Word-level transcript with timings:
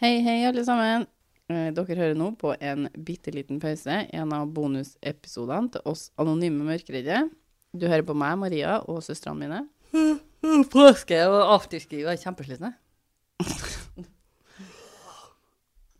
Hei, 0.00 0.22
hei, 0.24 0.46
alle 0.48 0.62
sammen. 0.64 1.02
Eh, 1.52 1.66
Dere 1.76 1.96
hører 1.98 2.14
nå 2.16 2.30
på 2.40 2.54
en 2.56 2.86
bitte 3.04 3.34
liten 3.34 3.58
pause, 3.60 3.98
en 4.16 4.30
av 4.32 4.46
bonusepisodene 4.56 5.74
til 5.74 5.82
oss 5.90 6.06
anonyme 6.16 6.64
mørkeredde. 6.64 7.18
Du 7.76 7.84
hører 7.84 8.06
på 8.08 8.16
meg, 8.16 8.38
Maria, 8.40 8.78
og 8.88 9.02
søstrene 9.04 9.44
mine. 9.44 9.58
Påske 10.72 11.18
og 11.28 11.52
afterski 11.58 12.00
var 12.06 12.16
kjempeslitne. 12.16 12.72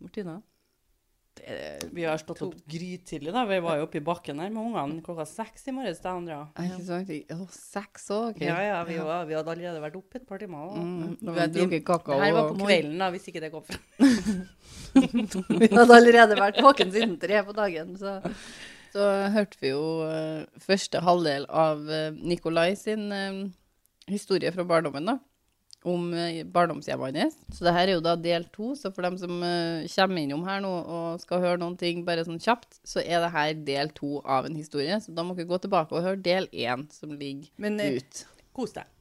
Martina? 0.01 0.39
Vi 1.91 2.03
har 2.07 2.19
stått 2.21 2.41
opp 2.45 2.55
grytidlig, 2.69 3.31
da. 3.33 3.43
Vi 3.49 3.59
var 3.63 3.79
jo 3.79 3.85
oppe 3.87 3.99
i 3.99 4.03
bakken 4.05 4.39
her 4.43 4.49
med 4.53 4.61
ungene 4.63 5.03
klokka 5.05 5.25
seks 5.29 5.67
i 5.67 5.73
morges. 5.75 6.01
da, 6.03 6.15
Andrea. 6.17 6.41
Ikke 6.65 6.81
sant? 6.87 7.11
Seks 7.55 8.09
òg? 8.13 8.35
Okay. 8.35 8.47
Ja, 8.49 8.57
ja, 8.65 8.79
vi, 8.87 8.97
var, 9.01 9.25
vi 9.29 9.37
hadde 9.37 9.53
allerede 9.55 9.83
vært 9.83 9.97
oppe 9.99 10.21
et 10.21 10.27
par 10.27 10.41
timer. 10.41 10.67
Og, 10.71 10.77
Mm, 10.81 11.15
og 11.21 11.33
vi 11.33 11.39
hadde 11.39 11.55
drukket 11.59 11.85
kakao 11.85 12.17
Det 12.17 12.25
her 12.25 12.35
var 12.37 12.49
på 12.51 12.65
kvelden, 12.65 12.97
da, 13.01 13.09
hvis 13.13 13.27
ikke 13.31 13.41
det 13.43 13.51
kom 13.53 13.63
fram. 13.63 13.81
vi 15.61 15.71
hadde 15.71 15.97
allerede 15.97 16.37
vært 16.39 16.61
våken 16.63 16.91
siden 16.93 17.17
tre 17.21 17.43
på 17.47 17.55
dagen, 17.57 17.95
så 17.99 18.19
Så 18.91 19.05
hørte 19.31 19.55
vi 19.61 19.69
jo 19.71 19.83
uh, 20.03 20.43
første 20.59 20.99
halvdel 20.99 21.45
av 21.47 21.79
uh, 21.87 22.11
Nikolai 22.11 22.73
sin 22.75 23.05
uh, 23.11 23.45
historie 24.11 24.51
fra 24.51 24.65
barndommen, 24.67 25.07
da. 25.07 25.17
Om 25.81 26.11
uh, 26.13 26.43
barndomshjemmet 26.53 27.17
hans. 27.17 27.37
Så 27.49 27.65
det 27.65 27.73
her 27.73 27.89
er 27.89 27.95
jo 27.95 28.03
da 28.05 28.13
del 28.19 28.45
to. 28.53 28.75
Så 28.77 28.91
for 28.93 29.05
dem 29.07 29.17
som 29.17 29.39
uh, 29.41 29.87
kommer 29.95 30.21
innom 30.21 30.43
her 30.45 30.61
nå 30.61 30.69
og 30.69 31.23
skal 31.23 31.41
høre 31.41 31.61
noen 31.61 31.77
ting 31.79 32.03
bare 32.05 32.25
sånn 32.27 32.41
kjapt, 32.41 32.81
så 32.85 33.01
er 33.01 33.23
det 33.23 33.31
her 33.33 33.53
del 33.71 33.93
to 33.97 34.19
av 34.21 34.49
en 34.49 34.57
historie. 34.57 34.99
Så 35.01 35.15
da 35.17 35.25
må 35.25 35.33
dere 35.37 35.49
gå 35.49 35.61
tilbake 35.63 35.97
og 35.97 36.05
høre 36.05 36.21
del 36.21 36.49
én, 36.53 36.85
som 36.93 37.15
ligger 37.15 37.49
Men 37.61 37.79
eh, 37.81 37.97
ut. 37.97 38.25
kos 38.53 38.75
deg. 38.77 38.91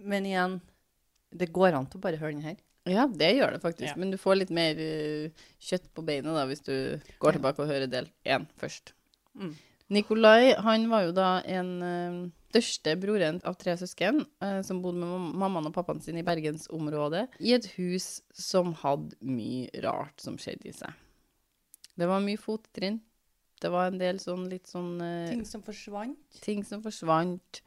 Men 0.00 0.26
igjen, 0.30 0.56
det 1.34 1.52
går 1.54 1.76
an 1.76 1.90
til 1.90 2.00
å 2.00 2.06
bare 2.06 2.20
høre 2.22 2.36
den 2.38 2.46
her. 2.46 2.56
Ja, 2.88 3.06
det 3.08 3.30
gjør 3.32 3.54
det 3.54 3.62
faktisk. 3.62 3.90
Ja. 3.92 3.96
Men 4.00 4.10
du 4.12 4.18
får 4.20 4.40
litt 4.42 4.52
mer 4.52 4.80
uh, 4.80 5.46
kjøtt 5.62 5.86
på 5.96 6.04
beinet 6.04 6.36
da, 6.36 6.48
hvis 6.48 6.64
du 6.64 6.74
går 7.20 7.38
tilbake 7.38 7.64
og 7.64 7.70
hører 7.70 7.88
del 7.88 8.08
én 8.28 8.48
først. 8.60 8.92
Mm. 9.36 9.54
Nikolai 9.92 10.54
han 10.64 10.86
var 10.88 11.04
jo 11.08 11.12
da 11.16 11.28
en 11.44 11.70
uh, 11.84 12.18
største 12.54 12.94
broren 13.00 13.40
av 13.44 13.56
tre 13.60 13.74
søsken 13.76 14.22
uh, 14.42 14.60
som 14.64 14.80
bodde 14.82 15.00
med 15.02 15.10
mam- 15.10 15.34
mammaen 15.42 15.68
og 15.68 15.74
pappaen 15.76 16.00
sin 16.00 16.16
i 16.20 16.24
bergensområdet, 16.24 17.26
i 17.44 17.52
et 17.56 17.66
hus 17.76 18.22
som 18.32 18.72
hadde 18.80 19.16
mye 19.20 19.68
rart 19.84 20.22
som 20.24 20.38
skjedde 20.40 20.70
i 20.70 20.74
seg. 20.76 20.92
Det 21.94 22.08
var 22.10 22.24
mye 22.24 22.40
fottrinn. 22.40 23.00
Det 23.60 23.70
var 23.70 23.88
en 23.92 24.00
del 24.00 24.18
sånn 24.20 24.48
litt 24.50 24.66
sånn 24.68 24.96
uh, 25.00 25.28
Ting 25.30 25.44
som 25.48 25.62
forsvant. 25.64 26.18
ting 26.44 26.64
som 26.66 26.82
forsvant. 26.84 27.60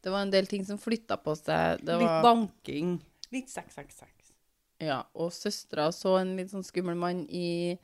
Det 0.00 0.10
var 0.12 0.24
en 0.24 0.32
del 0.32 0.48
ting 0.48 0.64
som 0.64 0.80
flytta 0.80 1.20
på 1.20 1.36
seg. 1.38 1.84
Det 1.84 1.98
Litt 2.00 2.08
var, 2.08 2.22
banking. 2.24 2.96
Litt 3.30 3.52
666. 3.52 4.32
Ja, 4.80 5.02
og 5.12 5.28
søstera 5.36 5.90
så 5.92 6.16
en 6.22 6.32
litt 6.38 6.48
sånn 6.50 6.64
skummel 6.64 6.96
mann 6.96 7.26
i 7.28 7.76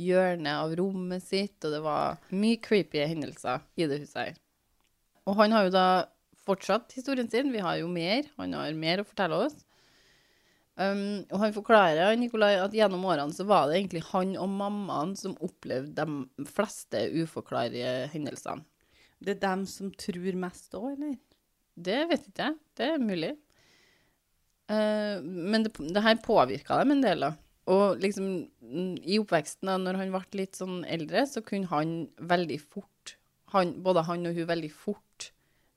hjørnet 0.00 0.54
av 0.56 0.72
rommet 0.78 1.24
sitt, 1.24 1.58
og 1.64 1.74
det 1.74 1.82
var 1.84 2.22
mye 2.32 2.60
creepy 2.62 3.02
hendelser 3.04 3.64
i 3.76 3.88
det 3.90 4.02
huset 4.04 4.20
her. 4.22 4.40
Og 5.28 5.36
han 5.38 5.54
har 5.54 5.68
jo 5.68 5.74
da 5.74 5.86
fortsatt 6.46 6.94
historien 6.96 7.28
sin, 7.30 7.52
vi 7.54 7.62
har 7.62 7.78
jo 7.80 7.90
mer, 7.90 8.26
han 8.38 8.56
har 8.58 8.72
mer 8.78 9.02
å 9.02 9.06
fortelle 9.06 9.38
oss. 9.46 9.60
Um, 10.72 11.20
og 11.28 11.36
han 11.42 11.52
forklarer, 11.52 12.14
Nikolai, 12.16 12.54
at 12.56 12.74
gjennom 12.74 13.04
årene 13.04 13.34
så 13.36 13.44
var 13.44 13.68
det 13.68 13.76
egentlig 13.76 14.06
han 14.08 14.32
og 14.40 14.48
mammaen 14.50 15.12
som 15.18 15.36
opplevde 15.44 15.92
de 15.92 16.46
fleste 16.48 17.04
uforklarlige 17.12 18.08
hendelsene. 18.14 18.64
Det 19.22 19.36
er 19.36 19.42
dem 19.44 19.66
som 19.70 19.92
tror 19.94 20.34
mest 20.40 20.72
òg, 20.74 20.94
eller? 20.96 21.18
Det 21.72 22.00
vet 22.10 22.24
ikke 22.26 22.48
jeg. 22.48 22.56
Det 22.78 22.88
er 22.88 23.04
mulig. 23.04 23.32
Uh, 24.72 25.20
men 25.22 25.66
det, 25.66 25.74
det 25.76 26.02
her 26.02 26.18
påvirka 26.24 26.80
dem 26.80 26.96
en 26.96 27.04
del, 27.04 27.28
da. 27.28 27.34
Og 27.70 28.00
liksom 28.02 28.30
i 29.06 29.18
oppveksten, 29.22 29.68
da 29.70 29.76
når 29.78 30.00
han 30.00 30.14
ble 30.14 30.40
litt 30.40 30.58
sånn 30.58 30.82
eldre, 30.90 31.22
så 31.30 31.44
kunne 31.46 31.70
han 31.70 31.92
veldig 32.18 32.58
fort 32.62 33.16
han, 33.52 33.74
Både 33.84 34.02
han 34.08 34.24
og 34.26 34.38
hun 34.38 34.48
veldig 34.48 34.70
fort 34.72 35.28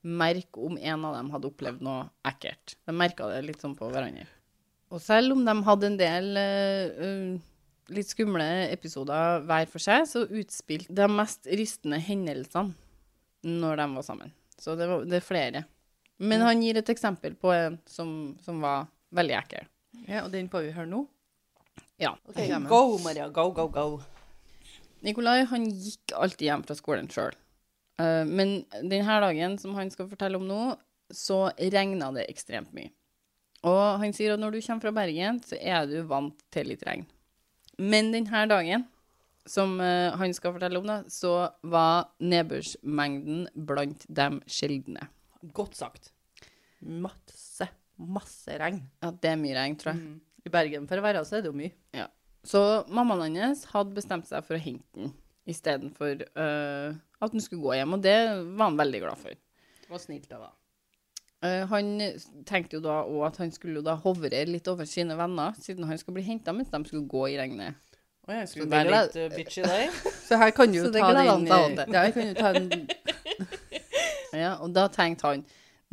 merke 0.06 0.62
om 0.62 0.78
en 0.78 1.04
av 1.04 1.16
dem 1.18 1.28
hadde 1.34 1.50
opplevd 1.50 1.82
noe 1.84 2.06
ekkelt. 2.26 2.76
De 2.86 2.94
merka 2.94 3.28
det 3.30 3.42
litt 3.44 3.62
sånn 3.62 3.74
på 3.76 3.90
hverandre. 3.90 4.26
Og 4.94 5.02
selv 5.02 5.34
om 5.34 5.42
de 5.44 5.54
hadde 5.66 5.88
en 5.90 5.98
del 5.98 6.40
eh, 6.40 7.36
litt 7.92 8.10
skumle 8.10 8.46
episoder 8.70 9.42
hver 9.46 9.66
for 9.70 9.82
seg, 9.82 10.06
så 10.08 10.24
utspilte 10.24 10.94
de 10.94 11.08
mest 11.10 11.50
rystende 11.50 11.98
hendelsene 12.02 12.74
når 13.46 13.82
de 13.82 13.88
var 13.98 14.06
sammen. 14.06 14.32
Så 14.56 14.76
det, 14.78 14.86
var, 14.90 15.04
det 15.06 15.18
er 15.18 15.26
flere. 15.26 15.64
Men 16.16 16.46
han 16.46 16.62
gir 16.64 16.78
et 16.80 16.94
eksempel 16.94 17.34
på 17.36 17.52
en 17.52 17.76
som, 17.90 18.10
som 18.42 18.62
var 18.64 18.86
veldig 19.14 19.36
ekkel. 19.42 19.68
Ja, 20.06 20.24
og 20.24 20.32
den 20.32 20.48
får 20.52 20.68
vi 20.68 20.74
høre 20.76 20.88
nå. 20.90 21.02
Ja. 22.02 22.12
Go, 22.68 22.98
Maria. 23.04 23.28
Go, 23.28 23.50
go, 23.56 23.68
go. 23.72 23.86
Nikolai 25.06 25.44
han 25.48 25.66
gikk 25.70 26.12
alltid 26.16 26.48
hjem 26.48 26.64
fra 26.66 26.76
skolen 26.76 27.08
sjøl. 27.12 27.34
men 28.28 28.58
denne 28.82 29.20
dagen 29.22 29.56
som 29.58 29.74
han 29.78 29.90
skal 29.90 30.08
fortelle 30.10 30.36
om 30.36 30.44
nå, 30.48 30.60
så 31.14 31.46
regna 31.56 32.10
det 32.12 32.26
ekstremt 32.28 32.72
mye. 32.76 32.90
Og 33.66 34.00
han 34.02 34.12
sier 34.14 34.34
at 34.34 34.42
når 34.42 34.56
du 34.56 34.60
kommer 34.60 34.84
fra 34.84 34.94
Bergen, 34.94 35.40
så 35.42 35.56
er 35.58 35.86
du 35.88 35.96
vant 36.08 36.44
til 36.54 36.68
litt 36.70 36.84
regn. 36.86 37.06
Men 37.78 38.12
denne 38.14 38.44
dagen, 38.50 38.86
som 39.46 39.76
eh, 39.80 40.12
han 40.16 40.34
skal 40.36 40.54
fortelle 40.56 40.80
om, 40.80 40.86
da, 40.88 41.00
så 41.12 41.48
var 41.66 42.10
nedbørsmengden 42.22 43.46
blant 43.68 44.06
dem 44.08 44.40
sjeldne. 44.50 45.08
Godt 45.56 45.78
sagt. 45.78 46.12
Masse, 46.80 47.68
masse 47.96 48.58
regn. 48.60 48.82
Ja, 49.02 49.12
det 49.12 49.32
er 49.32 49.40
mye 49.40 49.56
regn, 49.58 49.76
tror 49.80 49.94
jeg. 49.94 50.02
Mm. 50.02 50.16
I 50.46 50.52
Bergen 50.52 50.86
for 50.86 51.00
å 51.00 51.04
være 51.04 51.24
så 51.26 51.38
er 51.38 51.44
det 51.44 51.50
jo 51.50 51.58
mye. 51.58 52.06
Så 52.46 52.60
mammaen 52.94 53.34
hans 53.40 53.64
hadde 53.72 53.96
bestemt 53.96 54.28
seg 54.28 54.44
for 54.46 54.54
å 54.54 54.62
hente 54.62 54.86
den 54.94 55.14
istedenfor 55.50 56.22
uh, 56.38 56.94
at 57.22 57.32
han 57.32 57.42
skulle 57.42 57.62
gå 57.62 57.74
hjem, 57.78 57.96
og 57.96 58.04
det 58.04 58.18
var 58.58 58.68
han 58.68 58.78
veldig 58.78 59.00
glad 59.02 59.20
for. 59.20 59.34
Det 59.82 59.90
var 59.90 60.02
snilt 60.02 60.30
av 60.34 60.46
henne. 60.46 60.54
Uh, 61.44 61.62
han 61.70 61.90
tenkte 62.48 62.78
jo 62.78 62.82
da 62.82 63.02
òg 63.04 63.26
at 63.28 63.40
han 63.42 63.52
skulle 63.54 63.78
jo 63.78 63.84
da 63.86 63.94
hovre 64.00 64.40
litt 64.48 64.66
over 64.72 64.88
sine 64.88 65.14
venner, 65.18 65.54
siden 65.62 65.86
han 65.86 65.98
skulle 66.00 66.20
bli 66.20 66.26
henta 66.30 66.54
mens 66.56 66.72
de 66.72 66.80
skulle 66.88 67.06
gå 67.10 67.26
i 67.34 67.36
regnet. 67.38 67.78
Oh, 68.26 68.34
jeg 68.34 68.48
skulle 68.50 68.70
bli 68.72 68.90
litt 68.90 69.18
uh, 69.20 69.26
bitchy 69.36 69.66
deg. 69.66 69.98
Så 70.26 70.38
her 70.40 70.54
kan 70.54 70.72
du 70.72 70.80
jo 70.80 70.88
det 70.90 71.02
ta 71.02 71.12
den 71.14 71.44
eh, 71.46 71.66
til. 71.76 71.94
Ja, 71.94 72.06
kan 72.10 72.30
jo 72.30 72.38
ta 72.38 72.52
den 72.56 72.88
Ja, 74.42 74.56
og 74.58 74.72
da 74.74 74.88
tenkte 74.90 75.30
han 75.30 75.44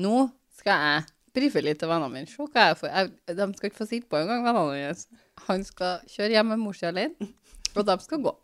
Nå 0.02 0.16
skal 0.58 0.82
jeg 0.82 1.04
brife 1.34 1.62
litt 1.64 1.80
til 1.82 1.90
vennene 1.92 2.14
mine. 2.14 2.30
Se 2.30 2.46
hva 2.46 2.68
jeg 2.70 2.80
får. 2.80 2.92
Jeg, 2.94 3.38
de 3.40 3.48
skal 3.58 3.70
ikke 3.70 3.80
få 3.82 3.90
sitte 3.90 4.10
på 4.12 4.20
engang, 4.22 4.46
vennene 4.46 4.88
hans. 4.88 5.08
Han 5.50 5.66
skal 5.68 6.04
kjøre 6.14 6.36
hjem 6.38 6.52
med 6.54 6.62
mor 6.62 6.78
si 6.78 6.88
alene, 6.90 7.30
og 7.74 7.86
de 7.90 7.98
skal 8.06 8.24
gå. 8.28 8.36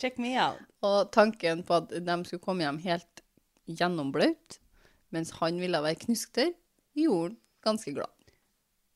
Check 0.00 0.18
me 0.22 0.32
out. 0.40 0.60
Og 0.84 1.10
tanken 1.12 1.64
på 1.66 1.80
at 1.82 1.90
de 1.92 2.18
skulle 2.28 2.44
komme 2.44 2.64
hjem 2.64 2.80
helt 2.86 3.24
gjennombløt, 3.68 4.60
mens 5.14 5.34
han 5.40 5.60
ville 5.60 5.80
være 5.84 6.00
knusktørr, 6.06 6.54
gjorde 6.98 7.34
han 7.34 7.42
ganske 7.68 7.92
glad. 7.96 8.14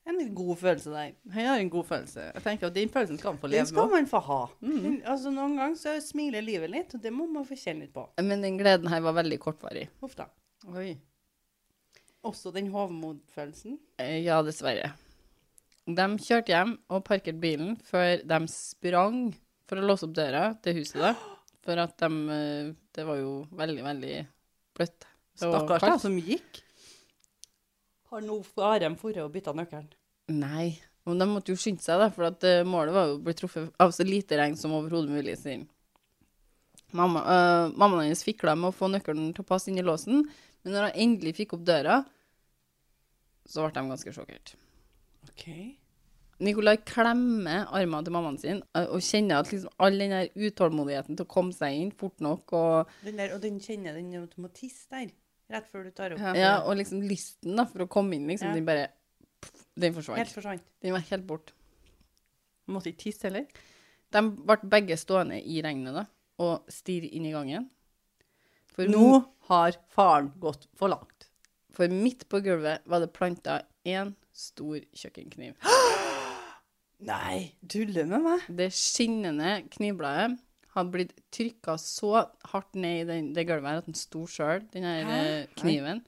En 0.08 0.34
god 0.34 0.56
følelse 0.58 0.90
der. 0.90 1.12
Han 1.30 1.46
har 1.46 1.60
en 1.62 1.70
god 1.70 1.84
følelse. 1.86 2.24
Jeg 2.34 2.42
tenker 2.42 2.66
at 2.66 2.74
Den 2.74 2.88
følelsen 2.90 3.19
skal 3.20 3.32
han 3.32 3.38
få 3.38 3.46
leve 3.46 3.60
med. 3.60 3.69
Den 3.69 3.70
skal 3.70 3.90
man 3.92 4.08
få 4.10 4.20
ha. 4.26 4.40
Altså, 5.12 5.30
Noen 5.30 5.54
ganger 5.60 5.78
så 5.78 5.94
smiler 6.02 6.42
livet 6.42 6.72
litt, 6.72 6.94
og 6.96 7.02
det 7.04 7.12
må 7.14 7.28
man 7.30 7.46
få 7.46 7.54
kjenne 7.58 7.86
litt 7.86 7.94
på. 7.94 8.08
Men 8.19 8.42
den 8.42 8.58
gleden 8.58 8.90
her 8.90 9.04
var 9.04 9.14
veldig 9.20 9.38
kortvarig. 9.44 9.86
Uff 10.02 10.16
da. 10.19 10.26
Oi. 10.74 10.96
Også 12.25 12.53
den 12.55 12.69
hovmodfølelsen. 12.72 13.78
Eh, 13.99 14.21
Ja, 14.25 14.41
dessverre. 14.47 14.93
De 15.87 16.05
kjørte 16.22 16.53
hjem 16.55 16.77
og 16.94 17.03
parkerte 17.05 17.41
bilen 17.43 17.75
før 17.83 18.21
de 18.22 18.38
sprang 18.53 19.32
for 19.67 19.81
å 19.81 19.87
låse 19.88 20.06
opp 20.06 20.12
døra 20.14 20.44
til 20.62 20.79
huset. 20.79 21.00
da. 21.02 21.14
For 21.62 21.79
at 21.79 21.96
de 21.99 22.06
eh, 22.31 22.73
Det 22.94 23.05
var 23.08 23.17
jo 23.19 23.46
veldig, 23.50 23.82
veldig 23.82 24.26
bløtt. 24.76 25.06
Stakkars 25.35 25.81
kaldt. 25.82 26.02
som 26.05 26.17
gikk. 26.20 26.62
Har 28.12 28.20
nå 28.20 28.38
Arem 28.61 28.94
for 29.00 29.11
å 29.17 29.29
bytte 29.32 29.55
nøkkelen? 29.56 29.88
Nei. 30.29 30.79
Men 31.06 31.19
de 31.19 31.26
måtte 31.26 31.50
jo 31.50 31.56
skynde 31.58 31.82
seg, 31.82 31.99
da, 31.99 32.11
for 32.14 32.29
at 32.29 32.44
eh, 32.46 32.62
målet 32.62 32.94
var 32.94 33.06
jo 33.08 33.17
å 33.17 33.23
bli 33.25 33.35
truffet 33.35 33.73
av 33.82 33.91
så 33.91 34.05
lite 34.06 34.37
regn 34.38 34.55
som 34.61 34.75
overhodet 34.76 35.11
mulig. 35.11 35.35
sier. 35.41 35.64
Mamma, 36.93 37.23
øh, 37.25 37.73
mammaen 37.75 38.05
hennes 38.05 38.23
fikla 38.23 38.55
med 38.55 38.69
å 38.70 38.76
få 38.76 38.91
nøkkelen 38.93 39.32
til 39.35 39.43
å 39.43 39.49
passe 39.49 39.70
inn 39.73 39.81
i 39.81 39.87
låsen, 39.87 40.23
men 40.62 40.75
når 40.76 40.91
han 40.91 40.99
endelig 41.06 41.32
fikk 41.41 41.55
opp 41.56 41.64
døra, 41.67 42.02
så 43.49 43.67
ble 43.67 43.75
de 43.77 43.89
ganske 43.93 44.12
sjokkert. 44.15 44.55
OK. 45.31 45.47
Nikolai 46.43 46.77
klemmer 46.89 47.69
armene 47.71 48.03
til 48.06 48.15
mammaen 48.17 48.39
sin 48.41 48.62
eh, 48.75 48.87
og 48.91 49.03
kjenner 49.05 49.43
at 49.43 49.50
liksom 49.53 49.71
all 49.79 49.99
den 50.00 50.11
der 50.11 50.31
utålmodigheten 50.35 51.17
til 51.19 51.27
å 51.27 51.31
komme 51.31 51.55
seg 51.55 51.77
inn 51.79 51.93
fort 51.94 52.19
nok 52.25 52.55
og, 52.59 52.89
Den 53.05 53.21
der, 53.21 53.35
og 53.37 53.43
den 53.44 53.61
kjenner 53.62 53.94
den 53.94 54.11
tisse 54.56 54.89
der, 54.91 55.12
rett 55.53 55.69
før 55.71 55.85
du 55.87 55.93
tar 55.94 56.17
opp. 56.17 56.25
ja, 56.35 56.56
og 56.67 56.75
liksom 56.81 57.05
lysten 57.06 57.55
da, 57.61 57.67
for 57.71 57.85
å 57.85 57.91
komme 57.91 58.17
inn, 58.19 58.27
liksom, 58.27 58.49
Ja. 58.50 58.55
den 58.59 58.67
bare 58.67 58.89
pff, 59.41 59.67
Den 59.77 59.94
Helt 59.94 60.00
forsvant. 60.00 60.33
forsvant. 60.35 60.62
Den 60.83 60.93
var 60.93 61.00
helt 61.00 61.27
bort. 61.27 61.53
Måtte 62.69 62.91
ikke 62.91 63.05
tisse 63.06 63.23
heller. 63.29 63.47
De 64.12 64.21
ble 64.31 64.56
begge 64.69 64.99
stående 65.00 65.39
i 65.41 65.62
regnet 65.62 65.94
da, 65.94 66.06
og 66.39 66.67
stirre 66.69 67.09
inn 67.09 67.25
i 67.27 67.33
gangen. 67.33 67.71
For, 68.75 68.85
Nå 68.89 69.25
har 69.49 69.73
faren 69.94 70.33
gått 70.41 70.67
for 70.75 70.89
langt. 70.93 71.21
For 71.76 71.92
midt 71.92 72.26
på 72.30 72.42
gulvet 72.44 72.84
var 72.88 73.02
det 73.02 73.12
planta 73.16 73.60
én 73.88 74.14
stor 74.36 74.78
kjøkkenkniv. 74.96 75.56
Nei, 77.12 77.52
tuller 77.70 78.06
med 78.06 78.22
meg. 78.24 78.46
Det 78.60 78.70
skinnende 78.76 79.58
knivbladet 79.72 80.36
hadde 80.72 80.92
blitt 80.94 81.12
trykka 81.34 81.74
så 81.80 82.22
hardt 82.52 82.78
ned 82.78 83.02
i 83.02 83.08
den, 83.08 83.32
det 83.36 83.44
gulvet 83.48 83.69
her 83.69 83.82
at 83.82 83.88
den 83.90 83.98
sto 83.98 84.24
sjøl, 84.30 84.62
den 84.72 84.86
her 84.88 85.10
eh, 85.16 85.50
kniven. 85.58 86.04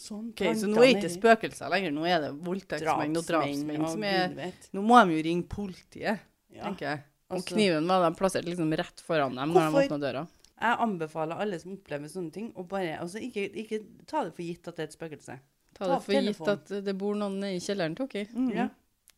Sånn 0.00 0.30
okay, 0.32 0.54
så 0.56 0.68
nå 0.68 0.80
er 0.80 0.94
det 0.94 0.98
ikke 0.98 1.12
spøkelser 1.12 1.70
lenger, 1.72 1.92
nå 1.92 2.04
er 2.08 2.22
det 2.24 2.30
voldtektsmenn 2.44 3.20
og 3.20 3.24
drapsmenn 3.26 3.86
som 3.90 4.04
er 4.08 4.36
Nå 4.72 4.84
må 4.86 5.00
de 5.04 5.16
jo 5.18 5.24
ringe 5.26 5.44
politiet, 5.50 6.22
ja. 6.48 6.62
tenker 6.64 6.86
jeg. 6.86 7.02
Og 7.30 7.36
Altså, 7.38 7.54
kniven 7.54 7.86
var 7.86 8.02
da 8.02 8.10
plassert 8.16 8.48
liksom 8.48 8.72
rett 8.80 9.02
foran 9.06 9.36
dem 9.38 9.52
når 9.52 9.60
de 9.60 9.66
Hvorfor? 9.74 9.86
åpna 9.86 9.98
døra. 10.02 10.22
Jeg 10.60 10.76
anbefaler 10.84 11.40
alle 11.40 11.58
som 11.62 11.72
opplever 11.72 12.10
sånne 12.12 12.32
ting, 12.34 12.50
å 12.54 12.66
bare 12.68 12.98
altså, 13.00 13.16
ikke, 13.24 13.46
ikke 13.62 13.78
ta 14.06 14.24
det 14.26 14.34
for 14.36 14.42
gitt 14.44 14.68
at 14.68 14.76
det 14.76 14.82
er 14.84 14.88
et 14.90 14.96
spøkelse. 14.98 15.38
Ta 15.74 15.86
Ta 15.86 15.94
det 15.94 16.02
for 16.04 16.12
gitt 16.12 16.48
at 16.52 16.72
det 16.84 16.94
bor 17.00 17.14
noen 17.16 17.38
i 17.48 17.54
kjelleren 17.62 17.96
til 17.96 18.06
dere. 18.12 18.28
Mm. 18.34 18.50
Ja. 18.54 18.68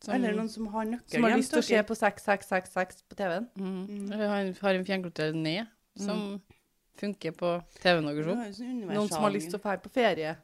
som- 0.03 0.13
Eller 0.15 0.33
noen 0.35 0.49
som 0.49 0.67
har 0.67 0.85
nøkkel 0.85 1.11
Som 1.11 1.23
har 1.23 1.37
lyst 1.37 1.51
til 1.51 1.59
å 1.59 1.63
se 1.63 1.83
på 1.83 1.95
6666 1.95 3.03
på 3.09 3.15
TV-en. 3.15 3.49
Mm. 3.57 3.87
Mm. 3.87 4.11
Har 4.11 4.35
en, 4.39 4.53
har 4.61 4.73
en 4.75 4.85
fjernkontroll 4.85 5.35
ned 5.35 5.67
som 5.97 6.41
funker 6.97 7.31
på 7.31 7.51
TV-en 7.79 8.05
deres 8.05 8.25
òg. 8.27 8.41
er 8.47 8.51
sånn 8.51 8.87
Noen 8.87 9.07
som 9.09 9.21
har 9.23 9.31
lyst 9.31 9.49
til 9.49 9.59
å 9.59 9.63
dra 9.63 9.77
på 9.77 9.89
ferie. 9.91 10.35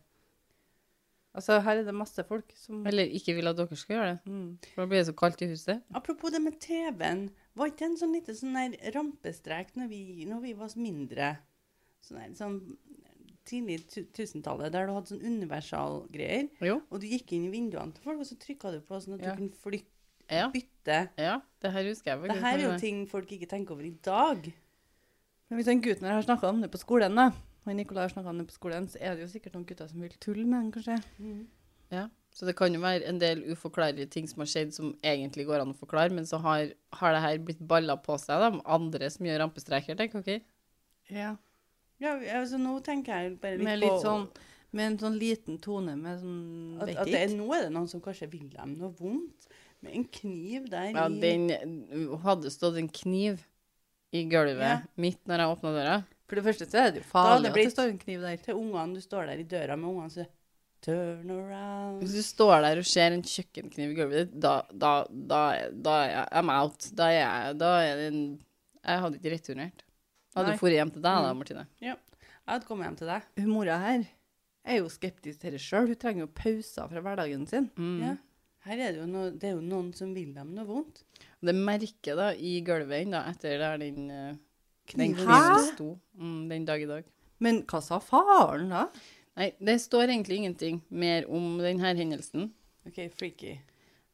Altså, 1.36 1.60
her 1.62 1.78
er 1.78 1.84
det 1.86 1.94
masse 1.94 2.24
folk 2.26 2.52
som 2.58 2.88
Eller 2.90 3.06
ikke 3.16 3.36
vil 3.38 3.48
at 3.48 3.56
dere 3.60 3.76
skal 3.78 3.96
gjøre 3.96 4.14
det. 4.16 4.32
mm. 4.32 4.58
For 4.74 4.82
da 4.82 4.88
blir 4.88 4.98
det 5.04 5.08
så 5.08 5.16
kaldt 5.16 5.42
i 5.46 5.48
huset. 5.52 5.84
Apropos 5.94 6.32
det 6.32 6.42
med 6.42 6.60
TV-en. 6.60 7.30
Var 7.56 7.68
ikke 7.72 7.78
det 7.80 7.88
en 7.90 7.98
sånn 7.98 8.14
liten 8.14 8.36
sånn 8.36 8.76
rampestrek 8.96 9.76
når 9.76 9.88
vi, 9.90 10.26
når 10.30 10.42
vi 10.42 10.54
var 10.54 10.70
mindre? 10.78 11.38
Sånn 12.06 12.20
der, 12.22 12.36
sånn 12.38 12.78
tidlig 13.50 13.80
tu- 13.90 14.06
tusentallet, 14.14 14.72
der 14.72 14.86
du 14.88 14.94
hadde 14.94 15.10
sånn 15.10 15.26
universalgreier. 15.26 16.50
Og 16.92 17.00
du 17.02 17.08
gikk 17.10 17.34
inn 17.34 17.48
i 17.48 17.54
vinduene 17.54 17.94
til 17.96 18.04
folk, 18.04 18.20
og 18.22 18.26
så 18.30 18.38
trykka 18.38 18.72
du 18.76 18.80
på 18.86 19.00
sånn 19.02 19.16
at 19.18 19.22
Ja. 19.26 19.32
du 19.36 19.38
kunne 19.42 19.58
flytte, 19.58 19.90
Ja, 20.30 20.50
bytte. 20.54 21.10
ja, 21.18 21.42
det 21.60 21.72
her 21.74 21.84
husker 21.84 22.12
jeg 22.12 22.22
Det 22.30 22.38
her 22.44 22.58
er 22.60 22.72
jo 22.74 22.78
ting 22.80 23.06
folk 23.08 23.28
ikke 23.32 23.48
tenker 23.50 23.72
over 23.74 23.84
i 23.84 23.98
dag. 24.04 24.54
Men 25.50 25.58
hvis 25.58 25.66
den 25.66 25.82
gutten 25.82 26.04
her 26.06 26.14
har 26.14 26.22
snakka 26.22 26.48
om 26.48 26.62
det 26.62 26.70
på 26.72 26.78
skolen, 26.78 27.16
da, 27.16 27.32
og 27.66 27.76
Nicolai 27.76 28.08
har 28.08 28.28
om 28.28 28.38
det 28.38 28.48
på 28.48 28.54
skolen, 28.60 28.88
så 28.88 28.98
er 29.02 29.16
det 29.16 29.22
jo 29.28 29.40
sikkert 29.40 29.54
noen 29.54 29.66
gutter 29.66 29.90
som 29.90 30.00
vil 30.00 30.10
tulle 30.20 30.46
med 30.46 30.62
den, 30.62 30.72
kanskje. 30.72 31.48
Ja, 31.92 32.08
så 32.40 32.48
det 32.48 32.54
kan 32.56 32.72
jo 32.72 32.80
være 32.80 33.04
en 33.10 33.18
del 33.20 33.42
uforklarlige 33.52 34.08
ting 34.14 34.28
som 34.32 34.40
har 34.40 34.48
skjedd 34.48 34.70
som 34.72 34.94
egentlig 35.04 35.44
går 35.50 35.60
an 35.60 35.74
å 35.74 35.80
forklare, 35.80 36.14
men 36.16 36.24
så 36.30 36.40
har, 36.40 36.70
har 36.96 37.16
det 37.16 37.24
her 37.26 37.42
blitt 37.44 37.60
balla 37.68 37.98
på 38.00 38.16
seg, 38.22 38.40
da, 38.40 38.54
andre 38.64 39.10
som 39.12 39.28
gjør 39.28 39.42
rampestreker, 39.44 39.98
tenker 40.00 40.24
dere? 40.24 40.46
Ja. 41.12 41.34
Ja, 42.00 42.14
altså 42.40 42.56
nå 42.62 42.78
tenker 42.86 43.26
jeg 43.26 43.34
bare 43.44 43.58
litt 43.60 43.68
Med 43.68 43.82
på 43.84 43.98
sånn 44.00 44.30
Med 44.72 44.86
en 44.86 44.98
sånn 45.02 45.18
liten 45.20 45.58
tone 45.60 45.98
med 46.00 46.22
sånn 46.22 46.78
at, 46.80 46.94
at 46.94 47.10
det 47.10 47.18
er. 47.26 47.34
Nå 47.36 47.50
er 47.58 47.66
det 47.66 47.74
noen 47.76 47.90
som 47.92 48.00
kanskje 48.06 48.30
vil 48.32 48.46
dem 48.54 48.78
noe 48.80 48.94
vondt. 48.96 49.50
Med 49.84 49.98
en 49.98 50.06
kniv 50.14 50.70
der 50.72 50.94
Ja, 50.94 51.10
i 51.10 51.20
den 51.20 52.16
hadde 52.24 52.52
stått 52.54 52.80
en 52.80 52.88
kniv 52.88 53.44
i 54.16 54.24
gulvet 54.32 54.64
Ja. 54.64 54.78
midt 54.96 55.20
når 55.28 55.44
jeg 55.44 55.58
åpna 55.58 55.74
døra. 55.76 55.98
For 56.30 56.40
det 56.40 56.46
første 56.46 56.70
så 56.70 56.86
er 56.86 56.92
det 56.94 57.02
jo 57.02 57.10
farlig 57.10 57.50
det 57.50 57.52
at 57.52 57.60
det 57.66 57.74
står 57.74 57.92
en 57.92 58.00
kniv 58.06 58.24
der. 58.24 58.38
Til 58.46 58.62
ungene 58.62 58.96
du 58.96 59.02
står 59.04 59.28
der 59.28 59.42
i 59.42 59.48
døra 59.50 59.76
med 59.76 59.90
ungene, 59.90 60.14
så 60.14 60.26
Turn 60.86 61.32
around. 61.34 62.00
Hvis 62.04 62.14
du 62.16 62.24
står 62.24 62.62
der 62.64 62.80
og 62.80 62.88
ser 62.88 63.12
en 63.12 63.24
kjøkkenkniv 63.26 63.92
i 63.92 63.98
gulvet 63.98 64.22
ditt, 64.22 64.38
da, 64.40 64.62
da, 64.72 64.94
da, 65.10 65.42
da 65.74 65.96
er 66.06 66.14
jeg 66.14 66.30
I'm 66.40 66.52
out. 66.54 66.88
Da 66.96 67.10
er 67.12 67.18
jeg 67.18 67.58
da 67.60 67.74
er 67.84 68.00
det 68.00 68.06
en, 68.14 68.22
Jeg 68.86 69.04
hadde 69.04 69.20
ikke 69.20 69.34
returnert. 69.34 69.84
Jeg 69.84 70.40
hadde 70.40 70.56
dratt 70.56 70.78
hjem 70.78 70.94
til 70.96 71.04
deg 71.04 71.26
da, 71.26 71.34
Martine. 71.36 71.66
Ja. 71.84 71.98
Jeg 72.24 72.54
hadde 72.54 72.70
kommet 72.70 72.88
hjem 72.88 72.98
til 73.02 73.12
deg. 73.12 73.28
Hun 73.42 73.52
mora 73.52 73.76
her 73.84 74.08
er 74.70 74.80
jo 74.80 74.90
skeptisk 74.92 75.44
til 75.44 75.56
det 75.56 75.62
sjøl. 75.64 75.90
Hun 75.90 76.00
trenger 76.00 76.26
jo 76.26 76.32
pauser 76.40 76.90
fra 76.92 77.04
hverdagen 77.04 77.46
sin. 77.50 77.70
Mm. 77.76 78.00
Ja. 78.06 78.16
Her 78.70 78.82
er 78.86 78.96
det 78.96 79.02
jo, 79.02 79.08
noe, 79.10 79.30
det 79.36 79.52
er 79.52 79.56
jo 79.58 79.64
noen 79.66 79.92
som 79.96 80.16
vil 80.16 80.32
dem 80.36 80.52
noe 80.56 80.68
vondt. 80.68 81.04
Det 81.44 81.56
merket 81.56 82.18
da 82.20 82.32
i 82.36 82.58
gulvet 82.66 83.06
ennå, 83.06 83.22
etter 83.32 83.60
der 83.62 83.80
den, 83.80 84.10
eh, 84.12 84.40
den 84.96 85.16
kniven 85.16 85.64
sto 85.70 85.94
mm, 86.20 86.42
den 86.52 86.68
dag 86.68 86.84
i 86.84 86.90
dag. 86.90 87.08
Men 87.44 87.62
hva 87.70 87.80
sa 87.84 88.02
faren, 88.04 88.72
da? 88.74 88.88
Nei, 89.40 89.54
det 89.64 89.78
står 89.80 90.10
egentlig 90.10 90.42
ingenting 90.42 90.82
mer 90.92 91.28
om 91.32 91.58
denne 91.62 91.94
hendelsen. 91.96 92.50
OK, 92.88 93.06
freaky. 93.16 93.58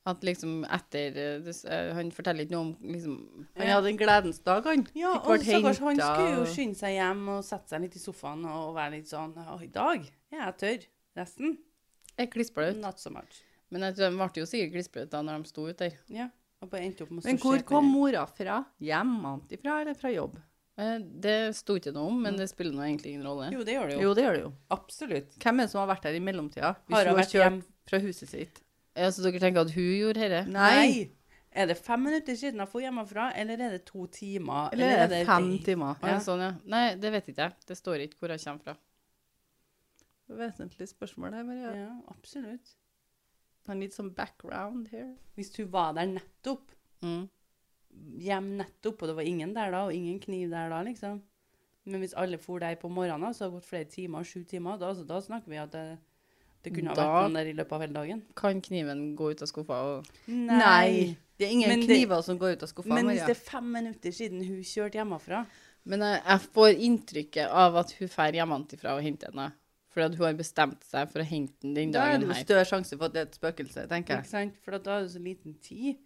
At 0.06 0.22
liksom 0.22 0.60
etter 0.70 1.16
eh, 1.18 1.38
det, 1.42 1.54
eh, 1.66 1.88
Han 1.98 2.12
forteller 2.14 2.46
ikke 2.46 2.54
noe 2.54 2.66
om 2.68 2.92
liksom 2.94 3.16
Han 3.58 3.72
hadde 3.72 3.90
en 3.90 3.98
gledens 3.98 4.38
dag, 4.46 4.68
han. 4.70 4.84
Ja, 4.94 5.16
Fikk 5.18 5.26
og 5.26 5.32
vært 5.34 5.48
stakkars, 5.48 5.80
han 5.82 6.02
skulle 6.04 6.36
jo 6.36 6.44
skynde 6.52 6.78
seg 6.78 6.94
hjem 7.00 7.24
og 7.34 7.40
sette 7.48 7.74
seg 7.74 7.82
litt 7.82 7.98
i 7.98 8.02
sofaen 8.04 8.46
og 8.46 8.76
være 8.78 9.00
litt 9.00 9.10
sånn 9.10 9.34
Å, 9.42 9.58
i 9.66 9.72
dag 9.74 10.06
er 10.06 10.44
jeg 10.44 10.58
tørr. 10.62 10.86
Resten 11.18 11.58
Jeg 12.20 12.30
klissblaut. 12.36 12.78
not 12.78 13.02
so 13.02 13.10
much. 13.10 13.42
Men 13.74 13.88
jeg 13.88 13.98
tror 13.98 14.12
de 14.12 14.20
ble 14.20 14.44
jo 14.44 14.50
sikkert 14.52 14.76
klissblaute 14.76 15.14
da 15.16 15.24
når 15.26 15.42
de 15.42 15.50
sto 15.50 15.66
ute 15.66 15.88
der. 15.88 15.98
Ja. 16.22 16.30
Og 16.62 16.70
bare 16.70 16.86
endte 16.86 17.04
opp 17.04 17.16
med 17.16 17.26
Men 17.26 17.42
hvor 17.42 17.66
kom 17.66 17.90
mora 17.90 18.28
fra? 18.30 18.62
Hjemmefra 18.80 19.82
eller 19.82 19.98
fra 19.98 20.14
jobb? 20.14 20.38
Eh, 20.78 20.98
Det 21.00 21.56
sto 21.56 21.76
ikke 21.80 21.94
noe 21.96 22.10
om, 22.12 22.18
men 22.26 22.36
det 22.36 22.50
spiller 22.52 22.74
nå 22.76 22.84
egentlig 22.84 23.14
ingen 23.14 23.24
rolle. 23.28 23.50
Jo, 23.54 23.64
det 23.64 23.76
gjør 23.78 23.88
det 23.90 23.96
jo. 23.96 24.02
Jo, 24.04 24.14
det 24.18 24.24
gjør 24.26 24.34
det 24.38 24.42
jo. 24.44 24.54
Absolutt. 24.76 25.36
Hvem 25.40 25.60
er 25.60 25.64
det 25.68 25.72
som 25.72 25.80
har 25.84 25.90
vært 25.96 26.04
der 26.10 26.18
i 26.18 26.24
mellomtida? 26.24 26.74
Hvis 26.88 26.96
Har 26.98 27.06
hun 27.06 27.14
har 27.16 27.20
vært 27.24 27.32
kjørt 27.36 27.46
hjem? 27.48 27.60
fra 27.88 28.00
huset 28.04 28.30
sitt? 28.30 28.62
Ja, 28.96 29.08
Så 29.12 29.24
dere 29.24 29.40
tenker 29.40 29.62
at 29.62 29.72
hun 29.76 29.92
gjorde 30.00 30.20
dette? 30.26 30.42
Nei. 30.52 31.12
Er 31.56 31.68
det 31.68 31.78
fem 31.80 32.02
minutter 32.04 32.36
siden 32.36 32.60
jeg 32.60 32.68
dro 32.68 32.80
hjemmefra, 32.84 33.30
eller 33.40 33.54
er 33.64 33.70
det 33.78 33.86
to 33.88 34.06
timer? 34.12 34.74
Eller 34.74 34.98
er 35.06 35.08
det 35.08 35.26
fem 35.26 35.48
det... 35.54 35.62
timer? 35.66 35.96
Ja. 36.04 36.08
Ja. 36.16 36.20
Sånn, 36.20 36.42
ja. 36.44 36.52
Nei, 36.68 36.96
det 37.00 37.12
vet 37.16 37.30
ikke 37.32 37.46
jeg. 37.46 37.54
Det 37.68 37.78
står 37.80 38.04
ikke 38.04 38.20
hvor 38.20 38.34
jeg 38.36 38.44
kommer 38.44 38.64
fra. 38.66 38.76
Vesentlig 40.28 40.88
spørsmål 40.90 41.34
her, 41.38 41.44
Maria. 41.48 41.72
Ja, 41.78 41.92
absolutt. 42.12 42.74
I 43.70 43.74
need 43.74 43.94
some 43.94 44.12
background 44.14 44.88
here. 44.92 45.14
Hvis 45.38 45.56
hun 45.58 45.72
var 45.72 45.94
der 45.94 46.06
nettopp, 46.18 46.72
Mm. 47.04 47.30
Hjem 48.20 48.58
nettopp, 48.58 49.02
og 49.02 49.08
det 49.12 49.16
var 49.16 49.24
ingen 49.28 49.54
der 49.54 49.72
da, 49.72 49.84
og 49.86 49.94
ingen 49.94 50.20
kniv 50.20 50.50
der 50.50 50.70
da, 50.70 50.82
liksom. 50.84 51.22
Men 51.86 52.00
hvis 52.02 52.14
alle 52.18 52.38
for 52.42 52.60
der 52.60 52.76
på 52.82 52.90
morgenen, 52.90 53.34
så 53.34 53.46
har 53.46 53.52
det 53.52 53.60
gått 53.60 53.70
flere 53.70 53.86
timer, 53.92 54.24
sju 54.26 54.44
timer, 54.50 54.78
da, 54.82 54.90
altså, 54.90 55.06
da 55.06 55.20
snakker 55.22 55.50
vi 55.50 55.58
at 55.62 55.72
det, 55.72 55.98
det 56.64 56.74
kunne 56.74 56.90
ha 56.90 56.96
Da- 56.96 57.06
vært 57.06 57.28
noen 57.30 57.34
der 57.38 57.46
i 57.52 57.54
løpet 57.54 57.72
av 57.78 57.82
hele 57.82 57.94
dagen. 57.94 58.24
Kan 58.36 58.62
kniven 58.62 59.16
gå 59.16 59.32
ut 59.32 59.42
av 59.42 59.48
skuffa 59.48 59.82
og 60.00 60.06
Nei. 60.28 61.16
Det 61.38 61.48
er 61.48 61.52
ingen 61.52 61.70
Men 61.70 61.80
det- 61.82 61.88
kniver 61.90 62.22
som 62.24 62.40
går 62.40 62.54
ut 62.56 62.64
av 62.64 62.70
skuffa, 62.70 62.88
Men 62.96 63.06
hvis 63.08 63.26
det 63.28 63.36
er 63.38 63.44
fem 63.52 63.72
minutter 63.72 64.10
siden 64.12 64.44
hun 64.48 64.64
kjørte 64.64 64.94
hjemmefra 64.98 65.46
Men 65.86 66.00
jeg, 66.00 66.22
jeg 66.26 66.40
får 66.56 66.80
inntrykket 66.80 67.48
av 67.52 67.76
at 67.76 67.92
hun 67.92 68.08
drar 68.08 68.32
hjemmefra 68.34 68.96
og 68.98 69.04
henter 69.04 69.28
henne. 69.32 69.52
Fordi 69.94 70.16
hun 70.18 70.26
har 70.26 70.34
bestemt 70.34 70.82
seg 70.84 71.10
for 71.12 71.20
å 71.20 71.24
hente 71.24 71.54
den 71.62 71.74
den 71.76 71.92
Da 71.92 72.00
er 72.08 72.18
det 72.18 72.28
dagen 72.28 72.36
jo 72.36 72.44
større 72.44 72.66
sjanse 72.66 72.98
for 72.98 73.06
at 73.06 73.14
det 73.14 73.20
er 73.22 73.26
et 73.30 73.38
spøkelse, 73.40 73.88
tenker 73.88 74.16
Ikke 74.18 74.24
jeg. 74.24 74.26
sant? 74.26 74.58
For 74.64 74.72
da 74.80 74.98
er 74.98 75.04
det 75.04 75.12
så 75.12 75.20
liten 75.24 75.54
tid. 75.62 75.98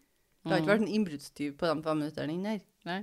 Det 0.50 0.56
har 0.56 0.64
ikke 0.64 0.74
vært 0.74 0.86
en 0.88 0.94
innbruddstyv 0.98 1.56
på 1.60 1.70
de 1.70 1.84
fem 1.86 2.00
minutterne 2.02 2.34
inn 2.36 2.44
der. 2.48 2.60
Nei. 2.90 3.00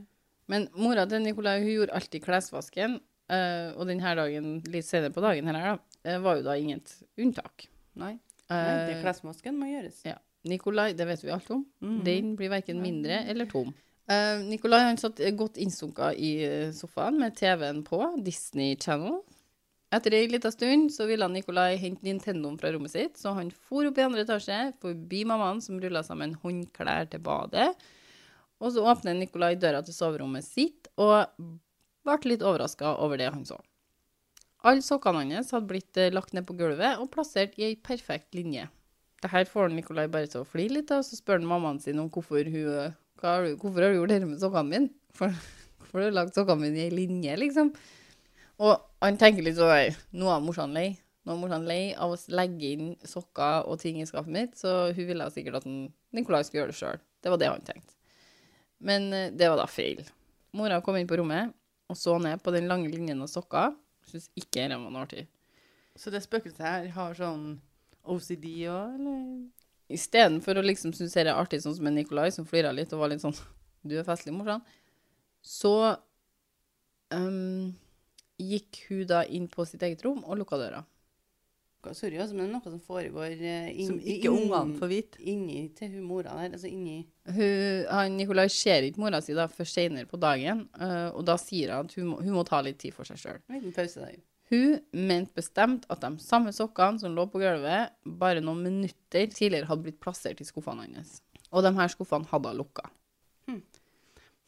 Men 0.50 0.68
mora 0.78 1.06
til 1.10 1.22
Nikolai 1.24 1.58
hun 1.62 1.72
gjorde 1.72 1.94
alltid 1.98 2.22
klesvasken, 2.26 3.00
eh, 3.30 3.72
og 3.74 3.86
denne 3.90 4.14
dagen, 4.18 4.52
litt 4.70 4.86
senere 4.86 5.14
på 5.14 5.22
dagen 5.24 5.46
her, 5.50 5.58
da, 5.62 5.78
eh, 6.04 6.18
var 6.22 6.36
jo 6.38 6.46
da 6.46 6.54
inget 6.58 6.92
unntak. 7.18 7.66
Nei. 7.96 8.18
Nei, 8.50 8.86
det 8.86 8.96
Eh, 8.98 9.02
klesmasken 9.02 9.56
må 9.58 9.66
gjøres. 9.66 10.04
ja. 10.04 10.18
Nikolai, 10.46 10.92
det 10.94 11.06
vet 11.08 11.22
vi 11.24 11.30
alt 11.34 11.50
om. 11.50 11.66
Mhm. 11.82 12.04
Den 12.04 12.36
blir 12.36 12.48
verken 12.48 12.80
mindre 12.80 13.24
eller 13.26 13.46
tom. 13.46 13.74
Uh, 14.08 14.38
Nikolai 14.46 14.84
han 14.84 14.96
satt 14.96 15.18
eh, 15.18 15.32
godt 15.34 15.56
innsunka 15.56 16.12
i 16.14 16.44
eh, 16.46 16.70
sofaen 16.70 17.18
med 17.18 17.34
TV-en 17.34 17.82
på, 17.82 17.98
Disney 18.22 18.76
Channel. 18.76 19.22
Etter 19.96 20.12
ei 20.12 20.26
lita 20.28 20.50
stund 20.52 20.90
så 20.92 21.06
ville 21.08 21.24
Nikolai 21.30 21.76
hente 21.80 22.04
Nintendoen 22.04 22.58
fra 22.60 22.72
rommet 22.74 22.92
sitt, 22.92 23.14
så 23.16 23.32
han 23.36 23.52
for 23.54 23.86
opp 23.88 23.96
i 23.96 24.04
andre 24.04 24.26
etasje, 24.26 24.58
forbi 24.82 25.22
mammaen 25.28 25.62
som 25.64 25.78
rulla 25.80 26.02
sammen 26.04 26.34
håndklær 26.42 27.08
til 27.12 27.22
badet. 27.24 27.70
Og 28.60 28.74
så 28.74 28.84
åpner 28.88 29.16
Nikolai 29.16 29.54
døra 29.60 29.80
til 29.84 29.96
soverommet 29.96 30.44
sitt 30.44 30.90
og 31.00 31.24
ble 32.06 32.18
litt 32.28 32.44
overraska 32.44 32.96
over 33.02 33.20
det 33.20 33.30
han 33.32 33.46
så. 33.48 33.58
Alle 34.66 34.82
sokkene 34.82 35.24
hans 35.30 35.52
hadde 35.54 35.70
blitt 35.70 35.98
eh, 36.00 36.12
lagt 36.12 36.34
ned 36.34 36.46
på 36.48 36.56
gulvet 36.58 37.00
og 37.00 37.10
plassert 37.12 37.54
i 37.60 37.68
ei 37.68 37.76
perfekt 37.78 38.34
linje. 38.34 38.66
Det 39.22 39.30
her 39.32 39.46
får 39.48 39.70
Nikolai 39.72 40.06
bare 40.12 40.28
til 40.30 40.42
å 40.42 40.48
flire 40.48 40.78
litt, 40.78 40.90
og 40.92 41.04
så 41.06 41.16
spør 41.16 41.40
han 41.40 41.48
mammaen 41.48 41.78
sin 41.80 42.00
om 42.02 42.10
hvorfor 42.12 42.48
hun 42.52 42.92
har 43.22 43.46
du, 43.46 43.54
Hvorfor 43.56 43.80
har 43.80 43.94
du 43.94 44.00
gjort 44.00 44.12
dette 44.12 44.28
med 44.28 44.42
sokkene 44.42 44.68
mine? 44.72 44.90
For, 45.16 45.32
hvorfor 45.78 46.02
har 46.02 46.10
du 46.10 46.18
lagt 46.18 46.36
sokkene 46.36 46.66
mine 46.66 46.82
i 46.82 46.88
ei 46.88 46.94
linje, 46.94 47.38
liksom? 47.40 47.72
Og 48.62 49.04
han 49.04 49.18
tenker 49.20 49.44
litt 49.44 49.58
sånn 49.58 49.96
Nå 50.16 50.30
er 50.32 50.44
morsan 50.44 50.72
lei. 50.76 50.88
Nå 51.26 51.34
er 51.34 51.40
morsan 51.40 51.66
lei 51.68 51.90
av 51.92 52.14
å 52.14 52.18
legge 52.32 52.72
inn 52.76 52.94
sokker 53.04 53.66
og 53.66 53.80
ting 53.82 53.98
i 54.00 54.06
skapet 54.08 54.32
mitt, 54.32 54.56
så 54.58 54.92
hun 54.94 55.08
ville 55.08 55.26
sikkert 55.34 55.60
at 55.60 55.66
Nikolai 55.66 56.44
skulle 56.46 56.62
gjøre 56.62 56.72
det 56.72 56.78
sjøl. 56.78 57.00
Det 57.22 57.32
var 57.32 57.42
det 57.42 57.50
han 57.50 57.66
tenkte. 57.66 57.96
Men 58.86 59.08
eh, 59.12 59.32
det 59.34 59.48
var 59.50 59.58
da 59.58 59.66
feil. 59.68 60.04
Mora 60.56 60.78
kom 60.84 60.96
inn 60.98 61.08
på 61.10 61.18
rommet 61.18 61.52
og 61.90 61.98
så 61.98 62.16
ned 62.22 62.42
på 62.42 62.52
den 62.54 62.68
lange 62.70 62.90
linjen 62.92 63.22
av 63.22 63.30
sokker. 63.30 63.74
Syns 64.06 64.28
ikke 64.38 64.68
det 64.70 64.78
var 64.78 64.92
noe 64.92 65.04
artig. 65.06 65.26
Så 65.96 66.12
det 66.12 66.22
spøkelset 66.24 66.62
her 66.62 66.88
har 66.94 67.16
sånn 67.18 67.56
OCD 68.06 68.46
òg, 68.70 68.96
eller? 68.98 69.20
Istedenfor 69.92 70.58
å 70.58 70.64
liksom 70.66 70.92
synes 70.96 71.14
det 71.14 71.24
er 71.26 71.34
artig, 71.34 71.60
sånn 71.62 71.76
som 71.76 71.86
en 71.88 71.94
Nikolai, 71.98 72.28
som 72.34 72.46
flira 72.48 72.72
litt 72.74 72.92
og 72.94 73.02
var 73.04 73.12
litt 73.12 73.22
sånn 73.22 73.36
Du 73.86 73.94
er 73.94 74.06
festlig, 74.06 74.34
morsan. 74.34 74.64
Så 75.46 75.72
ehm, 77.14 77.70
gikk 78.38 78.82
hun 78.90 79.06
da 79.10 79.22
inn 79.24 79.48
på 79.48 79.64
sitt 79.66 79.82
eget 79.86 80.04
rom 80.04 80.22
og 80.24 80.38
lukka 80.42 80.58
døra. 80.60 80.84
Sorry, 81.94 82.16
altså, 82.18 82.34
men 82.34 82.48
det 82.48 82.50
er 82.50 82.54
noe 82.56 82.66
som 82.72 82.80
foregår 82.82 83.34
eh, 83.46 83.66
inn, 83.78 83.86
Som 83.86 83.98
ikke 84.02 84.26
inn- 84.26 84.48
ungene 84.48 84.74
får 84.80 84.88
vite. 84.90 85.20
Inni 85.22 85.68
til 85.78 85.92
hun 85.92 86.08
mora 86.08 86.32
der. 86.34 86.56
Altså 86.56 86.66
inni 86.66 86.96
Hun, 87.30 87.84
han, 87.92 88.16
Nikolai 88.18 88.48
ser 88.50 88.82
ikke 88.88 88.98
mora 89.04 89.20
si 89.22 89.36
da 89.38 89.44
før 89.46 89.68
senere 89.70 90.08
på 90.10 90.18
dagen, 90.18 90.64
eh, 90.82 91.12
og 91.14 91.22
da 91.28 91.36
sier 91.38 91.70
han 91.76 91.86
at 91.86 91.94
hun 91.94 92.08
må, 92.10 92.16
hun 92.26 92.34
må 92.34 92.42
ta 92.48 92.58
litt 92.66 92.80
tid 92.82 92.90
for 92.96 93.06
seg 93.06 93.20
sjøl. 93.22 93.38
Hun 94.50 94.80
mente 94.98 95.34
bestemt 95.38 95.86
at 95.90 96.02
de 96.02 96.10
samme 96.22 96.50
sokkene 96.54 96.98
som 97.02 97.14
lå 97.14 97.28
på 97.30 97.38
gulvet, 97.42 97.94
bare 98.18 98.42
noen 98.42 98.64
minutter 98.66 99.30
tidligere 99.30 99.70
hadde 99.70 99.86
blitt 99.86 100.00
plassert 100.02 100.42
i 100.42 100.46
skuffene 100.46 100.88
hans. 100.90 101.20
Og 101.54 101.62
de 101.62 101.70
her 101.78 101.94
skuffene 101.94 102.26
hadde 102.32 102.50
hun 102.50 102.60
lukka. 102.64 102.90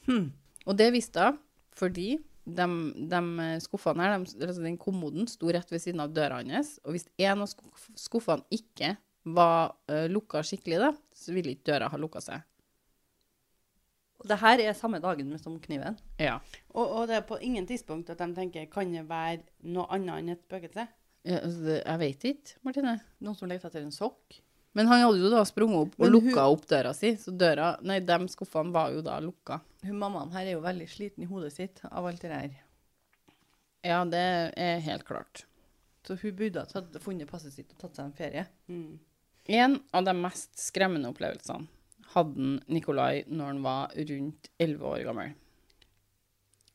Hmm. 0.09 0.33
Og 0.67 0.75
det 0.79 0.91
visste 0.95 1.23
hun 1.31 1.39
fordi 1.79 2.17
de, 2.49 2.67
de 3.11 3.49
skuffene 3.65 4.05
her, 4.05 4.19
de, 4.25 4.47
altså 4.47 4.65
den 4.65 4.79
kommoden, 4.81 5.29
sto 5.31 5.51
rett 5.53 5.71
ved 5.73 5.83
siden 5.83 6.03
av 6.05 6.15
døra 6.17 6.41
hans. 6.41 6.77
Og 6.85 6.97
hvis 6.97 7.09
en 7.21 7.45
av 7.45 7.51
skuffene 7.99 8.47
ikke 8.55 8.95
var 9.29 9.75
uh, 9.91 10.07
lukka 10.11 10.43
skikkelig, 10.47 10.79
da, 10.81 10.93
så 11.15 11.35
ville 11.37 11.55
ikke 11.55 11.73
døra 11.73 11.91
ha 11.93 12.01
lukka 12.01 12.23
seg. 12.25 12.47
Og 14.19 14.27
det 14.31 14.41
her 14.41 14.63
er 14.65 14.75
samme 14.75 14.99
dagen 15.03 15.31
som 15.39 15.61
kniven. 15.63 15.99
Ja. 16.19 16.39
Og, 16.73 16.85
og 16.87 17.03
det 17.11 17.21
er 17.21 17.29
på 17.29 17.39
ingen 17.45 17.69
tidspunkt 17.69 18.11
at 18.11 18.19
de 18.19 18.33
tenker 18.35 18.67
kan 18.73 18.91
det 18.91 19.05
være 19.07 19.45
noe 19.71 19.87
annet 19.95 20.23
enn 20.23 20.35
et 20.35 20.43
spøkelse? 20.43 20.89
ja 21.29 21.39
altså, 21.45 21.79
jeg 21.79 22.01
vet 22.03 22.29
ikke, 22.33 22.59
Martine. 22.67 22.99
Noen 23.23 23.39
som 23.39 23.51
leter 23.51 23.71
etter 23.71 23.85
en 23.85 23.95
sokk. 23.95 24.41
Men 24.79 24.87
han 24.87 25.01
hadde 25.03 25.19
jo 25.19 25.31
da 25.33 25.41
sprunget 25.49 25.81
opp 25.89 25.95
og 25.99 26.05
hun- 26.07 26.13
lukka 26.15 26.45
opp 26.53 26.65
døra 26.71 26.93
si, 26.95 27.11
så 27.19 27.33
døra, 27.35 27.73
nei, 27.83 27.99
de 27.99 28.19
skuffene 28.31 28.71
var 28.73 28.93
jo 28.95 29.03
da 29.03 29.17
lukka. 29.19 29.61
Hun 29.83 29.99
mammaen 29.99 30.31
her 30.31 30.47
er 30.47 30.53
jo 30.53 30.61
veldig 30.63 30.87
sliten 30.89 31.25
i 31.25 31.27
hodet 31.27 31.51
sitt 31.53 31.81
av 31.91 32.07
alt 32.07 32.21
det 32.23 32.31
der. 32.31 32.53
Ja, 33.83 34.05
det 34.05 34.53
er 34.57 34.79
helt 34.81 35.05
klart. 35.05 35.43
Så 36.07 36.15
hun 36.21 36.37
burde 36.39 36.63
ha 36.63 36.65
tatt, 36.71 36.95
funnet 37.03 37.27
passet 37.29 37.53
sitt 37.53 37.73
og 37.75 37.79
tatt 37.83 37.97
seg 37.99 38.05
en 38.07 38.13
ferie. 38.13 38.47
Mm. 38.69 38.99
En 39.49 39.83
av 39.93 40.05
de 40.05 40.15
mest 40.15 40.55
skremmende 40.57 41.11
opplevelsene 41.11 41.67
hadde 42.15 42.61
Nikolai 42.69 43.25
når 43.27 43.47
han 43.47 43.63
var 43.63 43.89
rundt 43.97 44.49
11 44.61 44.87
år 44.93 45.05
gammel. 45.09 45.35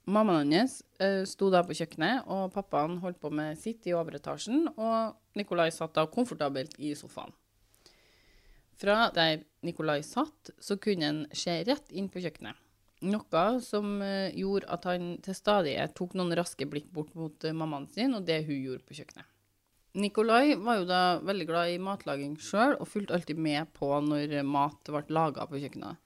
Mammaen 0.06 0.52
hans 0.52 0.82
eh, 1.00 1.24
sto 1.24 1.48
da 1.50 1.62
på 1.64 1.72
kjøkkenet, 1.78 2.28
og 2.28 2.52
pappaen 2.52 3.00
holdt 3.00 3.22
på 3.22 3.32
med 3.32 3.58
sitt 3.58 3.88
i 3.88 3.94
overetasjen, 3.96 4.68
og 4.76 5.16
Nikolai 5.40 5.70
satt 5.72 5.96
da 5.96 6.04
komfortabelt 6.12 6.76
i 6.84 6.92
sofaen. 7.00 7.32
Fra 8.80 9.10
der 9.14 9.44
Nikolai 9.64 10.02
satt, 10.04 10.52
så 10.60 10.78
kunne 10.82 11.10
han 11.10 11.24
se 11.36 11.60
rett 11.68 11.92
inn 11.94 12.10
på 12.12 12.24
kjøkkenet. 12.24 12.60
Noe 13.04 13.44
som 13.64 13.98
eh, 14.02 14.32
gjorde 14.40 14.70
at 14.72 14.86
han 14.88 15.18
til 15.24 15.36
stadighet 15.36 15.92
tok 15.98 16.16
noen 16.16 16.32
raske 16.40 16.66
blikk 16.70 16.88
bort 16.96 17.12
mot 17.20 17.44
eh, 17.44 17.56
mammaen 17.56 17.90
sin, 17.92 18.16
og 18.16 18.24
det 18.28 18.46
hun 18.48 18.62
gjorde 18.62 18.88
på 18.88 18.96
kjøkkenet. 19.00 19.28
Nikolai 19.94 20.56
var 20.58 20.80
jo 20.80 20.86
da 20.90 21.02
veldig 21.22 21.46
glad 21.46 21.74
i 21.74 21.82
matlaging 21.84 22.38
sjøl, 22.42 22.78
og 22.80 22.90
fulgte 22.90 23.14
alltid 23.18 23.38
med 23.38 23.70
på 23.76 23.92
når 24.02 24.40
mat 24.48 24.90
ble 24.90 25.04
laga 25.14 25.46
på 25.50 25.60
kjøkkenet. 25.62 26.00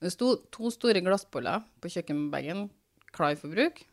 Det 0.00 0.12
sto 0.12 0.34
to 0.52 0.70
store 0.72 1.02
glassboller 1.04 1.64
på 1.80 1.90
kjøkkenbagen 1.92 2.66
klar 3.14 3.36
for 3.40 3.52
bruk. 3.52 3.84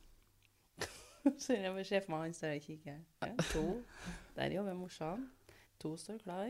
Så 1.41 1.57
jeg 1.57 1.73
må 1.73 1.83
se 1.87 2.01
for 2.03 2.15
meg 2.15 2.25
han 2.29 2.35
står 2.35 2.57
og 2.57 2.65
kikker. 2.65 2.97
Ja, 3.25 3.31
to. 3.51 3.65
Der 4.35 4.55
jobber 4.55 4.77
morsan. 4.77 5.29
To 5.81 5.95
står 5.97 6.21
klar. 6.23 6.49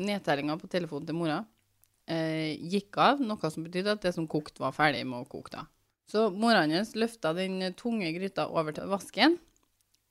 Nedtellinga 0.00 0.56
på 0.60 0.70
telefonen 0.72 1.08
til 1.08 1.18
mora 1.18 1.40
eh, 2.10 2.56
gikk 2.72 2.98
av, 3.00 3.20
noe 3.24 3.50
som 3.52 3.66
betydde 3.66 3.94
at 3.96 4.06
det 4.06 4.14
som 4.16 4.28
kokte, 4.30 4.62
var 4.64 4.74
ferdig 4.76 5.04
med 5.08 5.22
å 5.22 5.28
koke. 5.30 5.52
da. 5.54 5.66
Så 6.10 6.28
mora 6.34 6.64
hans 6.66 6.94
løfta 6.98 7.32
den 7.36 7.62
tunge 7.78 8.10
gryta 8.16 8.48
over 8.48 8.74
til 8.74 8.90
vasken, 8.90 9.36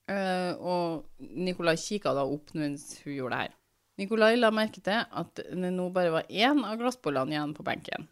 eh, 0.08 0.52
og 0.56 1.10
Nicolai 1.20 1.76
kikka 1.80 2.14
da 2.16 2.26
opp 2.28 2.54
mens 2.56 2.94
hun 3.04 3.18
gjorde 3.18 3.36
det 3.36 3.42
her. 3.44 3.58
Nicolai 4.00 4.38
la 4.38 4.52
merke 4.56 4.80
til 4.84 5.02
at 5.04 5.42
det 5.44 5.74
nå 5.76 5.90
bare 5.92 6.14
var 6.14 6.30
én 6.32 6.64
av 6.64 6.78
glassbollene 6.80 7.36
igjen 7.36 7.56
på 7.58 7.66
benken. 7.68 8.08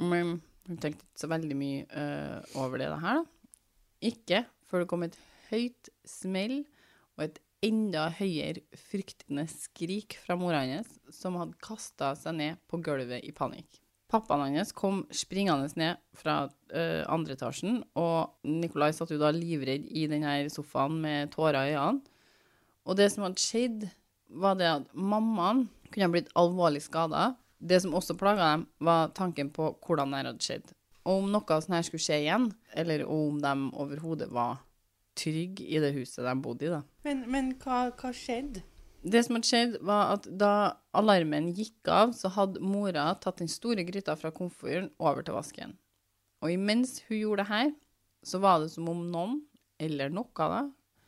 Men 0.00 0.38
hun 0.68 0.78
tenkte 0.80 1.04
ikke 1.04 1.20
så 1.26 1.28
veldig 1.28 1.58
mye 1.60 1.84
eh, 1.84 2.56
over 2.56 2.80
det 2.80 2.88
her, 2.88 3.20
da. 3.20 3.26
Ikke 4.00 4.46
før 4.70 4.80
det 4.80 4.88
kom 4.88 5.02
et 5.04 5.18
høyt 5.50 5.90
smell 6.08 6.62
og 7.18 7.26
et 7.26 7.40
enda 7.64 8.08
høyere 8.16 8.62
fryktende 8.88 9.44
skrik 9.50 10.16
fra 10.22 10.36
mora 10.40 10.62
hans, 10.64 10.96
som 11.12 11.36
hadde 11.40 11.58
kasta 11.62 12.14
seg 12.18 12.36
ned 12.38 12.60
på 12.70 12.80
gulvet 12.84 13.24
i 13.26 13.32
panikk. 13.36 13.80
Pappaen 14.10 14.56
hans 14.56 14.72
kom 14.74 15.04
springende 15.14 15.68
ned 15.78 16.00
fra 16.18 16.42
ø, 16.48 16.84
andre 17.06 17.36
etasjen, 17.36 17.82
og 17.94 18.40
Nikolai 18.48 18.90
satt 18.96 19.12
jo 19.14 19.20
da 19.20 19.30
livredd 19.34 19.86
i 19.86 20.08
denne 20.10 20.48
sofaen 20.50 20.96
med 21.04 21.30
tårer 21.34 21.70
i 21.70 21.76
øynene. 21.76 22.02
Og 22.88 22.96
det 22.98 23.10
som 23.12 23.26
hadde 23.26 23.42
skjedd, 23.42 23.86
var 24.30 24.56
det 24.58 24.66
at 24.70 24.88
mammaen 24.94 25.68
kunne 25.90 26.08
ha 26.08 26.10
blitt 26.10 26.32
alvorlig 26.38 26.82
skada. 26.82 27.34
Det 27.60 27.78
som 27.84 27.94
også 27.94 28.16
plaga 28.18 28.54
dem, 28.54 28.66
var 28.82 29.12
tanken 29.14 29.52
på 29.54 29.68
hvordan 29.84 30.14
det 30.14 30.24
hadde 30.24 30.46
skjedd. 30.46 30.74
Og 31.04 31.22
om 31.22 31.30
noe 31.30 31.60
sånt 31.62 31.76
her 31.76 31.86
skulle 31.86 32.02
skje 32.02 32.22
igjen, 32.24 32.50
eller 32.74 33.04
om 33.06 33.38
de 33.42 33.54
overhodet 33.78 34.30
var 34.34 34.58
trygge 35.20 35.66
i 35.68 35.80
det 35.82 35.92
huset 35.96 36.24
de 36.24 36.34
bodde 36.42 36.66
i, 36.66 36.72
da. 36.72 36.82
Men, 37.06 37.24
men 37.30 37.54
hva, 37.60 37.88
hva 37.92 38.12
skjedde? 38.16 38.64
Det 39.00 39.22
som 39.24 39.38
hadde 39.38 39.48
skjedd, 39.48 39.76
var 39.86 40.16
at 40.18 40.26
da 40.40 40.54
alarmen 40.96 41.48
gikk 41.56 41.88
av, 41.88 42.12
så 42.16 42.28
hadde 42.34 42.60
mora 42.60 43.06
tatt 43.22 43.40
den 43.40 43.48
store 43.48 43.84
gryta 43.88 44.16
fra 44.20 44.32
komfyren 44.34 44.90
over 45.00 45.24
til 45.24 45.38
vasken. 45.38 45.72
Og 46.44 46.52
imens 46.52 46.98
hun 47.08 47.16
gjorde 47.16 47.44
det 47.44 47.50
her, 47.52 47.72
så 48.24 48.40
var 48.42 48.60
det 48.60 48.68
som 48.74 48.88
om 48.92 49.06
noen, 49.08 49.40
eller 49.80 50.12
noe 50.12 50.48
da, 50.52 50.60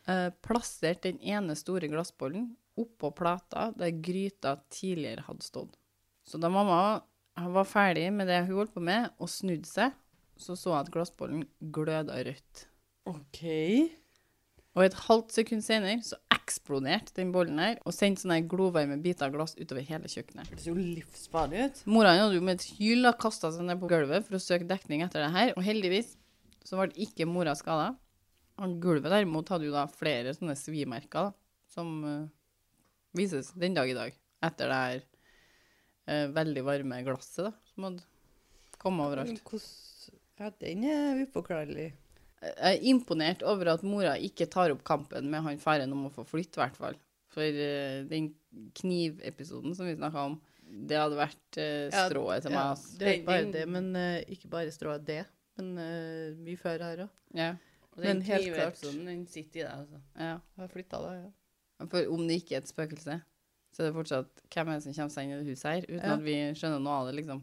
eh, 0.09 0.29
plasserte 0.45 1.11
den 1.11 1.21
ene 1.21 1.57
store 1.57 1.91
glassbollen 1.93 2.55
oppå 2.81 3.11
plata 3.13 3.69
der 3.77 3.93
gryta 4.01 4.57
tidligere 4.73 5.27
hadde 5.27 5.45
stått. 5.45 5.77
Så 6.25 6.41
da 6.41 6.49
mamma 6.49 7.03
var 7.37 7.69
ferdig 7.69 8.09
med 8.13 8.29
det 8.29 8.45
hun 8.47 8.63
holdt 8.63 8.75
på 8.75 8.81
med, 8.81 9.11
og 9.19 9.29
snudde 9.29 9.69
seg, 9.69 9.93
så 10.37 10.57
så 10.57 10.73
jeg 10.73 10.87
at 10.87 10.93
glassbollen 10.95 11.45
gløda 11.61 12.23
rødt. 12.25 12.67
OK. 13.05 13.43
Og 14.73 14.87
et 14.87 14.95
halvt 15.05 15.35
sekund 15.37 15.65
senere 15.65 15.99
så 16.05 16.17
eksploderte 16.33 17.15
den 17.19 17.33
bollen 17.35 17.61
her 17.61 17.77
og 17.85 17.95
sendte 17.95 18.25
sånne 18.25 18.41
glovarme 18.49 18.97
biter 19.05 19.29
av 19.29 19.35
glass 19.35 19.55
utover 19.59 19.85
hele 19.85 20.09
kjøkkenet. 20.11 20.49
Det 20.53 20.65
jo 20.67 20.75
livsfarlig 20.77 21.67
ut. 21.67 21.83
Mora 21.93 22.15
hadde 22.17 22.39
jo 22.39 22.45
med 22.45 22.59
et 22.59 22.69
hyl 22.79 23.11
kasta 23.21 23.53
seg 23.53 23.67
ned 23.69 23.81
på 23.83 23.91
gulvet 23.91 24.27
for 24.27 24.39
å 24.39 24.43
søke 24.43 24.69
dekning 24.69 25.05
etter 25.05 25.25
det 25.25 25.33
her, 25.35 25.53
og 25.57 25.67
heldigvis 25.67 26.15
så 26.65 26.79
ble 26.79 27.05
ikke 27.05 27.29
mora 27.29 27.55
skada. 27.59 27.93
Gulvet 28.83 29.11
derimot 29.13 29.49
hadde 29.51 29.67
jo 29.67 29.75
da 29.75 29.87
flere 29.91 30.33
sånne 30.37 30.57
svimerker 30.59 31.31
da, 31.31 31.37
som 31.73 31.95
uh, 32.05 32.29
vises 33.17 33.51
den 33.59 33.77
dag 33.77 33.91
i 33.91 33.97
dag, 33.97 34.15
etter 34.45 34.71
det 34.71 34.81
her 34.83 35.01
uh, 35.03 36.27
veldig 36.37 36.65
varme 36.69 37.01
glasset 37.07 37.49
da, 37.49 37.53
som 37.73 37.89
hadde 37.89 38.07
kommet 38.83 39.09
overalt. 39.09 39.43
Hvordan 39.49 40.21
Ja, 40.41 40.49
den 40.63 40.87
er 40.89 41.21
uforklarlig. 41.27 41.91
Jeg 42.43 42.77
er 42.77 42.87
imponert 42.91 43.43
over 43.47 43.69
at 43.77 43.85
mora 43.87 44.17
ikke 44.19 44.49
tar 44.51 44.73
opp 44.75 44.81
kampen 44.87 45.29
med 45.31 45.45
han 45.47 45.61
faren 45.63 45.93
om 45.95 46.09
å 46.09 46.13
få 46.15 46.25
flytte, 46.27 46.59
i 46.59 46.63
hvert 46.65 46.79
fall. 46.81 46.97
For 47.33 47.47
uh, 47.47 48.03
den 48.11 48.33
knivepisoden 48.77 49.77
som 49.79 49.87
vi 49.87 49.95
snakka 49.97 50.25
om, 50.33 50.35
det 50.89 50.99
hadde 50.99 51.19
vært 51.21 51.59
uh, 51.61 51.87
Ja, 51.93 52.07
strået 52.11 52.43
til 52.45 52.55
meg. 52.55 52.65
Ja, 52.73 52.97
det 52.99 53.07
er 53.09 53.15
ikke 53.21 53.29
bare 53.31 53.53
det, 53.55 53.63
men 53.71 53.91
uh, 53.97 54.19
ikke 54.35 54.51
bare 54.53 54.75
strået 54.75 55.07
det. 55.07 55.23
Men 55.61 55.75
mye 56.43 56.57
før 56.57 56.81
her 56.81 57.01
òg. 57.05 57.11
Ja, 57.37 57.51
Og 57.93 57.99
den 58.01 58.19
Men 58.19 58.23
helt 58.25 58.47
klart. 58.49 58.79
knivepisoden, 58.81 59.03
den 59.11 59.27
sitter 59.29 59.61
i 59.61 59.65
deg, 59.67 59.73
altså. 59.83 59.99
ja. 60.17 60.37
Har 60.57 60.71
flytta 60.73 61.01
da, 61.05 61.11
ja. 61.19 61.87
For 61.93 62.09
om 62.15 62.23
det 62.29 62.39
ikke 62.41 62.57
er 62.57 62.63
et 62.63 62.71
spøkelse, 62.71 63.19
så 63.73 63.83
er 63.83 63.89
det 63.91 63.97
fortsatt 63.97 64.43
hvem 64.55 64.71
er 64.73 64.79
det 64.81 64.85
som 64.87 64.95
kommer 64.97 65.13
seg 65.13 65.27
inn 65.29 65.35
i 65.35 65.41
det 65.43 65.53
huset 65.53 65.69
her, 65.69 65.85
uten 65.91 66.01
Ja. 66.09 66.15
at 66.17 66.25
vi 66.25 66.37
skjønner 66.57 66.81
noe 66.81 66.97
av 67.03 67.11
det, 67.11 67.15
liksom. 67.21 67.43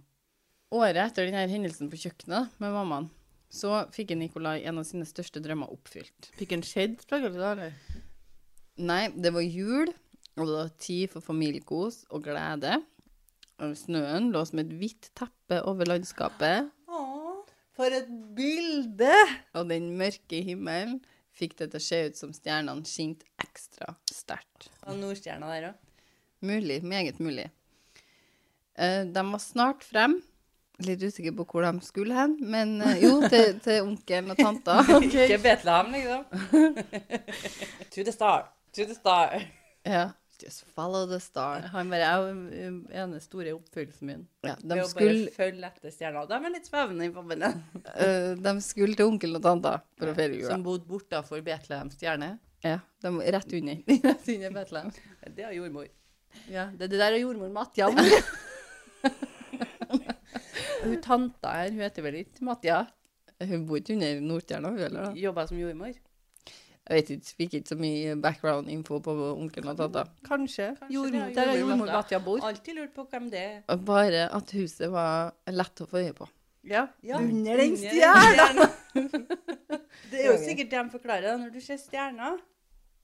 Året 0.80 1.00
etter 1.06 1.30
denne 1.30 1.46
hendelsen 1.50 1.90
på 1.90 1.98
kjøkkenet 2.02 2.58
med 2.62 2.74
mammaen, 2.74 3.08
så 3.50 3.84
fikk 3.94 4.14
Nikolai 4.18 4.62
en 4.70 4.78
av 4.82 4.86
sine 4.88 5.08
største 5.10 5.42
drømmer 5.42 5.72
oppfylt. 5.74 6.30
Fikk 6.38 6.54
en 6.58 6.66
skjedd 6.66 7.02
da, 7.10 7.20
eller? 7.26 7.74
Nei, 8.80 9.10
det 9.18 9.34
var 9.36 9.44
jul, 9.44 9.90
og 10.38 10.44
det 10.46 10.56
var 10.56 10.70
tid 10.80 11.10
for 11.12 11.26
familiekos 11.26 12.04
og 12.14 12.24
glede. 12.30 12.78
Og 13.60 13.74
snøen 13.76 14.30
lå 14.32 14.44
som 14.48 14.62
et 14.62 14.72
hvitt 14.80 15.10
teppe 15.20 15.60
over 15.68 15.90
landskapet, 15.90 16.70
Å, 16.88 17.02
for 17.76 17.92
et 17.96 18.08
bilde! 18.38 19.12
og 19.58 19.68
den 19.72 19.92
mørke 20.00 20.40
himmelen 20.46 21.02
fikk 21.36 21.58
det 21.60 21.70
til 21.74 21.80
å 21.80 21.84
se 21.84 22.00
ut 22.08 22.20
som 22.20 22.32
stjernene 22.36 22.88
skinte 22.88 23.28
ekstra 23.44 23.94
sterkt. 24.12 24.70
Og 24.88 24.98
Nordstjerna 25.00 25.50
der 25.52 25.70
òg. 25.72 25.86
Mulig, 26.46 26.80
meget 26.88 27.20
mulig. 27.20 27.50
Eh, 28.80 29.04
de 29.12 29.24
var 29.32 29.42
snart 29.44 29.84
frem. 29.84 30.20
Litt 30.86 31.02
usikker 31.04 31.34
på 31.36 31.44
hvor 31.50 31.66
de 31.68 31.84
skulle 31.84 32.16
hen, 32.16 32.38
men 32.40 32.78
eh, 32.86 33.02
jo, 33.04 33.18
til, 33.28 33.58
til 33.64 33.82
onkelen 33.84 34.32
og 34.32 34.40
tanta. 34.40 34.78
Ikke 35.04 35.40
Betlehem, 35.44 35.92
liksom. 35.98 36.24
to 37.94 38.06
the 38.08 38.14
star. 38.16 38.48
To 38.78 38.86
the 38.88 38.96
star. 38.96 39.36
Ja. 39.84 40.06
Just 40.40 40.64
follow 40.72 41.04
the 41.10 41.20
star. 41.20 41.66
Han 41.74 41.90
bare 41.92 42.06
er 42.08 42.22
jo 42.30 42.70
ene 42.96 43.20
store 43.20 43.52
oppfyllelsen 43.58 44.08
min. 44.08 44.22
Ja, 44.48 44.54
De 44.62 44.78
å 44.78 44.86
bare 44.86 44.92
skulle, 44.94 45.34
følge 45.36 45.68
etter 45.68 45.92
stjerna. 45.92 46.24
De 46.30 46.38
er 46.38 46.54
litt 46.54 46.70
svevende 46.70 47.10
i 47.10 47.12
familien. 47.12 47.60
uh, 47.76 48.32
de 48.40 48.54
skulle 48.64 48.96
til 48.96 49.12
onkelen 49.12 49.42
og 49.42 49.44
tanta 49.44 49.74
for 50.00 50.14
å 50.14 50.16
feire 50.16 50.40
jula. 50.40 50.54
Som 50.54 50.64
bodde 50.64 50.88
bortafor 50.88 51.44
Betlehem 51.44 51.92
stjerne. 51.92 52.38
Ja, 52.64 52.78
de 53.04 53.12
rett 53.36 53.56
under. 53.60 53.84
Rett 54.08 54.32
under 54.38 54.56
Betlehem. 54.62 54.94
Det 55.28 55.44
er 55.44 55.58
jordmor. 55.60 55.92
Ja, 56.48 56.70
det, 56.72 56.88
det 56.88 57.02
der 57.02 57.12
er 57.12 57.20
jordmor 57.20 57.52
Matja. 57.52 57.92
Hun 60.84 61.00
tanta 61.04 61.56
her, 61.62 61.72
hun 61.76 61.84
heter 61.86 62.06
vel 62.06 62.20
ikke 62.24 62.46
Matja? 62.48 62.84
Hun 63.40 63.66
bor 63.70 63.80
ikke 63.80 63.94
under 63.96 64.22
Nordstjerna, 64.22 64.70
hun 64.74 64.80
heller, 64.84 65.10
da. 65.10 65.12
Jobba 65.20 65.46
som 65.48 65.60
jordmor. 65.60 65.94
Jeg 66.90 66.98
vet 66.98 67.10
ikke, 67.14 67.34
fikk 67.38 67.54
ikke 67.60 67.70
så 67.70 67.76
mye 67.78 68.16
background-info 68.24 68.98
på 69.06 69.14
onkelen 69.36 69.70
og 69.76 69.78
tanta. 69.78 70.04
Kanskje. 70.26 70.72
Kanskje 70.80 70.96
Jordmor, 70.96 71.28
er 71.28 71.36
der 71.38 71.52
er 71.54 71.60
jordmor 71.62 71.92
Matja 71.94 72.20
bor. 72.26 72.42
Alltid 72.48 72.80
lurt 72.80 72.94
på 72.96 73.06
hvem 73.12 73.28
det 73.30 73.42
er. 73.46 73.78
Bare 73.86 74.24
at 74.34 74.54
huset 74.58 74.90
var 74.92 75.36
lett 75.54 75.84
å 75.86 75.88
få 75.92 76.02
øye 76.02 76.16
på. 76.18 76.28
Ja, 76.68 76.88
Ja, 77.06 77.20
under 77.22 77.62
den 77.62 77.78
stjerna. 77.80 78.66
Det 80.10 80.18
er 80.24 80.32
jo 80.32 80.38
sikkert 80.42 80.72
det 80.72 80.80
de 80.82 80.90
forklarer. 80.92 81.38
Når 81.40 81.52
du 81.54 81.60
ser 81.62 81.78
stjerna, 81.80 82.32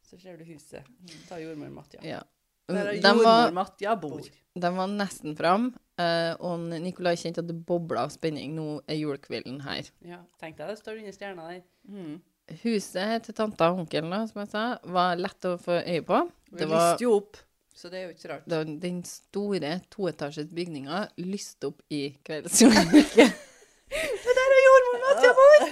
så 0.06 0.18
ser 0.20 0.40
du 0.40 0.46
huset. 0.50 0.84
Ta 1.30 1.38
jordmor 1.40 1.70
Matja. 1.76 2.02
Ja. 2.04 2.24
Der 2.72 2.90
er 2.90 2.98
jordmor 2.98 3.54
Matja 3.54 3.94
bor. 4.02 4.26
de 4.26 4.72
var 4.80 4.88
nesten 4.92 5.38
fram, 5.38 5.70
eh, 6.02 6.34
og 6.40 6.68
Nikolai 6.72 7.16
kjente 7.20 7.44
at 7.44 7.50
det 7.50 7.58
bobla 7.68 8.06
av 8.08 8.14
spenning. 8.14 8.54
Nå 8.58 8.82
er 8.88 9.00
julekvelden 9.00 9.62
her. 9.66 9.90
Ja, 10.06 10.22
Tenk 10.42 10.58
deg 10.60 10.72
det 10.72 10.78
står 10.80 11.02
under 11.02 11.16
stjerna 11.16 11.50
der. 11.52 11.64
Mm. 11.90 12.16
Huset 12.62 13.26
til 13.26 13.38
tanta 13.38 13.72
og 13.74 13.82
onkelen, 13.84 14.12
da, 14.14 14.22
som 14.30 14.44
jeg 14.44 14.52
sa, 14.52 14.66
var 14.94 15.18
lett 15.18 15.50
å 15.50 15.56
få 15.62 15.80
øye 15.82 16.06
på. 16.06 16.22
Vi 16.52 16.62
Det 16.62 16.70
var, 16.70 16.92
lyste 16.94 17.08
jo 17.08 17.16
opp, 17.18 17.42
så 17.74 17.90
det 17.90 18.00
er 18.00 18.06
jo 18.06 18.14
ikke 18.14 18.32
rart. 18.32 18.46
det 18.46 18.60
var 18.62 18.72
den 18.86 19.02
store 19.10 19.72
toetasjes 19.96 20.54
bygninga 20.54 21.02
lyste 21.26 21.72
opp 21.72 21.82
i 21.90 22.04
kveldsjordbruket. 22.24 23.44
Der 24.36 24.46
er 24.46 24.62
jordmor 24.68 25.02
Mathia 25.08 25.34
bor! 25.38 25.70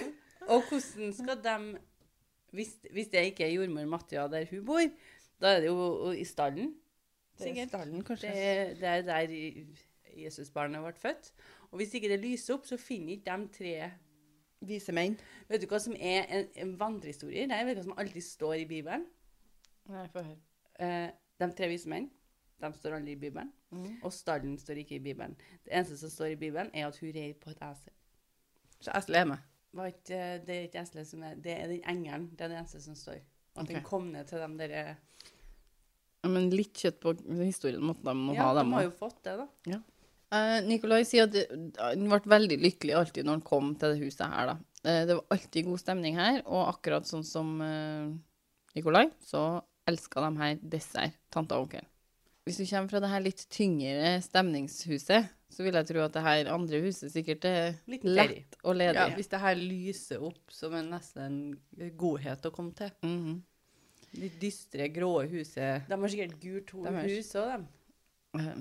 Og 0.54 0.70
hvordan 0.70 1.14
skal 1.16 1.40
de 1.44 1.58
hvis, 2.54 2.76
hvis 2.94 3.08
det 3.10 3.26
ikke 3.32 3.48
er 3.48 3.56
jordmor 3.56 3.86
Matja 3.90 4.28
der 4.30 4.46
hun 4.52 4.66
bor, 4.66 4.84
da 5.42 5.56
er 5.56 5.64
det 5.64 5.72
jo 5.72 6.12
i 6.14 6.26
stallen. 6.28 6.74
Det 7.40 7.50
er 7.58 7.68
stallen, 7.68 8.04
kanskje. 8.06 8.30
Det, 8.30 8.78
det 8.82 8.90
er 8.90 9.02
der 9.08 9.34
Jesusbarnet 10.18 10.84
ble 10.84 10.94
født. 10.94 11.32
Og 11.72 11.78
hvis 11.82 11.94
ikke 11.98 12.10
det 12.14 12.20
lyser 12.24 12.56
opp, 12.58 12.66
så 12.70 12.78
finner 12.78 13.16
ikke 13.18 13.38
de 13.38 13.48
tre 13.58 13.76
Vise 14.64 14.94
menn. 14.96 15.18
Vet 15.50 15.60
du 15.60 15.68
hva 15.68 15.80
som 15.84 15.96
er 16.00 16.24
en, 16.32 16.46
en 16.64 16.70
vandrehistorie? 16.80 17.44
Nei, 17.52 17.58
vet 17.68 17.76
du 17.76 17.82
hva 17.82 17.88
som 17.90 17.98
alltid 18.00 18.24
står 18.24 18.54
i 18.62 18.66
Bibelen? 18.70 19.04
Nei, 19.92 20.06
få 20.14 20.22
høre. 20.24 20.38
Eh, 20.80 21.10
de 21.44 21.50
tre 21.58 21.68
vise 21.68 21.90
menn, 21.92 22.06
de 22.64 22.70
står 22.78 22.96
aldri 22.96 23.18
i 23.18 23.20
Bibelen. 23.20 23.50
Og 24.06 24.14
stallen 24.16 24.54
står 24.62 24.80
ikke 24.86 24.96
i 24.96 25.04
Bibelen. 25.04 25.36
Det 25.66 25.74
eneste 25.76 25.98
som 26.00 26.14
står 26.14 26.38
i 26.38 26.40
Bibelen, 26.40 26.70
er 26.72 26.88
at 26.88 27.00
hun 27.02 27.12
red 27.12 27.34
på 27.44 27.52
et 27.52 27.60
esel. 27.68 27.92
Så 28.80 28.94
eselet 28.96 29.20
er 29.20 29.28
med. 29.34 29.44
Var 29.74 29.92
ikke, 29.92 30.22
det 30.48 30.56
er 30.56 30.66
ikke 30.70 30.82
eselet 30.86 31.08
som 31.10 31.24
er 31.28 31.36
Det 31.44 31.54
er 31.58 31.68
den 31.68 31.84
engelen. 31.90 32.30
Det 32.32 32.46
er 32.46 32.54
det 32.54 32.60
eneste 32.62 32.82
som 32.86 32.96
står. 32.96 33.20
At 33.58 33.68
den 33.68 33.82
Ok. 33.82 33.88
kom 33.90 34.08
ned 34.14 34.26
til 34.32 34.40
dem 34.40 34.56
derre 34.58 34.96
Ja, 36.24 36.30
Men 36.30 36.50
litt 36.56 36.74
kjøtt 36.80 37.02
på 37.04 37.12
historien 37.44 37.84
måtte 37.84 38.06
de 38.08 38.14
må 38.16 38.34
Ja, 38.38 38.48
ha, 38.54 38.64
de 38.64 38.72
har 38.72 38.84
jo 38.86 38.92
fått 38.96 39.20
det, 39.26 39.36
da. 39.42 39.82
Eh, 40.34 40.60
Nikolai 40.66 41.04
sier 41.06 41.28
at 41.28 41.32
det- 41.36 41.48
han 41.78 42.08
ble 42.10 42.20
veldig 42.26 42.58
lykkelig 42.62 42.96
alltid 42.98 43.26
når 43.28 43.38
han 43.38 43.42
kom 43.46 43.76
til 43.76 43.94
det 43.94 44.02
huset 44.02 44.26
her, 44.32 44.48
da. 44.48 44.58
Eh, 44.84 45.06
det 45.06 45.16
var 45.20 45.26
alltid 45.38 45.66
god 45.66 45.80
stemning 45.80 46.16
her, 46.18 46.42
og 46.46 46.68
akkurat 46.74 47.06
sånn 47.06 47.24
som 47.26 47.62
eh, 47.62 48.10
Nikolai, 48.76 49.12
så 49.24 49.62
elska 49.88 50.22
de 50.26 50.38
her 50.40 50.56
dessert, 50.56 51.14
tante 51.32 51.54
og 51.54 51.68
onkel. 51.68 51.86
Hvis 52.46 52.58
du 52.58 52.66
kommer 52.66 52.90
fra 52.90 53.00
det 53.00 53.10
her 53.10 53.22
litt 53.24 53.46
tyngre 53.50 54.18
stemningshuset, 54.22 55.30
så 55.54 55.64
vil 55.64 55.74
jeg 55.78 55.88
tro 55.88 56.02
at 56.04 56.12
det 56.18 56.24
her 56.26 56.50
andre 56.52 56.82
huset 56.84 57.12
sikkert 57.14 57.46
er 57.46 57.76
litt 57.88 58.04
lett 58.04 58.58
og 58.66 58.76
ledig. 58.76 58.96
Ja, 58.98 59.08
hvis 59.16 59.30
det 59.32 59.40
her 59.40 59.56
lyser 59.56 60.26
opp 60.28 60.52
som 60.52 60.74
en 60.74 60.90
nesten 60.92 61.38
godhet 61.96 62.42
å 62.44 62.52
komme 62.52 62.74
til. 62.76 62.90
Mhm. 63.04 63.42
Litt 64.16 64.36
dystre, 64.42 64.90
grå 64.94 65.24
huset. 65.30 65.88
De 65.88 65.96
har 65.96 66.10
sikkert 66.10 66.36
gult 66.42 66.68
De 66.84 66.92
hus 67.08 67.32
òg, 67.34 67.48
dem. 67.54 67.68
Eh, 68.34 68.56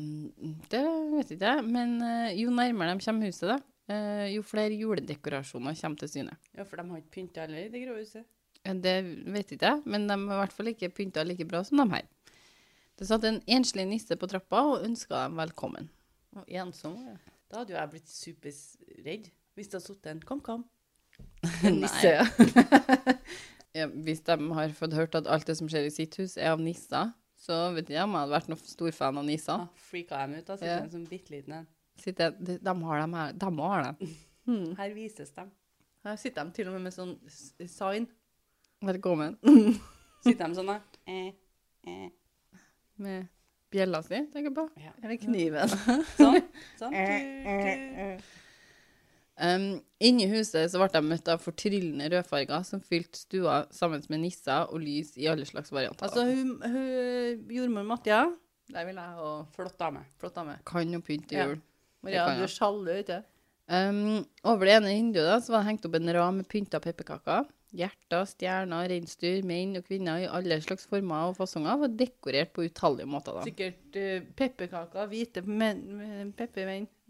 det 0.72 0.82
vet 1.14 1.34
ikke 1.34 1.52
jeg, 1.54 1.64
men 1.64 1.96
eh, 2.04 2.34
jo 2.40 2.52
nærmere 2.52 2.96
de 2.96 3.04
kommer 3.06 3.30
huset, 3.30 3.48
da, 3.54 3.58
eh, 3.92 4.26
jo 4.34 4.44
flere 4.46 4.76
juledekorasjoner 4.76 5.76
kommer 5.80 6.02
til 6.02 6.12
syne. 6.12 6.36
Ja, 6.56 6.66
for 6.68 6.80
de 6.80 6.88
har 6.90 7.02
ikke 7.02 7.16
pynta 7.18 7.46
heller 7.46 7.64
i 7.64 7.72
det 7.72 7.84
grå 7.86 7.96
huset. 8.00 8.26
Det 8.62 8.96
vet 9.34 9.54
ikke 9.56 9.72
jeg, 9.72 9.82
men 9.90 10.06
de 10.06 10.16
har 10.16 10.36
i 10.36 10.40
hvert 10.44 10.54
fall 10.54 10.70
ikke 10.70 10.92
pynta 10.94 11.24
like 11.26 11.46
bra 11.48 11.64
som 11.66 11.80
de 11.82 11.88
her. 11.96 12.06
Det 12.98 13.08
satt 13.08 13.24
en 13.26 13.40
enslig 13.50 13.88
nisse 13.88 14.14
på 14.14 14.28
trappa 14.30 14.60
og 14.74 14.84
ønska 14.86 15.24
dem 15.24 15.40
velkommen. 15.40 15.88
Og 16.38 16.44
ensom. 16.46 16.94
Ja. 17.02 17.16
Da 17.50 17.62
hadde 17.62 17.74
jo 17.74 17.80
jeg 17.80 17.90
blitt 17.92 18.12
superredd 18.12 19.32
hvis 19.56 19.68
det 19.68 19.76
hadde 19.76 19.88
sittet 19.88 20.12
en 20.12 20.22
kom-kom. 20.28 20.62
En 21.66 21.82
nisse. 21.82 22.14
Ja, 23.72 23.86
hvis 23.88 24.20
de 24.20 24.34
har 24.52 24.72
fått 24.76 24.92
hørt 24.92 25.14
at 25.16 25.28
alt 25.32 25.46
det 25.48 25.54
som 25.56 25.68
skjer 25.72 25.86
i 25.88 25.92
sitt 25.92 26.16
hus, 26.20 26.34
er 26.36 26.50
av 26.52 26.60
nisser, 26.60 27.14
så 27.42 27.56
vet 27.74 27.88
jeg 27.90 28.02
om 28.04 28.12
jeg 28.14 28.22
hadde 28.22 28.34
vært 28.36 28.50
noen 28.52 28.60
stor 28.70 28.94
fan 28.94 29.18
av 29.18 29.24
Nisa. 29.26 29.56
Ah, 29.64 29.80
freaka 29.90 30.20
dem 30.22 30.36
ut. 30.38 30.46
Da 30.46 30.56
sitter 30.56 30.76
Ja. 30.76 30.82
en 30.84 30.92
sånn 30.92 31.08
bitte 31.10 31.34
liten 31.34 31.56
en. 31.58 31.66
De, 32.02 32.58
de 32.62 32.74
har 32.86 33.00
dem 33.02 33.14
her. 33.18 33.32
De 33.32 33.50
har 33.58 33.88
dem. 33.88 34.12
Hmm. 34.42 34.72
Her 34.74 34.90
vises 34.90 35.30
de. 35.36 35.44
Her 36.02 36.16
sitter 36.18 36.42
de 36.48 36.50
til 36.56 36.66
og 36.66 36.72
med 36.74 36.82
med 36.88 36.94
sånn 36.96 37.12
sign. 37.70 38.08
Velkommen. 38.82 39.36
Sitter 40.24 40.48
de 40.50 40.56
sånn, 40.58 40.66
da. 40.66 40.80
Eh, 41.06 41.28
eh. 41.86 42.08
Med 42.98 43.28
bjella 43.70 44.00
si, 44.02 44.18
tenker 44.32 44.48
jeg 44.50 44.56
på. 44.56 44.64
Ja. 44.82 44.90
Eller 44.98 45.20
kniven. 45.22 45.70
Sånn. 46.18 46.40
sånn. 46.80 46.96
Du, 46.98 47.70
du. 47.94 48.41
Um, 49.40 49.80
Inni 50.02 50.26
huset 50.28 50.68
så 50.70 50.78
ble 50.82 50.88
de 50.92 51.00
møtt 51.08 51.28
av 51.32 51.40
fortryllende 51.40 52.10
rødfarger 52.12 52.64
som 52.68 52.82
fylte 52.84 53.16
stua 53.22 53.62
sammen 53.72 54.02
med 54.12 54.20
nisser 54.26 54.68
og 54.68 54.82
lys 54.84 55.14
i 55.16 55.28
alle 55.30 55.46
slags 55.48 55.72
varianter. 55.72 56.04
Altså, 56.04 56.26
hun, 56.28 56.58
hun 56.60 57.48
jordmor 57.56 57.86
Matja, 57.88 58.24
der 58.72 58.84
vil 58.88 58.98
jeg 59.00 59.16
ha 59.22 59.30
Flott 59.56 59.78
dame. 59.80 60.04
flott 60.20 60.34
dame. 60.36 60.58
kan 60.68 60.92
jo 60.92 61.00
pynte 61.00 61.32
Ja. 61.38 61.46
jul. 61.48 61.60
Maria, 62.02 62.26
du 62.26 62.40
jeg. 62.42 62.48
er 62.50 62.52
sjalu, 62.58 62.96
ikke 63.04 63.22
Um, 63.72 64.26
over 64.44 64.66
det 64.66 64.72
ene 64.74 64.90
vinduet 64.90 65.24
da, 65.24 65.36
så 65.40 65.52
var 65.54 65.62
det 65.62 65.68
hengt 65.70 65.84
opp 65.86 65.94
en 65.94 66.10
rad 66.12 66.34
med 66.34 66.48
pynta 66.50 66.80
pepperkaker. 66.82 67.46
Hjerter, 67.72 68.26
stjerner, 68.28 68.88
reinsdyr, 68.90 69.38
menn 69.48 69.76
og 69.78 69.86
kvinner 69.86 70.18
i 70.20 70.26
alle 70.28 70.58
slags 70.60 70.84
former 70.90 71.30
og 71.30 71.36
fasonger 71.38 71.78
var 71.80 71.88
dekorert 71.88 72.50
på 72.52 72.66
utallige 72.66 73.06
måter. 73.08 73.32
da. 73.38 73.44
Sikkert 73.46 73.96
uh, 73.96 74.26
pepperkaker, 74.36 75.06
hvite 75.08 75.44
menn, 75.46 76.34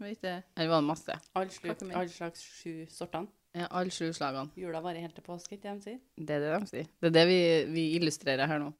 hvite 0.03 0.43
Her 0.57 0.67
var 0.69 0.81
det 0.81 0.87
masse. 0.87 1.15
Alle 1.35 1.49
slu- 1.49 1.67
Kakemenn. 1.71 2.09
slags 2.09 2.41
sju 2.43 2.85
sortene. 2.89 3.27
Ja, 3.55 3.67
alle 3.69 3.89
sju 3.93 4.07
slagene. 4.13 4.49
Jula 4.57 4.79
varer 4.81 5.01
helt 5.01 5.13
til 5.15 5.23
påske, 5.23 5.53
ikke 5.57 5.61
det 5.69 5.73
de 5.77 5.81
sier? 5.91 5.99
Det 6.17 6.29
er 6.37 6.39
det 6.45 6.53
de 6.61 6.67
sier. 6.71 6.87
Det 7.01 7.09
er 7.11 7.17
det 7.19 7.25
vi, 7.29 7.41
vi 7.73 7.83
illustrerer 7.99 8.47
her 8.49 8.59
nå. 8.59 8.71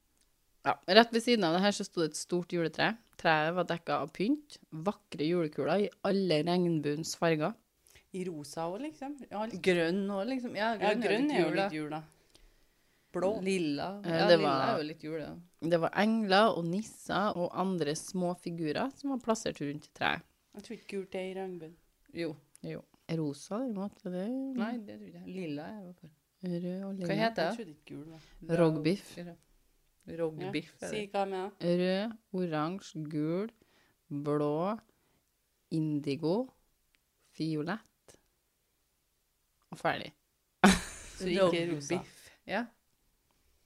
Ja, 0.65 0.73
Rett 0.87 1.11
ved 1.13 1.21
siden 1.21 1.43
av 1.43 1.53
det 1.57 1.61
her 1.61 1.71
så 1.75 1.83
sto 1.85 2.01
det 2.01 2.11
et 2.13 2.15
stort 2.17 2.53
juletre. 2.55 2.93
Treet 3.19 3.53
var 3.53 3.65
dekka 3.69 3.99
av 4.01 4.09
pynt. 4.15 4.57
Vakre 4.71 5.27
julekuler 5.27 5.83
i 5.85 5.89
alle 6.07 6.41
regnbuens 6.47 7.15
farger. 7.19 7.53
I 8.13 8.23
rosa 8.25 8.65
òg, 8.69 8.79
liksom. 8.81 9.17
Ja, 9.29 9.41
alt. 9.43 9.53
Grønn 9.61 10.07
òg, 10.09 10.25
liksom. 10.29 10.55
Ja, 10.55 10.73
ja, 10.73 10.79
grønn, 10.93 11.01
grønn 11.03 11.31
er 11.31 11.41
jo 11.41 11.53
litt 11.57 11.73
jul, 11.77 11.89
da. 11.89 12.01
Blå. 13.13 13.29
Lilla. 13.45 14.01
Ja, 14.05 14.27
det 14.27 14.37
lilla 14.39 14.49
var- 14.49 14.73
er 14.73 14.77
jo 14.81 14.87
litt 14.87 15.03
jul, 15.03 15.19
ja. 15.21 15.35
Det 15.69 15.79
var 15.79 15.91
engler 16.01 16.57
og 16.57 16.65
nisser 16.65 17.37
og 17.37 17.51
andre 17.53 17.93
små 17.95 18.33
figurer 18.41 18.91
som 18.97 19.11
var 19.11 19.19
plassert 19.19 19.59
rundt 19.61 19.89
treet. 19.93 20.21
Jeg 20.53 20.63
tror 20.63 20.73
ikke 20.77 20.89
gult 20.97 21.15
er 21.15 21.29
i 21.29 21.33
regnbuen. 21.37 21.75
Jo. 22.13 22.35
Jo. 22.63 22.81
Rosa, 23.19 23.57
derimot. 23.59 23.97
er 24.05 24.09
Det 24.13 24.27
Nei, 24.57 24.77
det 24.77 24.99
tror 24.99 25.15
jeg. 25.17 25.23
Lilla 25.27 25.63
er 25.63 25.81
jeg 25.87 25.95
for. 25.99 26.09
Rød 26.43 26.83
og 26.83 26.93
lilla. 26.93 27.07
Hva 27.07 27.15
heter 27.15 27.23
Jeg 27.23 27.35
det? 27.35 27.55
trodde 27.57 27.69
ikke 27.71 27.95
gul 27.95 28.05
var. 28.11 28.59
Rogbiff. 28.61 29.17
Ja. 29.17 29.35
Rogbiff. 30.19 30.73
er 30.81 30.87
Si 30.91 31.05
hva 31.07 31.23
jeg 31.23 31.29
mener. 31.33 31.51
Rød, 31.81 32.17
oransje, 32.33 33.03
gul, 33.09 33.51
blå, 34.23 34.77
indigo, 35.71 36.35
fiolett 37.33 38.17
og 39.71 39.77
ferdig. 39.79 40.11
Så 41.17 41.27
ikke 41.29 41.63
rosa. 41.75 41.99
Ja. 42.47 42.65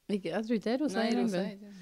Ikke, 0.10 0.30
jeg 0.30 0.46
tror 0.46 0.54
ikke 0.56 0.64
det 0.70 0.74
er 0.74 0.84
rosa 0.86 1.02
Nei, 1.02 1.10
i 1.12 1.16
regnbuen. 1.18 1.76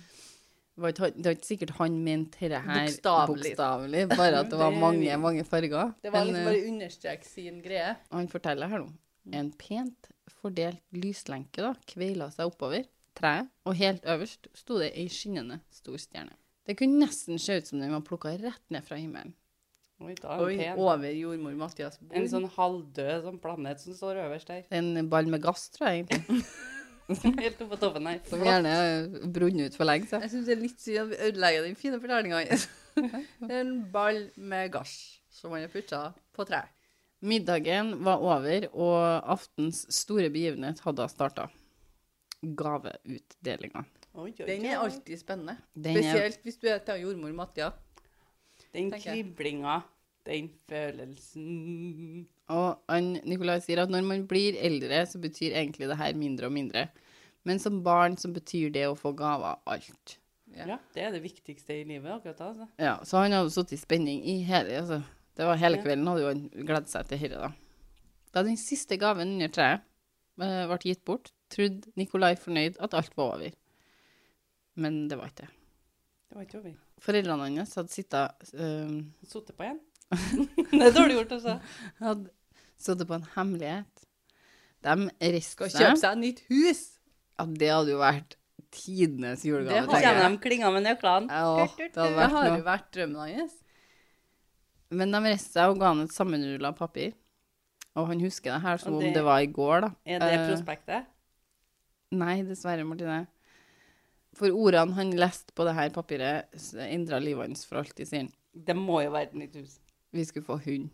Det 0.76 0.84
var 0.84 0.92
ikke 0.92 1.10
det 1.16 1.24
var 1.30 1.36
ikke 1.38 1.48
sikkert 1.48 1.72
han 1.78 1.94
mente 2.04 2.40
dette 2.42 2.60
her 2.66 2.90
Bokstavelig. 3.30 4.02
bare 4.12 4.42
at 4.44 4.50
det 4.52 4.58
var 4.60 4.76
mange, 4.86 5.18
mange 5.24 5.46
farger. 5.48 5.94
Det 6.04 6.12
var 6.12 6.28
liksom 6.28 6.50
bare 6.50 6.66
understreke 6.68 7.28
sin 7.30 7.62
greie. 7.64 7.94
Han 8.12 8.28
forteller 8.32 8.68
her 8.72 8.84
nå. 8.84 8.90
En 9.34 9.54
pent 9.56 10.12
fordelt 10.42 10.84
lyslenke 10.94 11.64
da, 11.64 11.72
kveila 11.90 12.28
seg 12.34 12.52
oppover 12.52 12.84
treet, 13.16 13.48
og 13.66 13.78
helt 13.80 14.04
øverst 14.12 14.50
sto 14.58 14.78
det 14.82 14.92
ei 15.00 15.08
skinnende 15.10 15.62
stor 15.74 15.96
stjerne. 16.02 16.36
Det 16.68 16.76
kunne 16.78 17.00
nesten 17.06 17.40
se 17.40 17.56
ut 17.62 17.68
som 17.70 17.80
den 17.80 17.94
var 17.94 18.04
plukka 18.06 18.36
rett 18.42 18.64
ned 18.74 18.84
fra 18.86 19.00
himmelen. 19.00 19.34
Oi, 20.04 20.12
Oi, 20.44 20.56
over 20.76 21.08
jordmor 21.16 21.54
Mathias 21.56 21.96
bord. 22.02 22.18
En 22.20 22.28
sånn 22.28 22.50
halvdød 22.52 23.22
sånn 23.30 23.38
planet 23.40 23.80
som 23.80 23.96
står 23.96 24.20
øverst 24.26 24.50
der. 24.52 24.66
En 24.76 25.08
ball 25.08 25.30
med 25.32 25.40
gass, 25.46 25.70
tror 25.72 25.88
jeg 25.88 26.04
egentlig, 26.04 26.42
Helt 27.44 27.60
oppe 27.62 27.68
på 27.76 27.78
toppen 27.82 28.08
her. 28.10 28.20
som 28.30 28.42
gjerne 28.42 28.72
er 28.82 29.04
brunnet 29.36 29.70
ut 29.72 29.76
for 29.78 29.86
lenge 29.86 30.08
Så. 30.10 30.20
Jeg 30.24 30.32
syns 30.34 30.48
det 30.50 30.56
er 30.56 30.62
litt 30.64 30.80
synd 30.82 30.98
at 31.04 31.10
vi 31.12 31.20
ødelegger 31.28 31.68
den 31.68 31.76
fine 31.78 32.00
fortellinga 32.02 32.40
hans. 32.42 32.68
Det 32.96 33.52
er 33.52 33.60
en 33.62 33.76
ball 33.92 34.22
med 34.40 34.72
gass 34.74 34.96
som 35.30 35.52
han 35.54 35.66
har 35.66 35.70
putta 35.74 36.00
på 36.34 36.46
tre. 36.48 36.62
Middagen 37.26 37.92
var 38.06 38.22
over, 38.24 38.68
og 38.74 38.98
aftens 39.36 39.84
store 39.94 40.30
begivenhet 40.30 40.80
hadde 40.86 41.08
starta. 41.12 41.48
gaveutdelinga. 42.46 43.84
Den 44.46 44.66
er 44.70 44.78
alltid 44.80 45.18
spennende. 45.20 45.58
Den 45.76 45.98
er- 45.98 46.02
Spesielt 46.02 46.44
hvis 46.44 46.58
du 46.62 46.68
er 46.72 46.78
til 46.86 47.02
jordmor 47.02 47.34
Mattia. 47.36 47.72
Den 48.74 48.92
kriblinga, 48.92 49.82
den 50.26 50.50
følelsen 50.70 52.26
Og 52.52 52.92
Nicolai 52.92 53.22
Nikolai 53.30 53.58
sier 53.64 53.82
at 53.84 53.92
når 53.94 54.06
man 54.06 54.28
blir 54.30 54.58
eldre, 54.62 55.02
så 55.10 55.22
betyr 55.22 55.56
egentlig 55.56 55.90
det 55.90 55.98
her 55.98 56.18
mindre 56.18 56.50
og 56.50 56.56
mindre. 56.56 56.88
Men 57.46 57.62
som 57.62 57.82
barn 57.86 58.18
så 58.18 58.30
betyr 58.34 58.72
det 58.74 58.88
å 58.90 58.98
få 58.98 59.14
gaver 59.18 59.60
alt. 59.70 60.18
Ja. 60.56 60.66
Ja, 60.70 60.78
det 60.96 61.04
er 61.04 61.12
det 61.16 61.24
viktigste 61.24 61.76
i 61.76 61.84
livet 61.88 62.12
akkurat 62.14 62.40
da. 62.40 62.48
Altså. 62.54 62.68
Ja, 62.80 62.96
så 63.04 63.20
han 63.22 63.36
hadde 63.36 63.52
sittet 63.54 63.76
i 63.76 63.82
spenning 63.82 64.22
i 64.24 64.38
hele 64.48 64.78
altså, 64.80 65.02
Det 65.36 65.48
var 65.50 65.60
hele 65.60 65.82
kvelden 65.84 66.08
hadde 66.08 66.24
jo 66.24 66.30
han 66.32 66.46
gledet 66.54 66.92
seg 66.92 67.10
til 67.10 67.26
dette, 67.26 67.42
da. 67.42 67.52
Da 68.36 68.44
den 68.46 68.58
siste 68.60 68.98
gaven 69.00 69.36
under 69.36 69.52
treet 69.52 69.84
eh, 70.44 70.64
ble 70.70 70.80
gitt 70.84 71.04
bort, 71.08 71.34
trodde 71.52 71.92
Nikolai 72.00 72.34
fornøyd 72.40 72.80
at 72.84 72.96
alt 72.98 73.18
var 73.18 73.36
over. 73.36 73.58
Men 74.80 75.06
det 75.12 75.20
var 75.20 75.32
ikke 75.32 75.46
det. 75.46 75.52
Det 76.30 76.38
var 76.38 76.48
ikke 76.48 76.62
over. 76.62 76.78
Foreldrene 77.04 77.50
hans 77.60 77.76
hadde 77.80 77.94
sittet 77.94 78.56
eh, 78.56 78.96
Sittet 79.28 79.56
på 79.58 79.68
igjen. 79.68 79.82
det 80.72 80.82
er 80.86 80.94
dårlig 80.96 81.16
gjort, 81.20 81.32
altså. 81.38 81.56
hadde 82.00 82.30
sittet 82.78 83.08
på 83.10 83.18
en 83.18 83.28
hemmelighet. 83.36 84.06
De 84.86 84.96
reiste 85.22 85.56
Skal 85.56 85.72
kjøpe 85.74 86.02
seg 86.02 86.18
nytt 86.22 86.42
hus. 86.52 86.82
Ja, 87.40 87.46
det 87.50 87.70
hadde 87.74 87.92
jo 87.96 88.00
vært 88.04 88.36
tidenes 88.76 89.44
julegave. 89.48 89.86
Det 89.88 89.96
hadde 90.04 90.22
jeg. 90.22 90.32
de 90.36 90.42
klinga 90.44 90.72
med 90.76 90.84
nøklene. 90.86 91.32
Ja, 91.32 91.66
det 91.66 91.92
hadde 91.96 92.16
Det 92.20 92.32
har 92.36 92.50
jo 92.52 92.64
vært 92.68 92.90
drømmen 92.96 93.36
hans. 93.36 93.56
Men 94.96 95.12
de 95.16 95.22
reiste 95.26 95.56
seg 95.58 95.74
og 95.74 95.80
ga 95.82 95.90
han 95.94 96.04
et 96.06 96.14
sammenrulla 96.14 96.72
papir. 96.78 97.14
Og 97.96 98.10
han 98.12 98.20
husker 98.20 98.52
det 98.54 98.62
her 98.62 98.78
som 98.78 98.94
det, 98.94 98.98
om 98.98 99.04
det- 99.08 99.14
det 99.16 99.24
var 99.24 99.40
i 99.42 99.48
går, 99.48 99.82
da. 99.82 99.90
Er 100.06 100.20
det 100.20 100.34
Eh, 100.40 100.50
prospektet? 100.52 101.06
Nei, 102.12 102.42
dessverre, 102.44 102.86
Martine. 102.86 103.28
For 104.36 104.48
ordene 104.52 104.94
han 104.94 105.12
leste 105.12 105.54
på 105.56 105.64
det 105.66 105.74
her 105.76 105.90
papiret, 105.90 106.46
endra 106.76 107.20
livet 107.24 107.48
hans 107.48 107.66
for 107.66 107.78
alltid, 107.78 108.06
sier 108.08 108.20
han. 108.20 108.32
Det 108.54 108.76
må 108.76 109.02
jo 109.04 109.12
være 109.12 109.24
et 109.32 109.34
nytt 109.34 109.56
hus. 109.56 109.80
Vi 110.16 110.26
skulle 110.28 110.48
få 110.48 110.60
hund. 110.64 110.92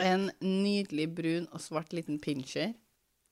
En 0.00 0.30
nydelig 0.40 1.08
brun 1.14 1.46
og 1.52 1.62
svart 1.62 1.92
liten 1.94 2.18
pinscher. 2.22 2.72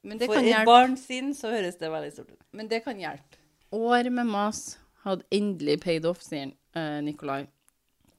Men 0.03 0.19
det 0.19 0.29
For 0.31 0.43
et 0.43 0.67
barn 0.67 0.97
sin 0.99 1.31
så 1.35 1.53
høres 1.53 1.79
det 1.81 1.91
veldig 1.91 2.13
stort 2.15 2.33
ut. 2.35 2.45
Men 2.53 2.69
det 2.71 2.83
kan 2.85 2.99
hjelpe. 2.99 3.39
År 3.73 4.11
med 4.13 4.29
mas 4.29 4.77
hadde 5.07 5.27
endelig 5.35 5.79
paid 5.83 6.07
off, 6.07 6.23
sier 6.23 6.51
eh, 6.77 6.99
Nikolai. 7.05 7.47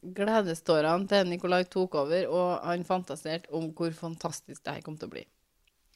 Gledestårene 0.04 1.08
til 1.08 1.30
Nikolai 1.30 1.62
tok 1.72 1.96
over, 2.02 2.26
og 2.28 2.66
han 2.66 2.84
fantaserte 2.88 3.52
om 3.56 3.70
hvor 3.76 3.94
fantastisk 3.96 4.64
det 4.64 4.80
her 4.80 4.86
kom 4.86 4.98
til 5.00 5.12
å 5.12 5.14
bli. 5.14 5.24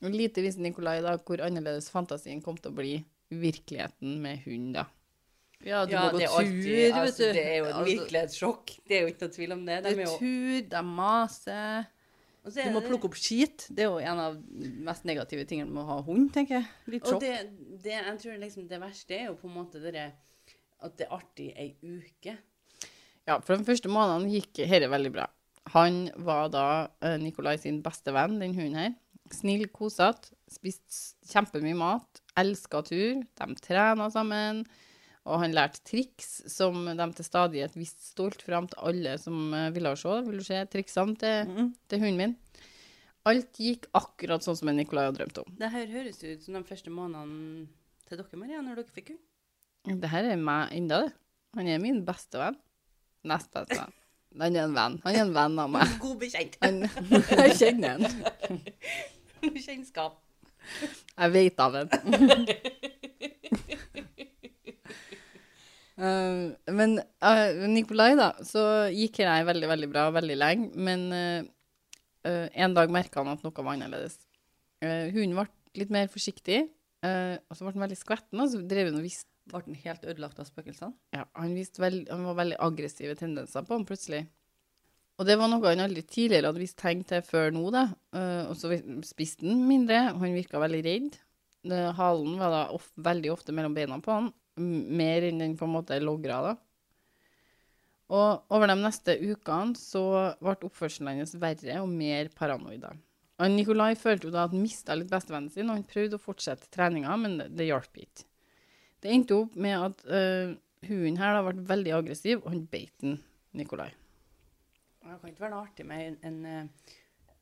Og 0.05 0.13
lite 0.13 0.43
visste 0.45 0.63
Nikolai 0.63 0.99
da 1.03 1.15
hvor 1.17 1.41
annerledes 1.43 1.89
fantasien 1.91 2.43
kom 2.45 2.59
til 2.59 2.71
å 2.71 2.77
bli 2.77 2.93
virkeligheten 3.33 4.19
med 4.23 4.45
hund, 4.45 4.75
da. 4.77 4.85
Ja, 5.65 5.85
du 5.85 5.91
Ja, 5.91 6.03
må 6.05 6.11
gå 6.13 6.19
det 6.19 6.27
tur, 6.29 6.37
alltid- 6.37 6.75
vet 6.77 6.93
altså, 6.93 7.17
du. 7.17 7.33
Det 7.33 7.45
er 7.45 7.57
jo 7.57 7.65
et 8.21 8.35
sjokk. 8.35 8.73
Det 8.87 8.97
er 8.97 9.01
jo 9.01 9.07
ikke 9.13 9.21
noe 9.25 9.33
tvil 9.35 9.51
om 9.55 9.65
det. 9.65 9.83
Det 9.83 9.95
De 9.95 10.01
er 10.01 10.05
er 10.05 10.17
tur, 10.17 10.61
de 10.69 10.81
maser. 10.83 11.87
er 12.45 12.63
Du 12.63 12.69
må 12.71 12.81
plukke 12.85 13.05
opp 13.05 13.15
skit. 13.15 13.67
Det 13.73 13.79
er 13.79 13.89
jo 13.89 13.97
en 13.97 14.19
av 14.19 14.35
de 14.37 14.69
mest 14.85 15.03
negative 15.03 15.45
tingene 15.45 15.69
med 15.71 15.83
å 15.83 15.87
ha 15.87 16.01
hund, 16.01 16.31
tenker 16.31 16.61
jeg. 16.61 16.67
Litt 16.87 17.07
Og 17.11 17.19
det, 17.19 17.49
det, 17.83 17.91
jeg 17.91 18.19
tror 18.19 18.37
liksom 18.39 18.67
det 18.69 18.79
verste 18.79 19.11
er 19.17 19.25
jo 19.27 19.33
på 19.35 19.49
en 19.49 19.55
måte 19.55 19.81
det 19.81 20.13
at 20.79 20.95
det 20.97 21.07
er 21.07 21.15
artig 21.17 21.53
ei 21.57 21.75
uke. 21.81 22.37
Ja, 23.27 23.39
for 23.39 23.57
den 23.57 23.65
første 23.65 23.89
måneden 23.89 24.29
gikk 24.31 24.53
dette 24.53 24.87
veldig 24.89 25.11
bra. 25.11 25.25
Han 25.73 26.11
var 26.23 26.47
da 26.49 26.87
eh, 27.01 27.17
Nikolai 27.17 27.57
sin 27.59 27.81
beste 27.83 28.13
venn, 28.13 28.39
den 28.39 28.53
hunden 28.55 28.75
her. 28.79 28.93
Snill, 29.33 29.67
kosete, 29.67 30.29
spiste 30.49 31.17
kjempemye 31.27 31.75
mat, 31.75 32.21
elska 32.39 32.79
tur, 32.87 33.23
de 33.25 33.55
trena 33.59 34.07
sammen. 34.13 34.61
Og 35.27 35.41
han 35.43 35.55
lærte 35.55 35.83
triks 35.87 36.41
som 36.51 36.85
de 36.87 37.07
til 37.17 37.27
stadighet 37.27 37.75
viste 37.75 38.05
stolt 38.13 38.43
fram 38.45 38.69
til 38.71 38.79
alle 38.89 39.17
som 39.19 39.53
eh, 39.53 39.69
ville 39.75 39.91
se. 39.99 40.15
Vil 40.27 40.39
du 40.39 40.45
se 40.47 40.61
triksene 40.71 41.17
til, 41.19 41.51
mm. 41.51 41.71
til 41.91 42.03
hunden 42.03 42.21
min? 42.21 42.35
Alt 43.27 43.59
gikk 43.59 43.89
akkurat 43.97 44.45
sånn 44.45 44.55
som 44.55 44.71
Nikolai 44.71 45.09
hadde 45.09 45.19
drømt 45.19 45.41
om. 45.41 45.55
Det 45.59 45.71
her 45.73 45.89
høres 45.91 46.21
ut 46.23 46.45
som 46.45 46.55
de 46.55 46.63
første 46.67 46.93
månedene 46.93 47.67
til 48.07 48.21
dere, 48.21 48.39
Maria, 48.39 48.61
når 48.63 48.79
dere 48.79 48.95
fikk 48.95 49.11
hund. 49.11 49.99
Det 50.03 50.11
her 50.11 50.29
er 50.31 50.39
meg 50.39 50.71
enda, 50.75 51.01
det. 51.03 51.15
Han 51.57 51.67
er 51.71 51.81
min 51.83 52.03
beste 52.07 52.39
venn. 52.39 52.55
Nest 53.27 53.51
beste 53.51 53.81
venn. 53.81 53.95
Han 54.37 54.55
er 54.55 54.67
en 54.67 54.75
venn. 54.77 54.95
Han 55.03 55.15
er 55.15 55.25
en 55.25 55.33
venn 55.35 55.59
av 55.63 55.73
meg. 55.73 55.91
God 56.03 56.15
bekjent. 56.21 56.55
Han, 56.63 56.83
jeg 57.43 57.57
kjenner 57.59 57.97
han. 57.97 58.63
Kjennskap. 59.65 60.21
Jeg 61.17 61.33
vet 61.33 61.61
av 61.63 61.75
den. 61.75 62.47
Eh, 65.97 66.73
men 66.77 66.99
uh, 67.01 67.67
Nikolai, 67.71 68.11
da, 68.17 68.31
så 68.45 68.63
gikk 68.93 69.23
jeg 69.23 69.45
veldig, 69.47 69.69
veldig 69.71 69.89
bra 69.91 70.07
veldig 70.15 70.37
lenge. 70.37 70.71
Men 70.77 71.07
uh, 71.13 72.47
en 72.53 72.75
dag 72.77 72.91
merka 72.93 73.23
han 73.23 73.33
at 73.33 73.45
noe 73.45 73.63
var 73.63 73.73
annerledes. 73.73 74.19
Uh, 74.83 75.09
hunden 75.15 75.37
ble 75.37 75.47
litt 75.77 75.93
mer 75.93 76.09
forsiktig, 76.09 76.65
og 77.05 77.53
så 77.53 77.61
ble 77.61 77.75
han 77.75 77.83
veldig 77.85 77.97
skvetten. 77.99 78.39
Og 78.41 78.49
så 78.49 78.59
drev 78.65 78.89
han 78.89 79.01
og 79.01 79.05
visste 79.05 79.29
Ble 79.47 79.61
den 79.63 79.77
helt 79.79 80.01
ødelagt 80.03 80.41
av 80.41 80.43
spøkelsene? 80.49 80.91
ja, 81.15 81.21
han, 81.39 81.53
veld, 81.55 82.09
han 82.11 82.25
var 82.27 82.33
veldig 82.35 82.57
aggressive 82.65 83.13
tendenser 83.15 83.63
på 83.63 83.77
ham 83.77 83.85
plutselig. 83.87 84.25
Og 85.15 85.23
det 85.23 85.37
var 85.39 85.47
noe 85.47 85.71
han 85.71 85.85
aldri 85.85 86.03
tidligere 86.03 86.49
hadde 86.49 86.59
vist 86.59 86.75
tegn 86.81 87.05
til 87.07 87.21
før 87.23 87.55
nå, 87.55 87.61
da. 87.71 87.85
Og 88.49 88.57
så 88.59 88.73
spiste 89.07 89.47
han 89.47 89.61
mindre, 89.69 90.01
og 90.09 90.25
han 90.25 90.35
virka 90.35 90.59
veldig 90.59 90.81
redd. 90.89 91.15
Halen 91.95 92.35
var 92.41 92.51
da 92.57 92.59
of, 92.75 92.89
veldig 93.07 93.31
ofte 93.37 93.55
mellom 93.55 93.77
beina 93.77 94.01
på 94.03 94.17
han, 94.17 94.27
mer 94.61 95.27
enn 95.27 95.43
den 95.43 95.57
på 95.57 95.67
en 95.67 95.75
måte 95.75 95.99
logra, 96.03 96.39
da. 96.45 96.55
Og 98.07 98.53
over 98.55 98.71
de 98.71 98.77
neste 98.79 99.17
ukene 99.19 99.75
så 99.75 100.03
ble 100.39 100.55
oppførselen 100.69 101.19
hans 101.19 101.35
verre 101.39 101.81
og 101.83 101.91
mer 101.91 102.29
paranoid. 102.35 102.85
Og 103.37 103.51
Nikolai 103.53 103.91
følte 103.99 104.29
jo 104.29 104.33
da 104.33 104.45
at 104.47 104.53
han 104.55 104.63
mista 104.63 104.95
litt 104.95 105.11
bestevennen 105.11 105.51
sin, 105.53 105.67
og 105.67 105.77
han 105.77 105.89
prøvde 105.89 106.17
å 106.17 106.23
fortsette 106.23 106.71
treninga, 106.73 107.17
men 107.19 107.35
det, 107.41 107.49
det 107.59 107.67
hjalp 107.67 107.99
ikke. 108.01 108.25
Det 109.03 109.11
endte 109.13 109.35
opp 109.37 109.57
med 109.59 109.75
at 109.77 110.05
uh, 110.09 110.55
hunden 110.87 111.19
her 111.19 111.35
da 111.35 111.43
ble 111.45 111.65
veldig 111.69 111.93
aggressiv, 111.99 112.39
og 112.41 112.49
han 112.53 112.63
beit 112.71 112.95
den, 113.03 113.19
Nikolai. 113.57 113.91
Det 115.03 115.19
kan 115.19 115.29
ikke 115.29 115.43
være 115.43 115.53
noe 115.53 115.67
artig 115.67 115.85
med 115.87 116.07
en, 116.07 116.17
en 116.29 116.39
uh, 116.47 116.95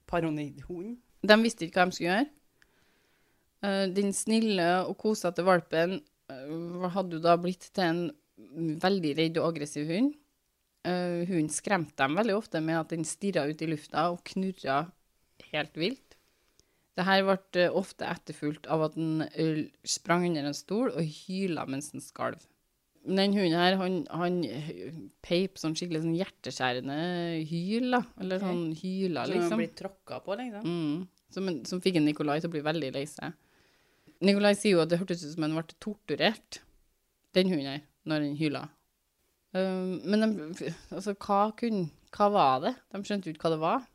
paranoid 0.09 0.65
hund. 0.67 0.97
De 1.25 1.37
visste 1.41 1.65
ikke 1.65 1.79
hva 1.79 1.87
de 1.87 1.97
skulle 1.97 2.11
gjøre. 2.11 2.27
Uh, 3.65 3.85
den 3.95 4.11
snille 4.17 4.67
og 4.83 4.97
kosete 5.01 5.45
valpen 5.45 5.99
hadde 6.29 7.17
jo 7.17 7.23
da 7.23 7.35
blitt 7.39 7.69
til 7.75 7.85
en 7.85 8.79
veldig 8.81 9.13
redd 9.19 9.39
og 9.41 9.51
aggressiv 9.53 9.89
hund. 9.89 10.15
Uh, 10.85 11.25
hunden 11.25 11.49
skremte 11.49 11.97
dem 11.97 12.17
veldig 12.17 12.35
ofte 12.37 12.61
med 12.61 12.77
at 12.77 12.91
den 12.93 13.07
stirra 13.07 13.47
ut 13.49 13.61
i 13.61 13.69
lufta 13.69 14.09
og 14.13 14.21
knurra 14.29 14.83
helt 15.51 15.77
vilt. 15.79 16.17
Det 16.95 17.03
her 17.03 17.25
ble 17.27 17.37
eh, 17.59 17.73
ofte 17.75 18.07
etterfulgt 18.07 18.69
av 18.71 18.85
at 18.85 18.93
den 18.95 19.25
eh, 19.27 19.65
sprang 19.83 20.23
under 20.29 20.47
en 20.47 20.55
stol 20.55 20.93
og 20.93 21.01
hyla 21.25 21.65
mens 21.67 21.91
den 21.91 22.03
skalv. 22.03 22.39
Men 23.05 23.19
Den 23.19 23.35
hunden 23.35 23.59
her, 23.59 23.75
han, 23.77 23.97
han 24.09 24.37
peip 25.25 25.59
sånn 25.61 25.75
skikkelig 25.77 26.05
sånn 26.05 26.15
hjerteskjærende 26.17 26.95
hyl, 27.51 27.91
da. 27.93 27.99
Eller 28.23 28.41
sånn 28.41 28.63
hyla, 28.79 29.27
Som 29.29 29.43
han 29.43 29.61
blir 29.61 29.75
tråkka 29.77 30.21
på, 30.25 30.37
liksom. 30.39 30.63
Mm. 30.65 31.03
Som, 31.35 31.51
som 31.69 31.83
fikk 31.83 31.99
en 31.99 32.07
Nikolai 32.07 32.39
til 32.39 32.49
å 32.49 32.55
bli 32.55 32.63
veldig 32.65 32.93
lei 32.95 33.03
seg. 33.09 33.35
Nikolai 34.23 34.53
sier 34.55 34.77
jo 34.77 34.83
at 34.83 34.91
det 34.91 34.99
hørtes 35.01 35.23
ut 35.25 35.33
som 35.33 35.45
han 35.45 35.57
ble 35.57 35.65
torturert, 35.83 36.61
den 37.35 37.51
hunden 37.51 37.67
her, 37.67 37.83
når 38.07 38.23
han 38.23 38.37
hyla. 38.39 38.63
Um, 39.55 39.99
men 40.03 40.23
de, 40.55 40.71
altså, 40.91 41.15
hva, 41.15 41.41
kunne, 41.59 41.89
hva 42.15 42.29
var 42.31 42.63
det? 42.63 42.73
De 42.91 43.03
skjønte 43.07 43.29
jo 43.29 43.35
ikke 43.35 43.47
hva 43.47 43.53
det 43.55 43.61
var. 43.63 43.85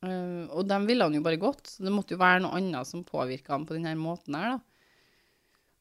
Uh, 0.00 0.46
og 0.56 0.64
dem 0.70 0.86
ville 0.88 1.06
han 1.06 1.16
jo 1.16 1.24
bare 1.24 1.40
godt, 1.40 1.72
så 1.72 1.84
det 1.86 1.94
måtte 1.94 2.16
jo 2.16 2.22
være 2.22 2.44
noe 2.44 2.56
annet 2.58 2.88
som 2.88 3.06
påvirka 3.06 3.54
han 3.56 3.66
på 3.68 3.76
denne 3.76 3.96
måten 4.00 4.38
her, 4.38 4.56
da. 4.56 4.60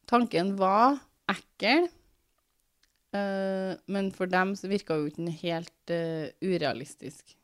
Tanken 0.10 0.56
var 0.58 0.98
ekkel, 1.30 1.86
uh, 3.14 3.74
men 3.94 4.10
for 4.16 4.32
dem 4.32 4.56
så 4.58 4.72
virka 4.72 4.98
jo 4.98 5.10
ikke 5.10 5.22
den 5.22 5.36
helt 5.44 5.94
uh, 5.94 6.32
urealistisk. 6.42 7.38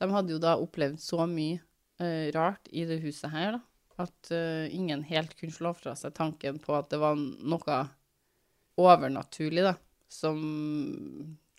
De 0.00 0.08
hadde 0.10 0.34
jo 0.34 0.40
da 0.42 0.56
opplevd 0.58 0.98
så 1.02 1.26
mye 1.30 1.60
eh, 2.02 2.32
rart 2.34 2.68
i 2.72 2.84
det 2.88 3.00
huset 3.04 3.30
her, 3.32 3.58
da, 3.58 3.60
at 4.00 4.32
uh, 4.32 4.64
ingen 4.72 5.04
helt 5.08 5.34
kunne 5.38 5.54
slå 5.54 5.74
fra 5.76 5.94
seg 5.98 6.14
tanken 6.16 6.60
på 6.62 6.76
at 6.78 6.88
det 6.92 7.00
var 7.02 7.18
noe 7.18 7.78
overnaturlig, 8.80 9.64
da, 9.66 9.76
som 10.12 10.38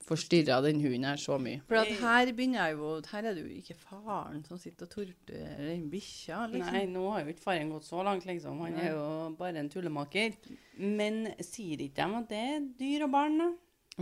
forstyrra 0.03 0.59
den 0.65 0.81
hunden 0.83 1.07
her 1.07 1.19
så 1.21 1.37
mye. 1.41 1.61
For 1.69 1.79
at 1.79 1.91
her 2.01 2.31
begynner 2.35 2.67
jeg 2.67 2.77
jo 2.77 2.89
Her 3.07 3.29
er 3.29 3.37
det 3.37 3.43
jo 3.45 3.59
ikke 3.61 3.77
faren 3.79 4.43
som 4.47 4.59
sitter 4.59 4.87
og 4.87 4.91
torturerer 4.97 5.63
den 5.69 5.87
bikkja, 5.91 6.43
liksom. 6.51 6.75
Nei, 6.75 6.83
nå 6.91 7.05
har 7.13 7.23
jo 7.23 7.33
ikke 7.33 7.45
faren 7.45 7.71
gått 7.73 7.87
så 7.87 8.03
langt, 8.05 8.27
liksom. 8.27 8.59
Han 8.65 8.77
er 8.79 8.91
jo 8.91 9.07
bare 9.39 9.63
en 9.63 9.71
tullemaker. 9.71 10.35
Men 10.81 11.25
sier 11.39 11.85
ikke 11.85 12.03
de 12.03 12.21
at 12.21 12.31
det 12.31 12.45
er 12.51 12.63
dyr 12.79 13.07
og 13.07 13.13
barn, 13.15 13.39
da? 13.39 13.51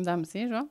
De 0.02 0.18
sier 0.30 0.52
så. 0.52 0.66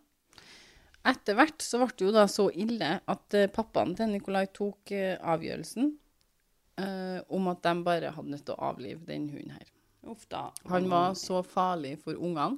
Etter 1.10 1.36
hvert 1.38 1.64
så 1.64 1.80
ble 1.80 1.94
det 1.96 2.04
jo 2.04 2.12
da 2.12 2.26
så 2.28 2.50
ille 2.52 2.90
at 3.08 3.36
eh, 3.38 3.48
pappaen 3.48 3.94
til 3.96 4.10
Nikolai 4.12 4.44
tok 4.52 4.92
eh, 4.92 5.14
avgjørelsen 5.16 5.94
eh, 6.80 7.20
om 7.28 7.50
at 7.52 7.62
de 7.66 7.74
bare 7.86 8.12
hadde 8.16 8.32
nødt 8.32 8.46
til 8.48 8.56
å 8.56 8.70
avlive 8.70 9.06
den 9.08 9.28
hunden 9.32 9.54
her. 9.56 9.70
Uff 10.10 10.24
da. 10.32 10.48
Han 10.72 10.88
var 10.90 11.14
så 11.18 11.42
farlig 11.44 11.98
for 12.00 12.16
ungene 12.16 12.56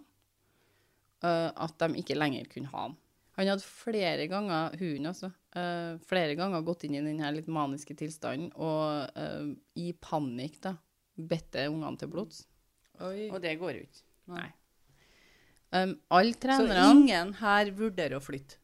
eh, 1.25 1.51
at 1.51 1.79
de 1.83 2.03
ikke 2.03 2.19
lenger 2.19 2.51
kunne 2.53 2.71
ha 2.73 2.87
han. 2.87 2.97
Han 3.41 3.49
hadde 3.49 3.65
flere 3.65 4.29
ganger, 4.29 4.75
hunden 4.77 5.09
altså, 5.09 5.33
eh, 5.57 5.99
flere 6.07 6.37
ganger 6.39 6.65
gått 6.67 6.85
inn 6.87 6.99
i 6.99 7.05
den 7.05 7.23
litt 7.35 7.49
maniske 7.51 7.97
tilstanden 7.99 8.53
og 8.61 9.19
eh, 9.19 9.53
i 9.81 9.93
panikk 9.97 10.61
da, 10.69 10.77
bedt 11.17 11.63
ungene 11.67 11.97
til 12.01 12.13
blods. 12.13 12.45
Oi. 13.03 13.31
Og 13.33 13.41
det 13.43 13.57
går 13.61 13.83
ut. 13.83 14.03
Nei. 14.33 14.51
Um, 15.73 15.95
alle 16.13 16.37
Så 16.37 16.67
ingen 16.93 17.33
her 17.41 17.71
vurderer 17.73 18.19
å 18.19 18.23
flytte? 18.23 18.59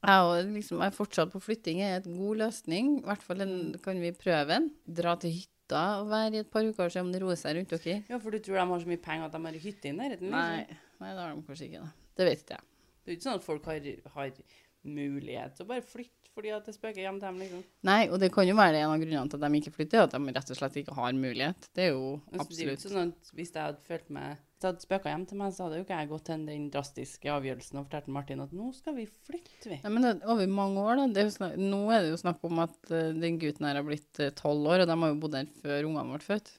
Jeg 0.00 0.44
liksom, 0.54 0.80
er 0.80 0.94
fortsatt 0.96 1.32
på 1.32 1.40
flytting 1.44 1.82
er 1.84 1.98
en 2.00 2.16
god 2.16 2.38
løsning. 2.40 2.92
I 3.02 3.06
hvert 3.08 3.24
fall 3.26 3.44
en, 3.44 3.56
kan 3.84 4.00
vi 4.00 4.12
prøve 4.16 4.46
den. 4.48 4.70
Dra 5.00 5.12
til 5.20 5.34
hytta 5.36 5.82
og 6.00 6.08
være 6.10 6.38
i 6.38 6.40
et 6.44 6.48
par 6.50 6.64
uker 6.64 6.86
og 6.88 6.94
se 6.94 7.02
om 7.04 7.10
det 7.12 7.20
roer 7.22 7.36
seg 7.38 7.58
rundt 7.58 7.74
dere. 7.76 7.98
Ja, 8.08 8.18
for 8.18 8.32
du 8.32 8.40
tror 8.40 8.56
de 8.62 8.64
har 8.72 8.80
så 8.86 8.90
mye 8.90 9.02
penger 9.04 9.28
at 9.28 9.36
de 9.36 9.42
har 9.44 9.58
hytte 9.66 9.90
i 9.90 9.92
nærheten? 9.96 10.32
Nei, 10.32 10.64
Liksom. 10.64 10.80
nei, 11.04 11.10
det 11.12 11.20
har 11.24 11.34
de 11.36 11.44
kanskje 11.50 11.68
ikke. 11.68 11.82
da. 11.84 11.92
Det 12.16 12.26
vet 12.30 12.42
ikke 12.46 12.56
jeg. 12.56 12.66
Det 13.04 13.12
er 13.12 13.16
ikke 13.18 13.26
sånn 13.28 13.38
at 13.40 13.44
folk 13.46 13.68
har, 13.70 13.86
har 14.16 14.32
mulighet 14.88 15.54
til 15.56 15.66
å 15.66 15.70
bare 15.70 15.84
flytte 15.84 16.16
fordi 16.30 16.52
at 16.54 16.64
det 16.64 16.72
spøker 16.76 17.02
hjem 17.02 17.16
til 17.18 17.26
dem, 17.26 17.38
liksom. 17.42 17.62
Nei, 17.88 18.02
og 18.08 18.20
det 18.22 18.28
kan 18.32 18.46
jo 18.48 18.54
være 18.56 18.78
en 18.80 18.92
av 18.94 19.00
grunnene 19.02 19.28
til 19.32 19.40
at 19.42 19.50
de 19.50 19.58
ikke 19.60 19.72
flytter, 19.74 20.04
at 20.06 20.12
de 20.14 20.32
rett 20.36 20.52
og 20.54 20.58
slett 20.60 20.76
ikke 20.80 20.94
har 20.96 21.16
mulighet. 21.16 21.66
Det 21.74 21.88
er 21.88 21.90
jo 21.90 22.04
absolutt 22.30 22.54
det 22.56 22.62
er 22.64 22.70
jo 22.70 22.76
ikke 22.78 22.92
sånn 22.94 23.10
at 23.10 23.32
hvis 23.34 23.50
jeg 23.56 23.64
hadde 23.66 23.82
følt 23.88 24.12
meg 24.14 24.38
Det 24.60 24.68
hadde 24.68 24.84
spøka 24.84 25.08
hjem 25.08 25.22
til 25.24 25.38
meg, 25.40 25.52
så 25.56 25.64
hadde 25.64 25.78
jo 25.78 25.84
ikke 25.86 25.96
jeg 25.96 26.08
gått 26.10 26.26
til 26.28 26.42
den 26.44 26.64
drastiske 26.72 27.30
avgjørelsen 27.32 27.78
og 27.80 27.86
fortalt 27.86 28.10
Martin 28.12 28.42
at 28.44 28.50
nå 28.52 28.66
skal 28.76 28.92
vi 28.98 29.06
flytte, 29.08 29.70
vi. 29.70 29.78
Nei, 29.80 29.92
men 29.94 30.04
det 30.04 30.10
er 30.10 30.32
over 30.34 30.52
mange 30.52 30.82
år, 30.84 31.00
da. 31.00 31.06
Det 31.16 31.22
er 31.22 31.28
jo 31.30 31.36
snak, 31.38 31.54
nå 31.56 31.78
er 31.96 32.04
det 32.04 32.10
jo 32.10 32.18
snakk 32.20 32.44
om 32.44 32.60
at 32.66 32.76
uh, 32.92 32.98
den 33.16 33.38
gutten 33.40 33.68
her 33.70 33.78
har 33.80 33.86
blitt 33.86 34.20
eh, 34.20 34.34
tolv 34.36 34.68
år, 34.68 34.84
og 34.84 34.90
de 34.90 34.98
har 35.00 35.14
jo 35.14 35.18
bodd 35.22 35.38
her 35.38 35.48
før 35.62 35.88
ungene 35.88 36.12
ble 36.12 36.20
født. 36.26 36.52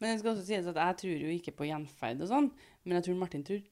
Men 0.00 0.08
det 0.08 0.22
skal 0.22 0.32
også 0.32 0.46
sies 0.48 0.72
at 0.72 0.80
jeg 0.86 0.98
tror 1.02 1.24
jo 1.26 1.36
ikke 1.36 1.56
på 1.60 1.68
gjenferd 1.68 2.24
og 2.24 2.32
sånn, 2.32 2.50
men 2.84 2.98
jeg 2.98 3.06
tror 3.10 3.20
Martin 3.20 3.44
tror 3.44 3.62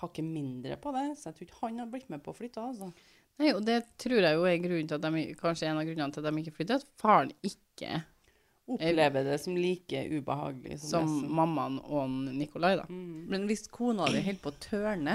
hakket 0.00 0.24
mindre 0.24 0.78
på 0.80 0.96
det, 0.96 1.06
så 1.20 1.28
jeg 1.28 1.36
tror 1.36 1.48
ikke 1.50 1.62
han 1.66 1.82
har 1.84 1.92
blitt 1.92 2.12
med 2.14 2.24
på 2.24 2.32
å 2.32 2.38
flytte, 2.38 2.64
altså. 2.64 2.88
Nei, 3.38 3.52
og 3.52 3.60
det 3.66 3.82
tror 4.00 4.24
jeg 4.24 4.34
jo 4.40 4.46
er 4.48 4.62
grunnen 4.62 4.88
til 4.88 4.96
at 4.96 5.04
de, 5.04 5.24
kanskje 5.38 5.68
en 5.68 5.78
av 5.78 5.84
grunnene 5.86 6.14
til 6.16 6.24
at 6.24 6.32
de 6.32 6.42
ikke 6.42 6.56
flytter, 6.56 6.80
at 6.80 7.02
faren 7.04 7.36
ikke 7.46 8.00
Opplever 8.68 9.24
det 9.24 9.38
som 9.40 9.56
like 9.56 10.02
ubehagelig 10.12 10.76
som, 10.82 11.08
som 11.08 11.32
mammaen 11.38 11.78
og 11.80 12.10
Nikolai, 12.36 12.74
da. 12.76 12.84
mm. 12.88 13.24
Men 13.32 13.46
hvis 13.48 13.64
kona 13.72 14.10
di 14.12 14.20
holder 14.20 14.42
på 14.42 14.52
å 14.52 14.60
tørne, 14.60 15.14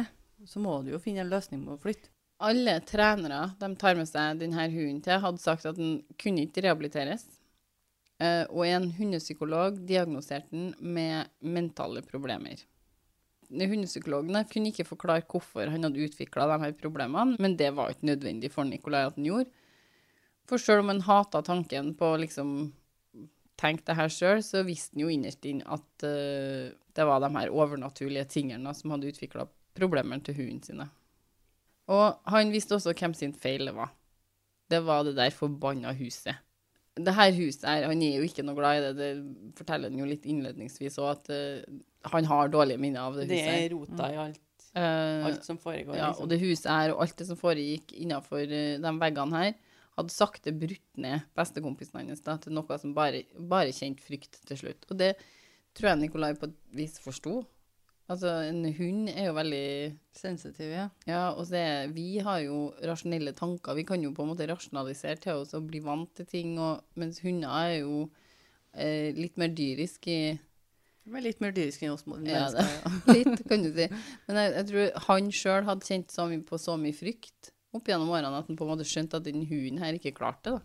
så 0.50 0.62
må 0.64 0.80
du 0.82 0.90
jo 0.96 1.02
finne 1.02 1.22
en 1.22 1.30
løsning 1.30 1.62
på 1.68 1.76
å 1.76 1.82
flytte. 1.84 2.10
Alle 2.44 2.80
trenere 2.84 3.46
de 3.62 3.70
tar 3.80 3.96
med 3.96 4.10
seg 4.10 4.42
denne 4.42 4.66
hunden 4.74 5.00
til, 5.06 5.22
hadde 5.22 5.44
sagt 5.44 5.70
at 5.70 5.78
den 5.78 6.02
kunne 6.20 6.48
ikke 6.48 6.66
rehabiliteres. 6.66 7.28
Eh, 8.20 8.44
og 8.50 8.66
en 8.68 8.90
hundepsykolog 8.98 9.80
diagnoserte 9.88 10.52
den 10.52 10.74
med 10.80 11.30
mentale 11.40 12.04
problemer. 12.06 12.66
Den 13.54 13.70
Hundepsykologen 13.70 14.38
kunne 14.50 14.72
ikke 14.72 14.88
forklare 14.88 15.26
hvorfor 15.30 15.70
han 15.70 15.86
hadde 15.86 16.06
utvikla 16.08 16.48
de 16.50 16.62
her 16.64 16.72
problemene, 16.80 17.38
men 17.40 17.58
det 17.60 17.70
var 17.78 17.92
ikke 17.94 18.10
nødvendig 18.10 18.50
for 18.54 18.66
Nikolai 18.66 19.06
at 19.06 19.20
han 19.20 19.28
gjorde. 19.28 19.52
For 20.50 20.60
selv 20.60 20.84
om 20.84 20.90
han 20.92 21.04
hata 21.06 21.44
tanken 21.46 21.94
på 22.00 22.16
liksom 22.24 22.72
tenke 23.60 23.86
det 23.88 23.98
her 23.98 24.12
sjøl, 24.12 24.42
så 24.46 24.64
visste 24.68 24.96
han 24.96 25.06
jo 25.06 25.12
innerst 25.14 25.46
inne 25.50 25.68
at 25.76 26.06
uh, 26.06 26.72
det 26.94 27.08
var 27.10 27.24
de 27.24 27.32
her 27.36 27.54
overnaturlige 27.54 28.26
tingene 28.30 28.74
som 28.78 28.94
hadde 28.94 29.12
utvikla 29.14 29.48
problemene 29.78 30.24
til 30.26 30.38
hunden 30.38 30.62
sine. 30.66 30.88
Og 31.92 32.32
han 32.32 32.54
visste 32.54 32.78
også 32.78 32.94
hvem 32.96 33.16
sin 33.18 33.34
feil 33.36 33.68
det 33.68 33.76
var. 33.76 33.92
Det 34.72 34.80
var 34.86 35.04
det 35.06 35.18
der 35.18 35.34
forbanna 35.36 35.92
huset. 35.98 36.38
Det 36.94 37.14
her 37.18 37.34
huset 37.34 37.66
her, 37.66 37.88
han 37.90 38.02
er 38.06 38.20
jo 38.20 38.28
ikke 38.28 38.46
noe 38.46 38.56
glad 38.58 38.80
i 38.80 38.86
det. 38.86 38.94
Det 39.00 39.58
forteller 39.58 39.90
han 39.90 40.00
jo 40.00 40.08
litt 40.08 40.28
innledningsvis 40.30 41.00
òg, 41.02 41.18
at 41.18 41.34
uh, 41.34 41.82
han 42.14 42.30
har 42.30 42.54
dårlige 42.54 42.82
minner 42.82 43.08
av 43.08 43.18
det 43.18 43.28
Det 43.28 43.42
huset. 43.42 43.54
Det 43.54 43.64
er 43.66 43.74
rota 43.74 44.10
i 44.14 44.20
alt, 44.28 44.44
Eh, 44.74 45.26
alt 45.26 45.46
som 45.46 45.58
foregår, 45.62 45.94
ja, 45.94 46.08
liksom. 46.10 46.24
og 46.24 46.30
det 46.32 46.40
huset 46.42 46.72
her 46.72 46.92
og 46.96 47.04
alt 47.04 47.20
det 47.20 47.28
som 47.28 47.38
foregikk 47.38 47.92
innafor 47.94 48.48
de 48.50 48.94
veggene 49.04 49.38
her, 49.38 49.52
hadde 49.98 50.14
sakte 50.14 50.54
brutt 50.56 51.02
ned 51.02 51.26
bestekompisen 51.38 52.02
hans 52.02 52.24
da, 52.26 52.38
til 52.42 52.56
noe 52.56 52.78
som 52.82 52.96
bare, 52.98 53.26
bare 53.38 53.74
kjente 53.76 54.06
frykt 54.06 54.42
til 54.50 54.60
slutt. 54.64 54.88
Og 54.90 55.00
det 55.00 55.14
tror 55.78 55.94
jeg 55.94 56.04
Nikolai 56.04 56.34
på 56.38 56.50
et 56.50 56.58
vis 56.78 56.98
forsto. 57.02 57.42
Altså, 58.12 58.30
en 58.50 58.66
hund 58.76 59.08
er 59.14 59.30
jo 59.30 59.36
veldig 59.38 59.68
Sensitiv, 60.14 60.70
ja. 60.70 60.90
ja, 61.08 61.22
og 61.32 61.48
så 61.48 61.56
er, 61.58 61.94
vi 61.96 62.20
har 62.22 62.42
jo 62.44 62.68
rasjonelle 62.84 63.32
tanker. 63.38 63.78
Vi 63.80 63.86
kan 63.88 64.04
jo 64.04 64.12
på 64.14 64.26
en 64.26 64.34
måte 64.34 64.48
rasjonalisere 64.50 65.22
til 65.24 65.40
oss 65.42 65.56
og 65.58 65.70
bli 65.72 65.80
vant 65.82 66.12
til 66.20 66.28
ting, 66.30 66.58
og, 66.62 66.84
mens 67.00 67.22
hunder 67.24 67.50
er 67.64 67.78
jo 67.80 68.04
eh, 68.76 69.16
litt 69.16 69.40
mer 69.42 69.56
dyrisk 69.56 70.10
i 70.12 70.20
er 71.04 71.26
litt 71.26 71.42
mer 71.44 71.56
dyrisk 71.56 71.84
enn 71.84 71.96
oss 71.96 72.06
mennesker. 72.08 72.36
ja, 72.36 72.52
det, 72.54 73.16
Litt, 73.18 73.42
kan 73.50 73.66
du 73.66 73.72
si. 73.76 73.88
Men 74.28 74.40
jeg, 74.40 74.54
jeg 74.60 74.70
tror 74.70 75.02
han 75.08 75.34
sjøl 75.40 75.68
hadde 75.68 75.90
kjent 75.90 76.14
så 76.14 76.28
mye 76.30 76.46
på 76.48 76.60
så 76.62 76.78
mye 76.80 76.96
frykt 76.96 77.53
opp 77.74 77.90
gjennom 77.90 78.12
årene 78.14 78.40
at 78.40 78.50
han 78.50 78.58
på 78.60 78.66
en 78.66 78.72
måte 78.74 78.88
skjønte 78.88 79.20
at 79.20 79.26
den 79.26 79.46
hunden 79.50 79.82
her 79.82 79.98
ikke 79.98 80.16
klarte 80.16 80.58
det. 80.58 80.62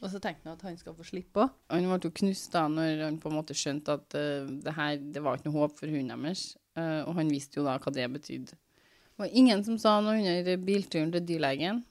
Og 0.00 0.08
så 0.08 0.20
tenkte 0.22 0.48
han 0.48 0.56
at 0.56 0.64
han 0.64 0.78
skal 0.80 0.96
få 0.96 1.04
slippe 1.04 1.44
òg. 1.44 1.52
Han 1.72 1.88
ble 1.90 1.98
jo 2.08 2.12
knust 2.22 2.54
da 2.54 2.64
når 2.72 3.04
han 3.04 3.20
på 3.20 3.28
en 3.28 3.36
måte 3.36 3.56
skjønte 3.56 3.98
at 3.98 4.16
uh, 4.16 4.48
det 4.64 4.74
her 4.76 4.96
det 4.96 5.22
var 5.24 5.36
ikke 5.36 5.50
noe 5.50 5.58
håp 5.58 5.76
for 5.76 5.92
hunden 5.92 6.24
deres. 6.24 6.54
Uh, 6.78 7.04
og 7.04 7.14
han 7.18 7.32
visste 7.32 7.60
jo 7.60 7.66
da 7.66 7.76
hva 7.82 7.92
det 7.92 8.08
betydde. 8.14 8.56
Det 8.56 9.20
var 9.20 9.36
ingen 9.36 9.62
som 9.66 9.76
sa 9.80 9.98
noe 10.00 10.16
under 10.16 10.64
bilturen 10.64 11.12
til 11.12 11.26
dyrlegen. 11.28 11.82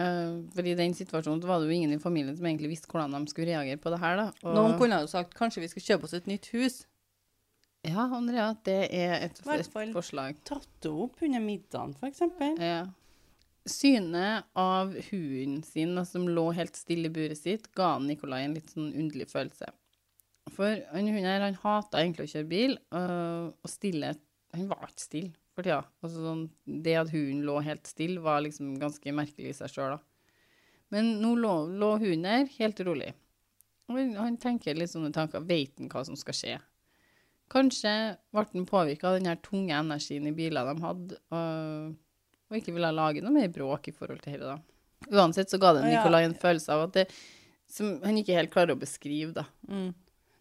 Uh, 0.00 0.48
for 0.56 0.66
i 0.66 0.74
den 0.78 0.96
situasjonen 0.96 1.44
var 1.46 1.60
det 1.60 1.68
jo 1.68 1.76
ingen 1.76 1.92
i 1.94 2.00
familien 2.02 2.34
som 2.34 2.48
egentlig 2.48 2.72
visste 2.72 2.88
hvordan 2.90 3.12
de 3.14 3.30
skulle 3.30 3.52
reagere 3.52 3.78
på 3.82 3.92
det 3.92 4.00
her. 4.00 4.16
da. 4.22 4.26
Og, 4.42 4.56
Noen 4.56 4.78
kunne 4.80 5.04
jo 5.04 5.10
sagt 5.12 5.36
kanskje 5.36 5.66
vi 5.66 5.70
skal 5.74 5.88
kjøpe 5.90 6.08
oss 6.08 6.16
et 6.16 6.30
nytt 6.30 6.48
hus. 6.56 6.82
Ja, 7.84 8.06
Andrea, 8.16 8.48
det 8.64 8.80
er 8.96 9.14
et, 9.26 9.40
Hvert 9.44 9.60
et 9.66 9.72
fall. 9.72 9.90
forslag. 9.92 10.38
Tatt 10.48 10.86
opp 10.88 11.20
under 11.24 11.42
middagen, 11.44 11.92
eksempel. 12.08 12.56
Ja. 12.56 12.86
Synet 13.68 14.48
av 14.56 14.94
hunden 15.10 15.62
sin 15.64 15.96
som 16.08 16.26
lå 16.28 16.46
helt 16.56 16.76
stille 16.76 17.10
i 17.10 17.12
buret 17.12 17.40
sitt, 17.40 17.70
ga 17.76 17.94
Nikolai 18.00 18.42
en 18.44 18.56
litt 18.56 18.72
sånn 18.72 18.90
underlig 18.92 19.28
følelse. 19.32 19.68
For 20.52 20.80
han 20.92 21.08
hunden 21.08 21.28
her, 21.28 21.44
han 21.44 21.60
hata 21.60 22.00
egentlig 22.00 22.26
å 22.26 22.32
kjøre 22.34 22.48
bil, 22.48 22.76
øh, 22.96 23.52
og 23.52 23.70
stille 23.72 24.14
Han 24.54 24.68
var 24.70 24.84
ikke 24.86 25.02
stille 25.02 25.32
for 25.50 25.66
tida. 25.66 25.80
Altså, 26.04 26.20
sånn, 26.22 26.42
det 26.84 26.92
at 26.94 27.08
hunden 27.10 27.40
lå 27.42 27.56
helt 27.66 27.88
stille, 27.90 28.20
var 28.22 28.44
liksom 28.44 28.76
ganske 28.78 29.14
merkelig 29.16 29.50
i 29.50 29.56
seg 29.58 29.72
sjøl, 29.72 29.96
da. 29.96 30.30
Men 30.94 31.16
nå 31.18 31.32
lå, 31.40 31.54
lå 31.74 31.88
hunden 31.98 32.22
der 32.28 32.52
helt 32.60 32.78
rolig. 32.86 33.10
Og 33.90 33.98
han, 33.98 34.36
tenker 34.40 34.78
litt 34.78 34.92
sånne 34.92 35.10
tanker. 35.12 35.42
Vet 35.42 35.74
han 35.80 35.90
hva 35.90 36.04
som 36.06 36.16
skal 36.16 36.38
skje? 36.38 36.54
Kanskje 37.54 37.90
ble 38.34 38.44
han 38.52 38.66
påvirka 38.66 39.08
av 39.12 39.18
den 39.20 39.28
her 39.30 39.38
tunge 39.44 39.76
energien 39.78 40.26
i 40.26 40.34
biler 40.34 40.66
de 40.72 40.82
hadde, 40.82 41.18
og, 41.30 41.92
og 42.50 42.58
ikke 42.58 42.74
ville 42.74 42.90
lage 42.94 43.22
noe 43.22 43.34
mer 43.36 43.52
bråk 43.54 43.88
i 43.92 43.94
forhold 43.94 44.20
til 44.24 44.34
dette. 44.40 44.56
da. 44.56 44.58
Uansett 45.14 45.52
så 45.52 45.60
ga 45.62 45.74
det 45.76 45.84
Nikolai 45.86 46.24
en 46.26 46.34
følelse 46.40 46.72
av 46.74 46.88
at 46.88 46.96
det 46.98 47.04
som 47.70 47.94
han 48.04 48.16
ikke 48.20 48.34
helt 48.36 48.50
klarer 48.52 48.74
å 48.74 48.80
beskrive 48.80 49.32
da, 49.36 49.44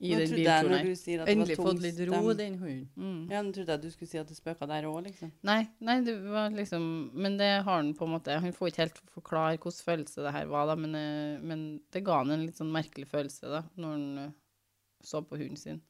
i 0.03 0.09
Nå 0.11 0.17
den 0.19 0.33
biltonen. 0.33 0.33
bilturen 0.35 1.21
her. 1.23 1.29
Endelig 1.31 1.55
fått 1.59 1.79
litt 1.83 1.99
ro, 2.09 2.17
stem- 2.17 2.37
den 2.41 2.55
hunden. 2.59 2.89
Mm. 2.99 3.21
Ja, 3.31 3.41
nå 3.45 3.53
trodde 3.55 3.71
jeg 3.77 3.81
du 3.85 3.91
skulle 3.93 4.09
si 4.11 4.19
at 4.19 4.27
det 4.27 4.35
spøka 4.35 4.67
der 4.67 4.87
òg, 4.89 4.97
liksom. 5.05 5.31
Nei, 5.47 5.61
nei, 5.79 5.95
det 6.03 6.17
var 6.27 6.49
liksom 6.51 6.83
Men 7.13 7.37
det 7.39 7.51
har 7.63 7.77
han 7.77 7.93
på 7.95 8.03
en 8.07 8.11
måte 8.17 8.35
Han 8.43 8.51
får 8.55 8.71
ikke 8.73 8.83
helt 8.83 8.99
forklare 9.15 9.53
hvilken 9.55 9.77
følelse 9.87 10.25
det 10.25 10.33
her 10.35 10.49
var, 10.51 10.67
da, 10.67 10.75
men, 10.75 10.95
eh, 10.99 11.39
men 11.39 11.63
det 11.93 12.03
ga 12.03 12.17
han 12.23 12.31
en 12.35 12.43
litt 12.47 12.59
sånn 12.59 12.73
merkelig 12.75 13.07
følelse 13.13 13.47
da, 13.53 13.63
når 13.79 13.95
han 13.95 14.17
eh, 14.25 14.31
så 15.03 15.21
på 15.23 15.39
hunden 15.39 15.57
sin. 15.59 15.81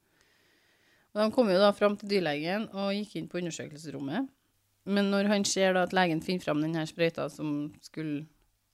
Og 1.13 1.21
De 1.21 1.33
kom 1.33 1.49
jo 1.51 1.59
da 1.61 1.69
fram 1.77 1.95
til 1.97 2.09
dyrlegen 2.09 2.67
og 2.73 2.93
gikk 2.97 3.17
inn 3.19 3.29
på 3.29 3.37
undersøkelsesrommet. 3.41 4.29
Men 4.89 5.11
når 5.13 5.29
han 5.31 5.45
ser 5.47 5.75
da 5.75 5.85
at 5.85 5.93
legen 5.95 6.21
finner 6.25 6.43
fram 6.43 6.61
denne 6.63 6.83
sprøyta 6.89 7.29
som 7.31 7.71
skulle 7.83 8.25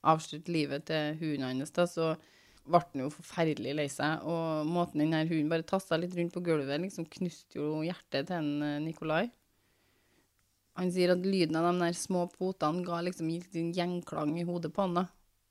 avslutte 0.08 0.52
livet 0.52 0.88
til 0.88 1.18
hunden 1.20 1.60
hans, 1.60 1.74
da, 1.76 1.86
så 1.86 2.14
ble 2.70 2.82
han 2.86 3.04
jo 3.04 3.10
forferdelig 3.14 3.76
lei 3.76 3.88
seg. 3.92 4.24
Og 4.24 4.70
måten 4.70 5.04
denne 5.04 5.26
hunden 5.28 5.52
bare 5.52 5.68
tassa 5.68 6.00
litt 6.00 6.16
rundt 6.18 6.34
på 6.36 6.44
gulvet, 6.46 6.80
liksom 6.82 7.10
knuste 7.12 7.60
jo 7.60 7.84
hjertet 7.86 8.30
til 8.30 8.40
en 8.40 8.66
eh, 8.66 8.80
Nikolai. 8.88 9.28
Han 10.80 10.92
sier 10.96 11.12
at 11.12 11.26
lyden 11.28 11.58
av 11.60 11.68
de 11.68 11.84
der 11.84 11.98
små 11.98 12.24
potene 12.32 12.86
ga 12.88 13.02
liksom 13.04 13.28
en 13.28 13.72
gjengklang 13.76 14.38
i 14.40 14.48
hodet 14.48 14.72
på 14.74 14.86
han. 14.86 15.02
da. 15.02 15.06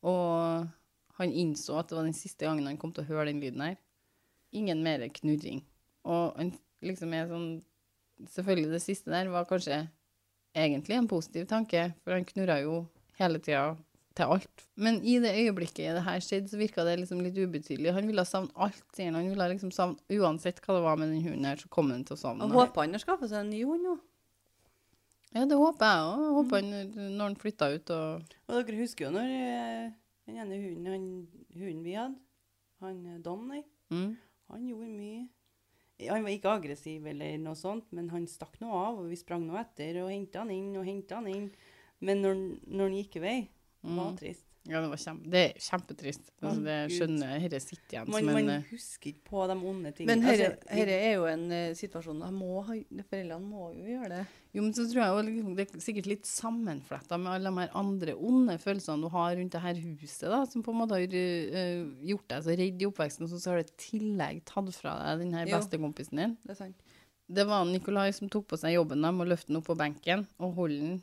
Og 0.09 1.19
han 1.19 1.35
innså 1.35 1.77
at 1.77 1.91
det 1.91 1.99
var 1.99 2.07
den 2.07 2.17
siste 2.17 2.47
gangen 2.47 2.67
han 2.71 2.79
kom 2.81 2.95
til 2.97 3.05
å 3.05 3.11
høre 3.11 3.29
den 3.29 3.43
lyden 3.43 3.67
her. 3.67 3.77
Ingen 4.57 4.81
mer 4.87 5.05
knurring. 5.13 5.61
Og 6.09 6.39
han 6.39 6.55
liksom 6.85 7.17
er 7.17 7.29
sånn 7.31 7.51
Selvfølgelig, 8.19 8.73
det 8.73 8.81
siste 8.83 9.13
der 9.13 9.29
var 9.31 9.45
kanskje 9.47 9.77
egentlig 10.51 10.97
en 10.97 11.07
positiv 11.07 11.45
tanke, 11.47 11.85
for 12.03 12.17
han 12.17 12.25
knurra 12.27 12.57
jo 12.65 12.81
hele 13.15 13.39
tida 13.39 13.77
til 14.19 14.33
alt. 14.35 14.65
Men 14.75 14.99
i 15.07 15.21
det 15.23 15.31
øyeblikket 15.39 15.95
det 15.95 16.03
her 16.03 16.25
skjedde, 16.25 16.51
så 16.51 16.59
virka 16.59 16.83
det 16.87 16.97
liksom 16.99 17.21
litt 17.23 17.39
ubetydelig. 17.39 17.93
Han 17.95 18.11
ville 18.11 18.25
savne 18.27 18.51
alt, 18.59 18.83
sier 18.97 19.13
han. 19.13 19.21
Han 19.21 19.31
ville 19.31 19.49
liksom 19.53 19.71
savne 19.75 20.19
Uansett 20.19 20.59
hva 20.65 20.79
det 20.79 20.85
var 20.89 20.99
med 20.99 21.13
den 21.13 21.23
hunden 21.23 21.47
her, 21.47 21.63
så 21.63 21.71
kom 21.71 21.93
han 21.95 22.05
til 22.09 22.19
å 22.19 22.21
savne 22.25 22.43
den. 22.43 22.59
håper 22.59 22.85
han 22.85 22.99
har 22.99 23.05
skaffa 23.05 23.31
seg 23.31 23.45
en 23.45 23.53
ny 23.55 23.63
hund 23.69 23.87
nå. 23.87 23.97
Ja, 25.37 25.45
det 25.45 25.59
håper 25.61 25.95
jeg 25.95 26.11
òg. 26.11 26.29
Håper 26.41 26.63
han 26.63 26.93
når 27.15 27.25
han 27.25 27.39
flytta 27.39 27.73
ut 27.75 27.91
og 27.95 28.37
Og 28.49 28.55
dere 28.57 28.81
husker 28.81 29.07
jo 29.07 29.15
når 29.15 29.35
eh, 29.39 29.91
den 30.29 30.41
ene 30.43 30.63
hunden, 30.63 30.93
han, 30.93 31.09
hunden 31.55 31.83
vi 31.85 31.99
hadde, 31.99 32.19
han 32.83 33.03
Donny, 33.23 33.63
mm. 33.93 34.11
han 34.53 34.71
gjorde 34.71 34.95
mye 34.95 35.27
Han 36.07 36.23
var 36.23 36.31
ikke 36.31 36.53
aggressiv 36.55 37.07
eller 37.11 37.39
noe 37.43 37.59
sånt, 37.59 37.89
men 37.93 38.09
han 38.13 38.27
stakk 38.31 38.61
noe 38.63 38.73
av, 38.87 38.99
og 39.03 39.09
vi 39.11 39.17
sprang 39.19 39.47
noe 39.49 39.59
etter 39.65 39.99
og 40.05 40.13
henta 40.13 40.45
han 40.45 40.53
inn 40.55 40.77
og 40.79 40.87
henta 40.87 41.19
han 41.19 41.27
inn. 41.27 41.49
Men 42.01 42.23
når, 42.23 42.43
når 42.71 42.85
han 42.87 42.99
gikk 43.01 43.17
i 43.19 43.25
vei, 43.25 43.39
det 43.83 43.97
var 43.97 44.13
Mm. 44.13 44.19
trist. 44.21 44.48
Ja, 44.69 44.83
det, 44.85 44.89
var 44.93 45.01
kjempe, 45.01 45.31
det 45.33 45.41
er 45.41 45.63
kjempetrist. 45.65 46.27
Altså, 46.43 46.61
det 46.67 46.77
skjønner 46.93 47.31
jeg. 47.33 47.51
Dette 47.55 47.61
sitter 47.65 47.95
igjen 47.95 48.11
Man, 48.13 48.19
som 48.19 48.29
en 48.29 48.37
man 48.37 48.51
eh, 48.53 48.67
husker 48.69 49.11
ikke 49.11 49.25
på 49.31 49.45
de 49.49 49.57
onde 49.71 49.93
tingene. 49.97 50.17
Men 50.19 50.25
dette 50.27 50.49
Altså, 50.69 50.97
er 50.99 51.15
jo 51.15 51.25
en 51.31 51.45
uh, 51.55 51.77
situasjon 51.79 52.21
må 52.37 52.51
Foreldrene 52.67 53.39
må 53.49 53.71
jo 53.79 53.87
gjøre 53.95 54.11
det. 54.13 54.21
Jo, 54.53 54.65
men 54.67 54.75
så 54.77 54.85
tror 54.91 55.01
jeg 55.03 55.15
jo 55.15 55.25
liksom, 55.29 55.55
det 55.57 55.65
er 55.65 55.85
sikkert 55.87 56.11
litt 56.13 56.29
sammenfletta 56.29 57.19
med 57.21 57.33
alle 57.33 57.53
de 57.55 57.67
andre 57.81 58.17
onde 58.29 58.59
følelsene 58.61 59.05
du 59.05 59.11
har 59.13 59.37
rundt 59.39 59.57
det 59.57 59.65
her 59.65 59.81
huset, 59.85 60.29
da, 60.33 60.43
som 60.49 60.65
på 60.67 60.75
en 60.75 60.81
måte 60.83 60.99
har 60.99 61.17
uh, 61.17 61.89
gjort 62.13 62.29
deg 62.35 62.45
så 62.45 62.57
redd 62.61 62.85
i 62.85 62.89
oppveksten, 62.89 63.25
og 63.25 63.33
så- 63.33 63.45
har 63.49 63.63
det 63.63 63.73
i 63.73 63.81
tillegg 63.89 64.43
tatt 64.49 64.75
fra 64.77 64.99
deg 65.01 65.25
den 65.25 65.37
her 65.39 65.49
bestekompisen 65.49 66.21
din. 66.21 66.37
Det 66.45 66.53
er 66.57 66.61
sant. 66.67 66.89
Det 67.29 67.45
var 67.49 67.65
Nikolai 67.69 68.11
som 68.17 68.29
tok 68.33 68.47
på 68.49 68.57
seg 68.61 68.77
jobben 68.77 69.05
dem 69.05 69.21
og 69.21 69.29
løfte 69.29 69.53
den 69.53 69.61
opp 69.61 69.69
på 69.69 69.77
benken 69.77 70.27
og 70.41 70.55
holde 70.57 70.79
den 70.81 71.01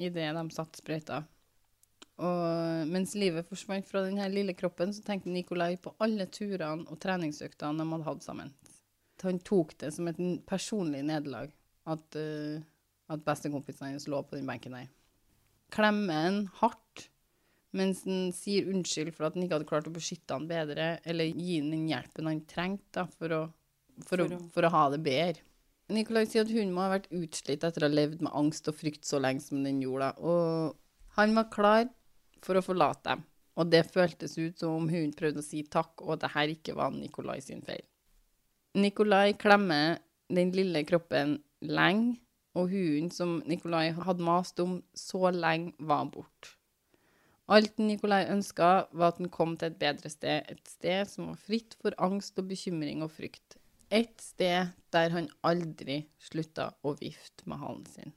idet 0.00 0.32
de 0.36 0.44
satte 0.52 0.80
sprøyta. 0.80 1.22
Og 2.16 2.86
mens 2.88 3.12
livet 3.18 3.44
forsvant 3.48 3.84
fra 3.88 4.00
denne 4.06 4.24
lille 4.32 4.54
kroppen, 4.56 4.92
så 4.96 5.02
tenkte 5.04 5.28
Nikolai 5.32 5.74
på 5.76 5.92
alle 6.00 6.24
turene 6.32 6.86
og 6.88 6.96
treningsøktene 7.02 7.76
de 7.82 7.90
hadde 7.92 8.06
hatt 8.08 8.24
sammen. 8.24 8.54
Han 9.24 9.40
tok 9.44 9.74
det 9.80 9.90
som 9.96 10.08
et 10.08 10.18
personlig 10.48 11.02
nederlag 11.04 11.52
at, 11.88 12.16
uh, 12.16 12.60
at 13.12 13.24
bestekompisen 13.24 13.90
hans 13.90 14.08
lå 14.08 14.22
på 14.28 14.36
den 14.38 14.48
benken 14.48 14.76
der. 14.76 14.88
Klemmer 15.72 16.22
han 16.26 16.40
hardt 16.60 17.06
mens 17.76 18.04
han 18.06 18.30
sier 18.32 18.68
unnskyld 18.72 19.10
for 19.12 19.26
at 19.26 19.34
han 19.36 19.44
ikke 19.44 19.58
hadde 19.58 19.68
klart 19.68 19.88
å 19.90 19.92
beskytte 19.92 20.32
han 20.32 20.46
bedre, 20.48 20.94
eller 21.04 21.28
gi 21.28 21.58
han 21.58 21.72
den 21.74 21.88
hjelpen 21.90 22.28
han 22.30 22.38
trengte 22.48 23.04
for, 23.18 23.34
å, 23.36 23.40
for, 24.06 24.22
For 24.22 24.24
å- 24.24 24.38
for 24.54 24.68
å 24.68 24.70
ha 24.72 24.84
det 24.94 25.02
bedre. 25.04 25.42
Nikolai 25.92 26.24
sier 26.26 26.46
at 26.46 26.50
hun 26.50 26.72
må 26.74 26.82
ha 26.86 26.94
vært 26.96 27.10
utslitt 27.14 27.62
etter 27.66 27.84
å 27.84 27.90
ha 27.90 27.92
levd 27.92 28.24
med 28.24 28.32
angst 28.34 28.66
og 28.70 28.74
frykt 28.78 29.04
så 29.06 29.20
lenge 29.22 29.44
som 29.44 29.60
den 29.62 29.82
gjorde. 29.84 30.08
Og 30.18 30.74
han 31.18 31.36
var 31.36 31.50
klar 31.52 31.84
for 32.46 32.58
å 32.58 32.64
forlate 32.64 33.10
dem. 33.10 33.24
Og 33.56 33.70
det 33.72 33.86
føltes 33.88 34.36
ut 34.38 34.60
som 34.60 34.76
om 34.76 34.88
hun 34.92 35.14
prøvde 35.16 35.40
å 35.40 35.46
si 35.46 35.62
takk, 35.64 36.02
og 36.04 36.16
at 36.16 36.26
det 36.26 36.58
ikke 36.58 36.76
var 36.76 36.92
Nikolai 36.94 37.40
sin 37.44 37.64
feil. 37.64 37.84
Nikolai 38.76 39.32
klemmer 39.40 39.98
den 40.28 40.52
lille 40.52 40.84
kroppen 40.84 41.38
lenge, 41.64 42.18
og 42.56 42.70
hunden 42.72 43.10
som 43.12 43.38
Nikolai 43.48 43.90
hadde 43.92 44.24
mast 44.24 44.60
om 44.60 44.78
så 44.96 45.30
lenge, 45.32 45.74
var 45.78 46.08
borte. 46.12 46.54
Alt 47.52 47.78
Nikolai 47.78 48.24
ønska, 48.32 48.88
var 48.90 49.12
at 49.12 49.20
han 49.20 49.30
kom 49.30 49.54
til 49.56 49.70
et 49.70 49.78
bedre 49.78 50.10
sted, 50.10 50.48
et 50.50 50.68
sted 50.68 51.06
som 51.06 51.30
var 51.30 51.38
fritt 51.38 51.76
for 51.80 51.94
angst 52.02 52.40
og 52.40 52.48
bekymring 52.50 53.04
og 53.06 53.12
frykt. 53.14 53.58
Et 53.94 54.16
sted 54.18 54.72
der 54.90 55.12
han 55.14 55.28
aldri 55.46 56.00
slutta 56.18 56.72
å 56.82 56.96
vifte 56.98 57.46
med 57.46 57.62
halen 57.62 57.84
sin. 57.86 58.16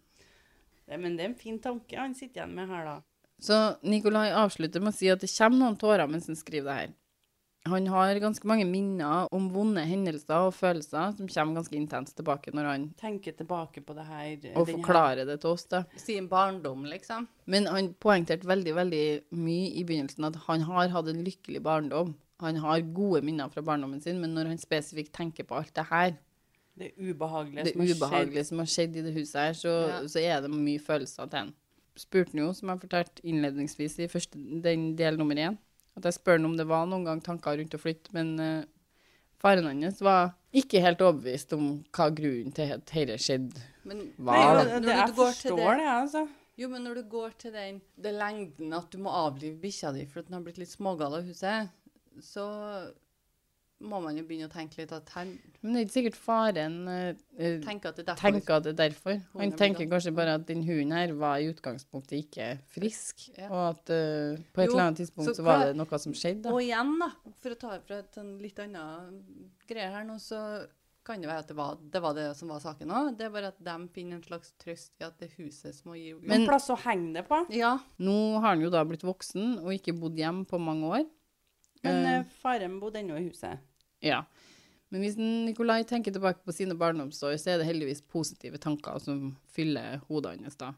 det, 0.89 0.97
men 0.97 1.15
det 1.15 1.25
er 1.25 1.29
en 1.29 1.37
fin 1.37 1.59
tanke 1.61 1.99
han 1.99 2.15
sitter 2.17 2.41
igjen 2.41 2.55
med 2.57 2.71
her, 2.71 2.87
da. 2.87 2.97
Så 3.39 3.77
Nikolai 3.83 4.29
avslutter 4.35 4.81
med 4.83 4.93
å 4.93 4.97
si 4.97 5.07
at 5.11 5.21
det 5.23 5.29
kommer 5.31 5.57
noen 5.63 5.77
tårer 5.79 6.09
mens 6.11 6.27
han 6.27 6.35
skriver 6.39 6.65
det 6.69 6.79
her. 6.79 6.95
Han 7.69 7.85
har 7.91 8.15
ganske 8.23 8.47
mange 8.47 8.63
minner 8.65 9.27
om 9.35 9.49
vonde 9.51 9.81
hendelser 9.85 10.45
og 10.47 10.53
følelser 10.55 11.11
som 11.17 11.27
kommer 11.27 11.59
ganske 11.59 11.75
intenst 11.75 12.15
tilbake 12.17 12.53
når 12.55 12.69
han 12.69 12.85
Tenker 12.97 13.35
tilbake 13.35 13.83
på 13.85 13.93
det 13.97 14.05
her. 14.07 14.31
og 14.31 14.41
den 14.41 14.55
her- 14.55 14.73
forklarer 14.77 15.25
det 15.27 15.41
til 15.41 15.49
oss. 15.51 15.65
da. 15.65 15.83
Sin 15.97 16.27
barndom, 16.29 16.85
liksom. 16.85 17.27
Men 17.45 17.65
han 17.67 17.93
poengterte 17.99 18.47
veldig 18.47 18.73
veldig 18.75 19.03
mye 19.31 19.75
i 19.75 19.83
begynnelsen 19.83 20.25
at 20.25 20.35
han 20.47 20.61
har 20.61 20.87
hatt 20.87 21.07
en 21.07 21.23
lykkelig 21.23 21.61
barndom. 21.61 22.15
Han 22.39 22.55
har 22.55 22.79
gode 22.81 23.21
minner 23.23 23.49
fra 23.51 23.61
barndommen 23.61 24.01
sin, 24.01 24.19
men 24.21 24.33
når 24.33 24.47
han 24.47 24.57
spesifikt 24.57 25.11
tenker 25.11 25.43
på 25.43 25.57
alt 25.57 25.73
det 25.73 25.85
her, 25.91 26.15
Det 26.77 26.93
ubehagelige 26.97 27.63
det 27.65 27.73
som 27.73 27.81
har 27.81 27.87
ubehagelige 28.09 28.45
som 28.45 28.57
har 28.59 28.65
skjedd 28.65 28.95
i 28.95 29.01
det 29.01 29.13
huset 29.13 29.35
her, 29.35 29.51
så, 29.53 29.87
Ja. 29.89 29.99
så 30.07 30.19
er 30.23 30.41
det 30.41 30.49
mye 30.49 30.79
følelser 30.79 31.29
til 31.29 31.39
han. 31.39 31.53
Spurte 31.97 32.31
han 32.35 32.43
jo, 32.45 32.49
som 32.53 32.69
jeg 32.71 32.81
fortalte 32.83 33.23
innledningsvis 33.27 33.97
i 33.99 34.07
første, 34.11 34.39
den 34.63 34.91
del 34.99 35.17
nummer 35.19 35.35
én, 35.35 35.57
at 35.97 36.05
jeg 36.05 36.13
spør 36.19 36.37
han 36.37 36.45
om 36.45 36.57
det 36.57 36.67
var 36.69 36.85
noen 36.87 37.05
gang 37.07 37.21
tanker 37.23 37.57
rundt 37.59 37.75
å 37.75 37.79
flytte, 37.81 38.13
men 38.15 38.35
uh, 38.39 38.63
faren 39.41 39.67
hans 39.67 39.99
var 40.05 40.33
ikke 40.55 40.81
helt 40.81 41.01
overbevist 41.01 41.53
om 41.57 41.65
hva 41.95 42.09
grunnen 42.15 42.53
til 42.55 42.71
at 42.75 42.85
dette 42.89 43.17
skjedde. 43.21 43.65
Men 43.89 44.05
var. 44.17 44.37
Nei, 44.37 44.45
jo, 44.73 44.79
det, 44.85 44.95
jeg 44.95 45.15
forstår 45.17 45.65
det- 45.65 45.79
det, 45.81 45.89
altså. 45.95 46.27
Jo, 46.59 46.67
men 46.67 46.83
når 46.83 46.95
du 46.99 47.03
går 47.07 47.35
til 47.39 47.53
den 47.55 47.77
den 47.95 48.17
lengden 48.19 48.73
at 48.75 48.89
du 48.91 48.97
må 48.99 49.11
avlive 49.15 49.55
bikkja 49.61 49.93
di 49.95 50.05
for 50.05 50.19
at 50.19 50.27
den 50.27 50.35
har 50.35 50.41
blitt 50.43 50.57
litt 50.59 50.71
smågal 50.71 51.15
av 51.15 51.23
huset, 51.23 51.69
så 52.19 52.43
må 53.81 54.01
man 54.03 54.17
jo 54.19 54.23
begynne 54.27 54.49
å 54.49 54.51
tenke 54.51 54.75
litt 54.81 54.91
at 54.91 55.07
han 55.15 55.29
Men 55.61 55.73
det 55.73 55.79
er 55.79 55.85
ikke 55.85 55.93
sikkert 55.93 56.17
faren 56.19 56.73
eh, 56.91 57.13
eh, 57.39 57.59
tenker 57.63 57.89
at 57.93 57.95
det 57.99 58.03
er 58.03 58.09
derfor. 58.09 58.23
tenker 58.25 58.55
at 58.57 58.63
det 58.65 58.73
er 58.73 58.79
derfor. 58.89 59.21
Han 59.37 59.53
er 59.53 59.57
tenker 59.61 59.87
kanskje 59.91 60.13
bare 60.17 60.33
at 60.39 60.45
den 60.49 60.63
hunden 60.67 60.91
her 60.97 61.13
var 61.19 61.37
i 61.39 61.47
utgangspunktet 61.53 62.17
ikke 62.25 62.49
frisk, 62.75 63.29
Ja. 63.37 63.47
og 63.49 63.61
at 63.69 63.93
uh, 63.95 64.41
på 64.53 64.61
et 64.65 64.67
Jo, 64.67 64.73
eller 64.73 64.83
annet 64.89 64.99
tidspunkt 65.03 65.29
så 65.31 65.35
så, 65.39 65.43
var 65.47 65.59
hva- 65.61 65.69
det 65.71 65.77
noe 65.79 65.99
som 66.03 66.13
skjedde. 66.13 66.41
da. 66.43 66.51
Og 66.51 66.59
igjen, 66.65 66.91
da, 66.99 67.09
for 67.39 67.55
å 67.55 67.59
ta 67.59 67.79
fra 67.87 68.01
et 68.03 68.11
sånn 68.19 68.35
litt 68.41 68.59
annet 68.59 69.23
greie 69.69 69.89
her 69.95 70.03
nå, 70.03 70.19
så 70.19 70.41
kan 71.05 71.21
det 71.23 71.29
være 71.29 71.39
at 71.41 71.47
det 71.47 71.55
var 71.57 71.77
det, 71.81 72.01
var 72.03 72.13
det 72.13 72.25
som 72.37 72.49
var 72.51 72.59
saken 72.61 72.91
òg. 72.93 73.07
Det 73.17 73.25
er 73.25 73.31
bare 73.33 73.47
at 73.53 73.63
de 73.65 73.77
finner 73.95 74.19
en 74.19 74.23
slags 74.27 74.51
trøst 74.61 74.91
i 74.99 75.05
at 75.07 75.15
det 75.17 75.29
er 75.31 75.43
huset 75.45 75.73
som 75.73 75.89
må 75.89 75.95
gi 75.97 76.11
Men 76.21 76.43
plass 76.45 76.67
å 76.69 76.75
henge 76.83 77.13
det 77.15 77.23
på. 77.31 77.39
Ja. 77.55 77.77
Nå 77.97 78.17
har 78.41 78.49
han 78.51 78.61
jo 78.61 78.69
da 78.69 78.83
blitt 78.85 79.01
voksen 79.07 79.55
og 79.63 79.71
ikke 79.73 79.95
bodd 79.97 80.19
hjemme 80.19 80.45
på 80.45 80.59
mange 80.61 80.85
år. 80.99 81.07
Men 81.83 82.05
Eh. 82.05 82.17
eh, 82.19 82.25
faren 82.41 82.79
bodde 82.79 82.99
ennå 82.99 83.17
i 83.17 83.29
huset. 83.29 83.59
Ja. 84.01 84.23
Men 84.89 85.01
hvis 85.01 85.17
Nikolai 85.17 85.83
tenker 85.83 86.11
tilbake 86.11 86.43
på 86.45 86.51
sine 86.53 86.73
barndomsår, 86.75 87.37
så 87.37 87.51
er 87.53 87.57
det 87.61 87.67
heldigvis 87.67 88.01
positive 88.01 88.57
tanker 88.57 88.99
som 88.99 89.37
fyller 89.53 89.99
hodet 90.07 90.39
hans 90.41 90.55
da. 90.55 90.73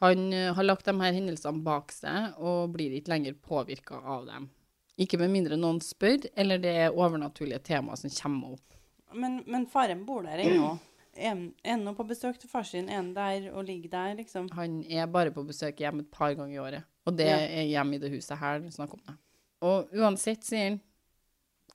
Han 0.00 0.32
eh, 0.32 0.52
har 0.54 0.64
lagt 0.64 0.84
de 0.84 0.94
her 1.00 1.12
hendelsene 1.12 1.62
bak 1.64 1.92
seg 1.92 2.34
og 2.38 2.72
blir 2.74 2.92
ikke 2.96 3.08
lenger 3.14 3.34
påvirka 3.34 4.00
av 4.04 4.26
dem. 4.26 4.50
Ikke 4.98 5.18
med 5.18 5.30
mindre 5.30 5.56
noen 5.60 5.80
spør, 5.84 6.24
eller 6.36 6.58
det 6.58 6.72
er 6.86 6.90
overnaturlige 6.96 7.60
temaer 7.62 7.96
som 8.00 8.10
kommer 8.10 8.52
opp. 8.56 8.74
Men, 9.14 9.42
men 9.46 9.66
faren 9.66 10.04
bor 10.08 10.22
der 10.22 10.38
ennå. 10.42 10.78
Er 11.16 11.28
han- 11.64 11.84
nå 11.84 11.94
på 11.96 12.04
besøk 12.08 12.38
til 12.38 12.48
far 12.48 12.62
sin? 12.64 12.88
Er 12.88 12.96
han 12.96 13.14
der 13.14 13.50
og 13.54 13.64
ligger 13.64 13.88
der, 13.90 14.14
liksom? 14.16 14.50
Han 14.52 14.82
er 14.84 15.06
bare 15.06 15.30
på 15.30 15.44
besøk 15.46 15.76
hjemme 15.80 16.00
et 16.00 16.10
par 16.10 16.34
ganger 16.34 16.54
i 16.54 16.58
året, 16.58 16.84
og 17.06 17.16
det 17.16 17.26
Ja. 17.26 17.36
er 17.36 17.64
hjemme 17.68 17.94
i 17.94 17.98
det 17.98 18.10
huset 18.12 18.36
her 18.38 18.58
det 18.60 18.66
er 18.68 18.76
snakk 18.76 18.92
om 18.94 19.00
det. 19.06 19.14
Og 19.64 19.92
uansett, 19.96 20.44
sier 20.44 20.70
han, 20.70 20.80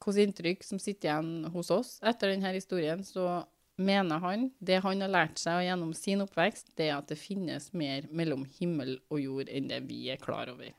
hvilket 0.01 0.27
inntrykk 0.27 0.65
som 0.65 0.81
sitter 0.81 1.09
igjen 1.09 1.51
hos 1.53 1.71
oss 1.73 1.95
etter 2.05 2.33
denne 2.33 2.53
historien, 2.55 3.03
så 3.05 3.43
mener 3.81 4.21
han, 4.21 4.49
det 4.59 4.81
han 4.83 5.01
har 5.01 5.11
lært 5.11 5.41
seg 5.41 5.65
gjennom 5.65 5.93
sin 5.97 6.21
oppvekst, 6.25 6.73
det 6.77 6.89
er 6.89 6.99
at 6.99 7.09
det 7.09 7.19
finnes 7.21 7.71
mer 7.77 8.07
mellom 8.13 8.45
himmel 8.59 8.97
og 9.09 9.21
jord 9.21 9.49
enn 9.49 9.69
det 9.71 9.81
vi 9.89 10.03
er 10.13 10.21
klar 10.21 10.51
over. 10.53 10.73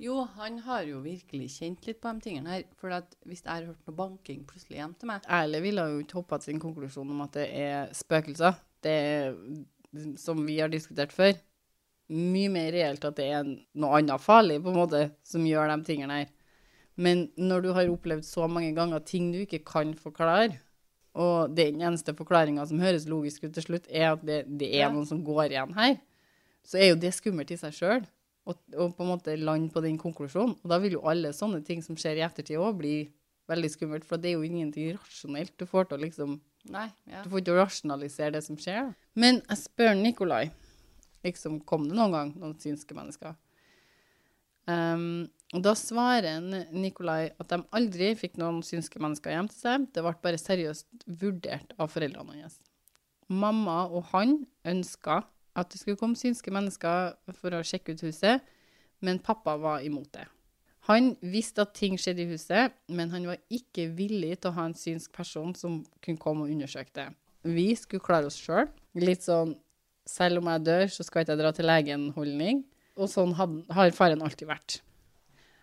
Jo, 0.00 0.22
han 0.38 0.62
har 0.64 0.86
jo 0.88 1.02
virkelig 1.04 1.50
kjent 1.58 1.84
litt 1.84 1.98
på 2.00 2.12
de 2.16 2.24
tingene 2.24 2.54
her. 2.54 2.62
For 2.80 2.94
at 2.96 3.12
hvis 3.28 3.42
jeg 3.42 3.52
har 3.52 3.66
hørt 3.68 3.84
noe 3.84 3.98
banking 3.98 4.46
plutselig 4.48 4.78
hjem 4.78 4.94
til 4.96 5.10
meg 5.10 5.26
Erle 5.28 5.60
ville 5.60 5.84
jo 5.90 5.98
ikke 6.00 6.22
hoppa 6.22 6.38
til 6.40 6.54
sin 6.54 6.62
konklusjon 6.62 7.12
om 7.12 7.20
at 7.26 7.36
det 7.36 7.44
er 7.58 7.92
spøkelser. 7.96 8.56
Det 8.80 8.94
er, 8.96 9.36
som 10.16 10.40
vi 10.46 10.56
har 10.56 10.72
diskutert 10.72 11.12
før, 11.12 11.34
mye 12.10 12.50
mer 12.52 12.72
reelt 12.74 13.04
at 13.06 13.16
det 13.20 13.28
er 13.32 13.46
noe 13.78 13.98
annet 14.00 14.22
farlig, 14.22 14.58
på 14.64 14.72
en 14.72 14.78
måte, 14.82 15.04
som 15.26 15.44
gjør 15.46 15.70
de 15.72 15.78
tingene 15.86 16.20
her. 16.22 16.30
Men 17.00 17.28
når 17.40 17.62
du 17.64 17.70
har 17.76 17.88
opplevd 17.88 18.26
så 18.26 18.48
mange 18.50 18.72
ganger 18.76 19.00
ting 19.06 19.30
du 19.32 19.38
ikke 19.44 19.62
kan 19.64 19.94
forklare, 19.96 20.58
og 21.14 21.54
den 21.56 21.80
eneste 21.82 22.12
forklaringa 22.14 22.66
som 22.70 22.78
høres 22.82 23.08
logisk 23.10 23.44
ut 23.48 23.54
til 23.56 23.64
slutt, 23.66 23.86
er 23.90 24.12
at 24.12 24.24
det, 24.26 24.44
det 24.60 24.68
er 24.74 24.84
Ja. 24.86 24.90
noen 24.92 25.06
som 25.08 25.22
går 25.26 25.48
igjen 25.50 25.72
her, 25.74 25.96
så 26.66 26.78
er 26.78 26.90
jo 26.92 26.98
det 27.00 27.14
skummelt 27.16 27.50
i 27.50 27.56
seg 27.58 27.72
sjøl. 27.74 28.04
Og, 28.46 28.56
og 28.76 28.94
på 28.96 29.04
en 29.04 29.10
måte 29.10 29.34
lande 29.38 29.70
på 29.70 29.82
den 29.84 29.98
konklusjonen. 30.00 30.56
Og 30.62 30.70
da 30.70 30.78
vil 30.82 30.92
jo 30.96 31.02
alle 31.06 31.30
sånne 31.36 31.60
ting 31.64 31.82
som 31.82 31.96
skjer 31.98 32.18
i 32.18 32.24
ettertid 32.26 32.58
òg, 32.58 32.78
bli 32.78 32.94
veldig 33.50 33.70
skummelt, 33.70 34.04
for 34.06 34.16
det 34.22 34.30
er 34.30 34.38
jo 34.38 34.46
ingenting 34.46 34.94
rasjonelt. 34.96 35.52
Du 35.58 35.66
får 35.66 35.88
til 35.90 35.98
å 35.98 36.02
liksom 36.04 36.40
Nei. 36.70 36.88
ja. 37.08 37.22
Du 37.24 37.30
får 37.32 37.40
ikke 37.42 37.56
rasjonalisere 37.58 38.32
det 38.36 38.42
som 38.44 38.56
skjer. 38.60 38.90
Men 39.14 39.40
jeg 39.48 39.58
spør 39.64 39.94
Nikolai 39.98 40.50
liksom, 41.26 41.60
Kom 41.66 41.88
det 41.88 41.96
noen 41.98 42.14
gang 42.14 42.32
noen 42.38 42.56
synske 42.60 42.96
mennesker? 42.96 43.36
Um, 44.70 45.28
og 45.56 45.64
da 45.64 45.72
svarer 45.74 46.38
Nikolai 46.70 47.32
at 47.40 47.50
de 47.50 47.58
aldri 47.74 48.12
fikk 48.18 48.36
noen 48.38 48.60
synske 48.62 49.00
mennesker 49.02 49.34
hjem 49.34 49.48
til 49.50 49.58
seg. 49.64 49.86
Det 49.90 50.04
ble 50.04 50.14
bare 50.22 50.38
seriøst 50.38 51.08
vurdert 51.20 51.74
av 51.80 51.90
foreldrene 51.90 52.38
hans. 52.38 52.60
Mamma 53.30 53.84
og 53.88 54.10
han 54.12 54.40
ønska 54.66 55.22
at 55.58 55.72
det 55.72 55.80
skulle 55.80 55.98
komme 55.98 56.18
synske 56.18 56.52
mennesker 56.54 57.16
for 57.38 57.54
å 57.54 57.64
sjekke 57.66 57.96
ut 57.96 58.04
huset, 58.06 58.44
men 59.02 59.22
pappa 59.22 59.56
var 59.58 59.82
imot 59.86 60.12
det. 60.14 60.26
Han 60.88 61.12
visste 61.20 61.64
at 61.66 61.74
ting 61.76 61.98
skjedde 62.00 62.24
i 62.24 62.30
huset, 62.30 62.76
men 62.88 63.10
han 63.12 63.26
var 63.28 63.40
ikke 63.52 63.88
villig 63.96 64.38
til 64.38 64.50
å 64.50 64.56
ha 64.56 64.68
en 64.68 64.76
synsk 64.78 65.12
person 65.14 65.52
som 65.58 65.80
kunne 66.04 66.20
komme 66.22 66.46
og 66.46 66.54
undersøke 66.54 66.94
det. 66.96 67.08
Vi 67.46 67.68
skulle 67.78 68.04
klare 68.04 68.30
oss 68.30 68.38
sjøl. 68.40 68.68
Litt 68.98 69.26
sånn 69.26 69.54
selv 70.08 70.40
om 70.40 70.50
jeg 70.52 70.64
dør, 70.66 70.86
så 70.92 71.06
skal 71.06 71.24
ikke 71.24 71.34
jeg 71.34 71.42
dra 71.42 71.50
til 71.56 71.68
legen-holdning. 71.70 72.62
Og 73.00 73.10
sånn 73.10 73.34
had, 73.38 73.58
har 73.72 73.92
faren 73.96 74.22
alltid 74.24 74.48
vært. 74.50 74.80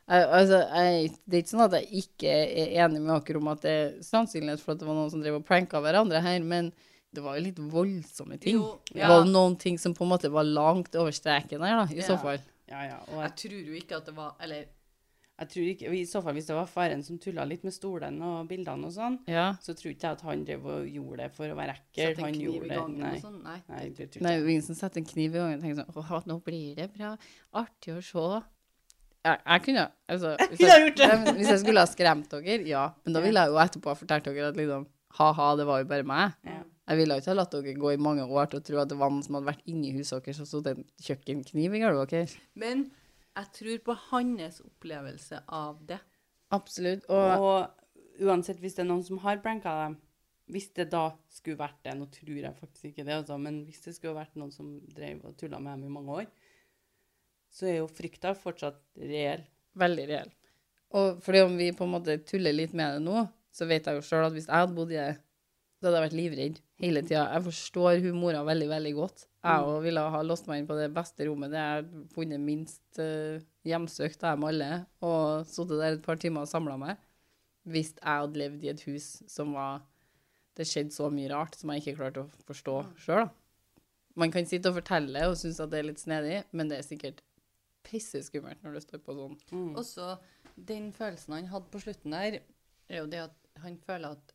Jeg, 0.08 0.24
altså, 0.24 0.62
jeg, 0.72 1.10
det 1.28 1.36
er 1.36 1.42
ikke 1.44 1.52
sånn 1.52 1.66
at 1.66 1.74
jeg 1.82 2.04
ikke 2.06 2.34
er 2.34 2.76
enig 2.86 3.02
med 3.04 3.28
dere 3.28 3.42
om 3.42 3.50
at 3.52 3.64
det 3.66 3.74
er 3.74 3.90
sannsynlighet 4.08 4.64
for 4.64 4.74
at 4.74 4.82
det 4.82 4.88
var 4.88 4.96
noen 4.96 5.12
som 5.12 5.24
drev 5.24 5.42
og 5.42 5.48
pranka 5.48 5.82
hverandre 5.84 6.22
her, 6.24 6.40
men 6.48 6.72
det 7.12 7.24
var 7.24 7.36
jo 7.38 7.44
litt 7.44 7.60
voldsomme 7.60 8.38
ting. 8.40 8.56
Jo, 8.60 8.78
Det 8.92 9.08
var 9.10 9.28
noen 9.28 9.58
ting 9.60 9.80
som 9.82 9.96
på 9.96 10.06
en 10.06 10.14
måte 10.14 10.32
var 10.32 10.48
langt 10.48 10.96
over 10.96 11.12
streken 11.16 11.64
her, 11.66 11.82
da, 11.82 11.86
i 11.92 12.06
så 12.06 12.16
fall. 12.22 12.40
Ja, 12.68 12.84
ja. 12.88 12.98
Og 13.10 13.20
Jeg 13.20 13.24
jeg, 13.24 13.36
tror 13.42 13.60
jo 13.60 13.76
ikke 13.80 13.96
at 13.96 14.08
det 14.10 14.14
var 14.18 14.34
Eller 14.44 14.66
jeg 15.38 15.50
tror 15.54 15.66
ikke, 15.70 15.92
I 15.94 16.06
så 16.10 16.22
fall, 16.26 16.34
hvis 16.34 16.48
det 16.50 16.56
var 16.58 16.66
faren 16.66 17.04
som 17.06 17.20
tulla 17.22 17.44
litt 17.46 17.64
med 17.64 17.74
stolen 17.76 18.16
og 18.26 18.48
bildene 18.50 18.88
og 18.90 18.94
sånn, 18.96 19.20
Ja. 19.30 19.52
så 19.62 19.76
tror 19.78 19.92
ikke 19.94 20.08
jeg 20.08 20.18
at 20.18 20.22
han 20.26 20.44
drev 20.48 20.66
og 20.66 20.88
gjorde 20.90 21.18
det 21.24 21.32
for 21.36 21.46
å 21.54 21.56
være 21.60 21.76
ekkel. 21.78 22.16
sette 22.16 22.26
en 22.26 22.34
kniv 22.34 22.48
gjorde 22.48 22.66
i 22.66 22.70
det. 22.70 22.78
gangen 22.78 23.00
Nei. 23.06 23.12
og 23.16 23.22
sånn. 23.22 23.40
Nei. 23.44 23.58
Nei, 23.70 23.82
det 23.90 24.10
tror 24.10 24.22
ikke 24.22 24.28
Nei, 24.28 24.36
ingen 24.56 24.66
som 24.66 24.76
setter 24.76 24.98
en 25.04 25.06
kniv 25.06 25.36
i 25.36 25.38
gangen 25.38 25.60
og 25.60 25.64
tenker 25.64 25.84
sånn 25.84 26.18
Å, 26.18 26.22
nå 26.28 26.40
blir 26.44 26.76
det 26.76 26.88
bra. 26.98 27.16
Artig 27.54 27.94
å 27.94 28.02
se. 28.02 28.44
Jeg, 29.28 29.40
jeg 29.46 29.64
kunne 29.68 29.86
altså, 30.08 30.36
hvis, 30.50 30.60
jeg, 30.64 30.84
gjort 30.88 30.98
det. 31.04 31.34
Hvis 31.38 31.50
jeg 31.54 31.60
skulle 31.66 31.84
ha 31.84 31.90
skremt 31.92 32.30
dere, 32.32 32.58
ja. 32.68 32.84
Men 33.06 33.14
da 33.18 33.22
ville 33.22 33.40
jeg 33.44 33.54
jo 33.54 33.62
etterpå 33.62 33.92
ha 33.92 33.96
fortalt 34.00 34.24
dere 34.32 34.50
at 34.54 34.58
liksom 34.58 34.88
Ha-ha, 35.18 35.56
det 35.58 35.66
var 35.66 35.80
jo 35.82 35.88
bare 35.90 36.04
meg. 36.06 36.34
Ja. 36.46 36.60
Jeg 36.88 36.98
ville 37.00 37.16
ikke 37.18 37.32
ha 37.32 37.38
latt 37.40 37.52
dere 37.52 37.74
gå 37.74 37.92
i 37.94 37.98
mange 37.98 38.24
år 38.28 38.50
til 38.52 38.60
å 38.60 38.64
tro 38.64 38.78
at 38.82 38.90
det 38.92 38.98
var 39.00 39.10
noen 39.10 39.24
som 39.26 39.36
hadde 39.38 39.48
vært 39.50 39.64
inni 39.66 39.90
huset 39.96 40.24
deres 40.24 40.40
og 40.44 40.48
stått 40.48 40.68
en 40.72 40.84
kjøkkenkniv 41.02 41.74
i 41.74 41.80
gulvet 41.82 42.10
deres. 42.14 42.36
Men 42.56 42.84
jeg 43.38 43.54
tror 43.60 43.82
på 43.86 43.96
hans 44.10 44.62
opplevelse 44.66 45.44
av 45.54 45.80
det. 45.88 46.00
Absolutt. 46.56 47.06
Og 47.14 47.46
Og 47.46 48.28
uansett, 48.28 48.60
hvis 48.64 48.78
det 48.78 48.86
er 48.86 48.90
noen 48.90 49.06
som 49.06 49.20
har 49.22 49.42
pranka 49.44 49.74
dem, 49.84 49.98
hvis 50.48 50.70
det 50.78 50.88
da 50.94 51.10
skulle 51.30 51.60
vært 51.60 51.82
det, 51.84 51.94
nå 52.00 52.08
tror 52.14 52.40
jeg 52.40 52.56
faktisk 52.56 52.90
ikke 52.90 53.06
det, 53.06 53.18
altså, 53.20 53.38
men 53.38 53.62
hvis 53.68 53.84
det 53.84 53.94
skulle 53.98 54.16
vært 54.16 54.38
noen 54.40 54.54
som 54.56 54.78
drev 54.96 55.26
og 55.28 55.36
tulla 55.38 55.60
med 55.60 55.76
dem 55.76 55.90
i 55.90 55.96
mange 55.98 56.22
år, 56.24 56.28
så 57.52 57.68
er 57.68 57.80
jo 57.82 57.90
frykta 57.92 58.34
fortsatt 58.38 58.80
reell. 59.02 59.44
veldig 59.78 60.06
reell. 60.10 60.32
Og 60.98 61.20
fordi 61.22 61.42
om 61.44 61.58
vi 61.60 61.74
på 61.76 61.84
en 61.84 61.94
måte 61.94 62.16
tuller 62.26 62.56
litt 62.56 62.74
med 62.74 62.96
det 62.96 63.04
nå, 63.04 63.26
så 63.54 63.68
vet 63.68 63.86
jeg 63.86 64.00
jo 64.00 64.06
sjøl 64.08 64.28
at 64.28 64.36
hvis 64.36 64.48
jeg 64.48 64.56
hadde 64.56 64.76
bodd 64.78 64.94
i 64.94 64.98
det, 64.98 65.18
så 65.78 65.88
hadde 65.88 65.98
jeg 66.00 66.06
vært 66.08 66.18
livredd 66.18 66.62
hele 66.82 67.04
tida. 67.04 67.26
Jeg 67.36 67.46
forstår 67.50 68.00
hun 68.06 68.22
mora 68.22 68.42
veldig, 68.48 68.70
veldig 68.72 68.94
godt. 68.98 69.28
Jeg 69.48 69.68
òg 69.68 69.82
ville 69.86 70.04
ha 70.14 70.22
låst 70.26 70.48
meg 70.50 70.62
inn 70.62 70.70
på 70.70 70.76
det 70.78 70.90
beste 70.96 71.28
rommet 71.28 71.54
det 71.54 71.62
jeg 71.62 71.76
har 71.78 72.08
funnet 72.14 72.44
minst 72.44 73.00
uh, 73.00 73.40
hjemsøkt 73.68 74.24
av 74.24 74.38
dem 74.38 74.48
alle, 74.50 74.72
og 75.06 75.48
sittet 75.48 75.80
der 75.80 75.98
et 75.98 76.06
par 76.06 76.20
timer 76.22 76.44
og 76.44 76.52
samla 76.52 76.78
meg. 76.82 77.04
Hvis 77.68 77.94
jeg 77.96 78.08
hadde 78.08 78.42
levd 78.42 78.66
i 78.66 78.72
et 78.72 78.84
hus 78.88 79.08
som 79.28 79.54
var 79.58 79.82
Det 80.58 80.66
skjedde 80.66 80.96
så 80.96 81.10
mye 81.14 81.30
rart 81.30 81.54
som 81.54 81.70
jeg 81.70 81.84
ikke 81.84 82.00
klarte 82.00 82.24
å 82.24 82.46
forstå 82.48 82.76
sjøl, 83.04 83.28
da. 83.28 83.84
Man 84.18 84.32
kan 84.34 84.48
sitte 84.50 84.72
og 84.72 84.80
fortelle 84.80 85.28
og 85.30 85.36
synes 85.38 85.60
at 85.62 85.70
det 85.70 85.78
er 85.78 85.86
litt 85.92 86.02
snedig, 86.02 86.40
men 86.50 86.72
det 86.72 86.80
er 86.80 86.88
sikkert 86.88 87.20
pisseskummelt 87.86 88.64
når 88.66 88.80
det 88.80 88.82
står 88.88 89.04
på 89.06 89.14
sånn. 89.14 89.36
Mm. 89.52 89.76
Og 89.78 89.84
så 89.86 90.16
den 90.58 90.90
følelsen 90.96 91.36
han 91.38 91.52
hadde 91.52 91.70
på 91.70 91.84
slutten 91.84 92.16
der, 92.16 92.40
er 92.90 93.04
jo 93.04 93.12
det 93.12 93.22
at 93.28 93.62
han 93.62 93.78
føler 93.86 94.18
at 94.18 94.34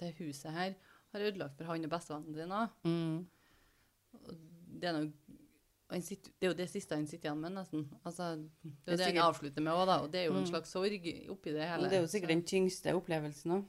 det 0.00 0.14
huset 0.22 0.52
her 0.56 0.72
har 1.12 1.26
ødelagt 1.28 1.56
for 1.58 1.68
han 1.68 1.84
og 1.84 1.92
bestevennen 1.92 2.36
din 2.36 2.56
òg. 2.56 2.72
Mm. 2.88 3.18
Det 4.80 4.88
er 4.88 4.92
noe 4.92 6.00
sitter, 6.02 6.32
det 6.40 6.46
er 6.46 6.50
jo 6.50 6.56
det 6.58 6.68
siste 6.70 6.96
han 6.96 7.06
sitter 7.06 7.28
igjen 7.30 7.40
med, 7.40 7.52
nesten. 7.52 7.84
Altså, 8.04 8.32
det 8.64 8.72
er 8.88 8.92
jo 8.92 8.96
Det 8.96 9.06
han 9.06 9.22
avslutter 9.24 9.62
med 9.62 9.72
òg, 9.72 9.86
da. 9.86 9.98
Og 10.02 10.10
det 10.12 10.20
er 10.20 10.24
jo 10.26 10.32
en 10.34 10.42
Mm. 10.42 10.50
slags 10.50 10.68
sorg 10.74 11.06
oppi 11.30 11.52
det 11.52 11.68
hele. 11.68 11.84
Og 11.84 11.90
det 11.90 11.96
er 11.98 12.00
jo 12.02 12.06
sikkert 12.06 12.30
Så- 12.30 12.34
den 12.34 12.42
tyngste 12.42 12.94
opplevelsen 12.94 13.52
òg. 13.52 13.64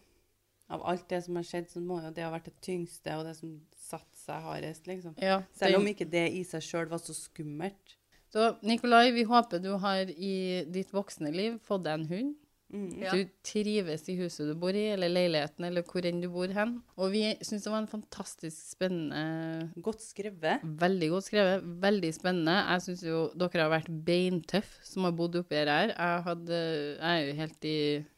Av 0.70 0.82
alt 0.84 1.08
det 1.08 1.24
som 1.24 1.36
har 1.36 1.44
skjedd, 1.44 1.70
så 1.70 1.80
må 1.80 2.02
jo 2.04 2.12
det 2.12 2.24
ha 2.24 2.32
vært 2.32 2.44
det 2.46 2.60
tyngste 2.62 3.16
og 3.18 3.24
det 3.26 3.36
som 3.38 3.62
satte 3.78 4.18
seg 4.18 4.42
hardest, 4.42 4.86
liksom. 4.88 5.14
Ja, 5.22 5.44
Selv 5.54 5.78
om 5.78 5.86
ikke 5.88 6.10
det 6.10 6.34
i 6.34 6.44
seg 6.44 6.62
sjøl 6.62 6.90
var 6.90 6.98
så 6.98 7.14
skummelt. 7.14 7.96
Så 8.34 8.58
Nikolai, 8.64 9.12
vi 9.14 9.24
håper 9.24 9.62
du 9.62 9.78
har 9.78 10.02
i 10.10 10.66
ditt 10.70 10.92
voksne 10.92 11.32
liv 11.34 11.60
fått 11.62 11.84
deg 11.84 12.00
en 12.02 12.08
hund. 12.08 12.36
Mm. 12.74 12.90
Ja. 13.00 13.14
Du 13.16 13.22
trives 13.48 14.04
i 14.12 14.18
huset 14.20 14.50
du 14.50 14.56
bor 14.60 14.76
i, 14.76 14.88
eller 14.92 15.12
leiligheten, 15.12 15.64
eller 15.70 15.86
hvor 15.88 16.04
enn 16.08 16.20
du 16.24 16.28
bor 16.32 16.52
hen. 16.52 16.74
Og 17.00 17.14
vi 17.14 17.22
syns 17.40 17.64
det 17.64 17.72
var 17.72 17.80
en 17.84 17.92
fantastisk 17.92 18.58
spennende 18.74 19.70
Godt 19.84 20.04
skrevet. 20.04 20.66
Veldig 20.82 21.10
godt 21.14 21.30
skrevet. 21.30 21.70
Veldig 21.84 22.12
spennende. 22.18 22.58
Jeg 22.74 22.84
syns 22.88 23.06
jo 23.08 23.22
dere 23.40 23.64
har 23.68 23.72
vært 23.78 23.94
beintøffe 24.08 24.84
som 24.88 25.08
har 25.08 25.16
bodd 25.16 25.40
oppi 25.40 25.62
her. 25.62 25.94
Jeg, 25.96 26.26
hadde, 26.28 26.60
jeg 26.98 27.08
er 27.08 27.24
jo 27.30 27.40
helt 27.40 27.70
i 27.72 27.78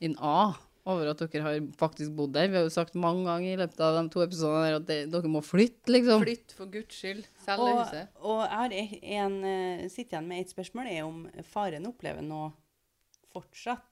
in 0.10 0.18
A 0.18 0.39
over 0.89 1.12
at 1.12 1.20
dere 1.22 1.43
har 1.45 1.60
faktisk 1.78 2.16
bodd 2.18 2.34
der. 2.34 2.50
Vi 2.50 2.58
har 2.58 2.66
jo 2.66 2.74
sagt 2.74 2.95
mange 2.97 3.28
ganger 3.28 3.52
i 3.54 3.60
løpet 3.62 3.82
av 3.86 4.00
de 4.00 4.04
to 4.14 4.24
episodene 4.26 4.80
at 4.80 4.88
det, 4.88 5.00
dere 5.14 5.30
må 5.30 5.41
flytte, 5.45 5.91
liksom. 5.93 6.24
Flytt 6.26 6.56
for 6.58 6.72
guds 6.74 6.95
skyld. 6.97 7.22
Selg 7.45 7.66
Og, 7.68 7.84
huset. 7.84 8.10
og 8.24 8.41
jeg 8.41 8.58
har 8.64 8.74
en, 9.28 9.38
eh, 9.45 9.86
sitter 9.91 10.18
igjen 10.18 10.32
med 10.32 10.41
et 10.41 10.54
spørsmål, 10.56 10.89
er 10.89 11.06
om 11.06 11.20
faren 11.52 11.86
opplever 11.91 12.26
noe 12.26 12.50
fortsatt. 13.34 13.89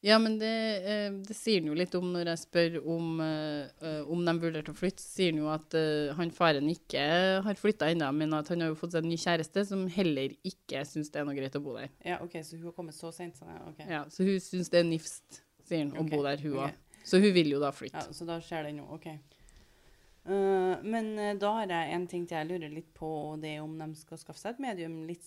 Ja, 0.00 0.18
men 0.18 0.38
det, 0.38 0.76
eh, 0.86 1.12
det 1.12 1.34
sier 1.34 1.58
han 1.58 1.72
jo 1.72 1.74
litt 1.74 1.94
om 1.98 2.12
når 2.14 2.30
jeg 2.30 2.40
spør 2.44 2.76
om, 2.86 3.06
eh, 3.20 3.70
eh, 3.82 4.02
om 4.06 4.20
de 4.24 4.34
vurderte 4.38 4.70
å 4.70 4.78
flytte. 4.78 5.02
Sier 5.02 5.32
han 5.32 5.40
jo 5.42 5.48
at 5.50 5.74
han 6.18 6.30
faren 6.34 6.68
ikke 6.70 7.02
har 7.42 7.58
flytta 7.58 7.90
ennå, 7.90 8.10
men 8.14 8.36
at 8.38 8.50
han 8.52 8.62
har 8.62 8.70
jo 8.70 8.78
fått 8.78 8.94
seg 8.94 9.02
en 9.02 9.10
ny 9.10 9.18
kjæreste 9.18 9.64
som 9.66 9.86
heller 9.90 10.36
ikke 10.46 10.84
syns 10.86 11.10
det 11.10 11.22
er 11.22 11.26
noe 11.26 11.34
greit 11.38 11.58
å 11.58 11.62
bo 11.64 11.74
der. 11.80 11.90
Ja, 12.06 12.20
OK, 12.22 12.38
så 12.46 12.60
hun 12.60 12.68
har 12.70 12.76
kommet 12.76 12.94
så 12.94 13.10
sent. 13.14 13.40
Sånn, 13.40 13.50
ja. 13.50 13.88
Ja, 13.96 14.04
så 14.12 14.26
hun 14.28 14.38
syns 14.42 14.70
det 14.70 14.84
er 14.84 14.86
nifst, 14.86 15.42
sier 15.66 15.82
han, 15.82 15.96
å 15.98 16.06
bo 16.06 16.22
der, 16.22 16.38
hun 16.46 16.60
òg. 16.60 16.68
Okay. 16.68 17.02
Så 17.08 17.18
hun 17.24 17.34
vil 17.34 17.50
jo 17.56 17.58
da 17.62 17.72
flytte. 17.74 18.06
Ja, 18.06 18.14
så 18.14 18.28
da 18.28 18.38
skjer 18.44 18.68
det 18.68 18.76
nå. 18.78 18.86
OK. 18.94 19.10
Uh, 20.28 20.76
men 20.84 21.14
da 21.40 21.52
har 21.56 21.70
jeg 21.72 21.92
en 21.96 22.06
ting 22.06 22.26
til 22.28 22.36
jeg 22.36 22.50
lurer 22.52 22.70
litt 22.70 22.90
på, 22.94 23.08
og 23.32 23.42
det 23.42 23.56
er 23.56 23.64
om 23.64 23.74
de 23.80 23.90
skal 23.98 24.20
skaffe 24.20 24.38
seg 24.38 24.54
et 24.54 24.62
medium 24.62 25.00
litt 25.08 25.26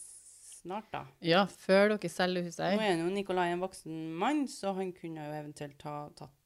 snart, 0.62 0.88
da. 0.93 1.03
Ja, 1.26 1.45
før 1.45 1.95
dere 1.95 2.09
selger 2.12 2.45
huset 2.45 2.76
Nå 2.78 2.84
er 2.86 2.99
jo 3.01 3.09
Nikolai 3.14 3.49
en 3.53 3.64
voksen 3.64 3.97
mann, 4.22 4.45
så 4.47 4.74
han 4.78 4.91
kunne 4.93 5.26
jo 5.26 5.34
eventuelt 5.39 5.82
ha 5.88 5.95
tatt 6.18 6.38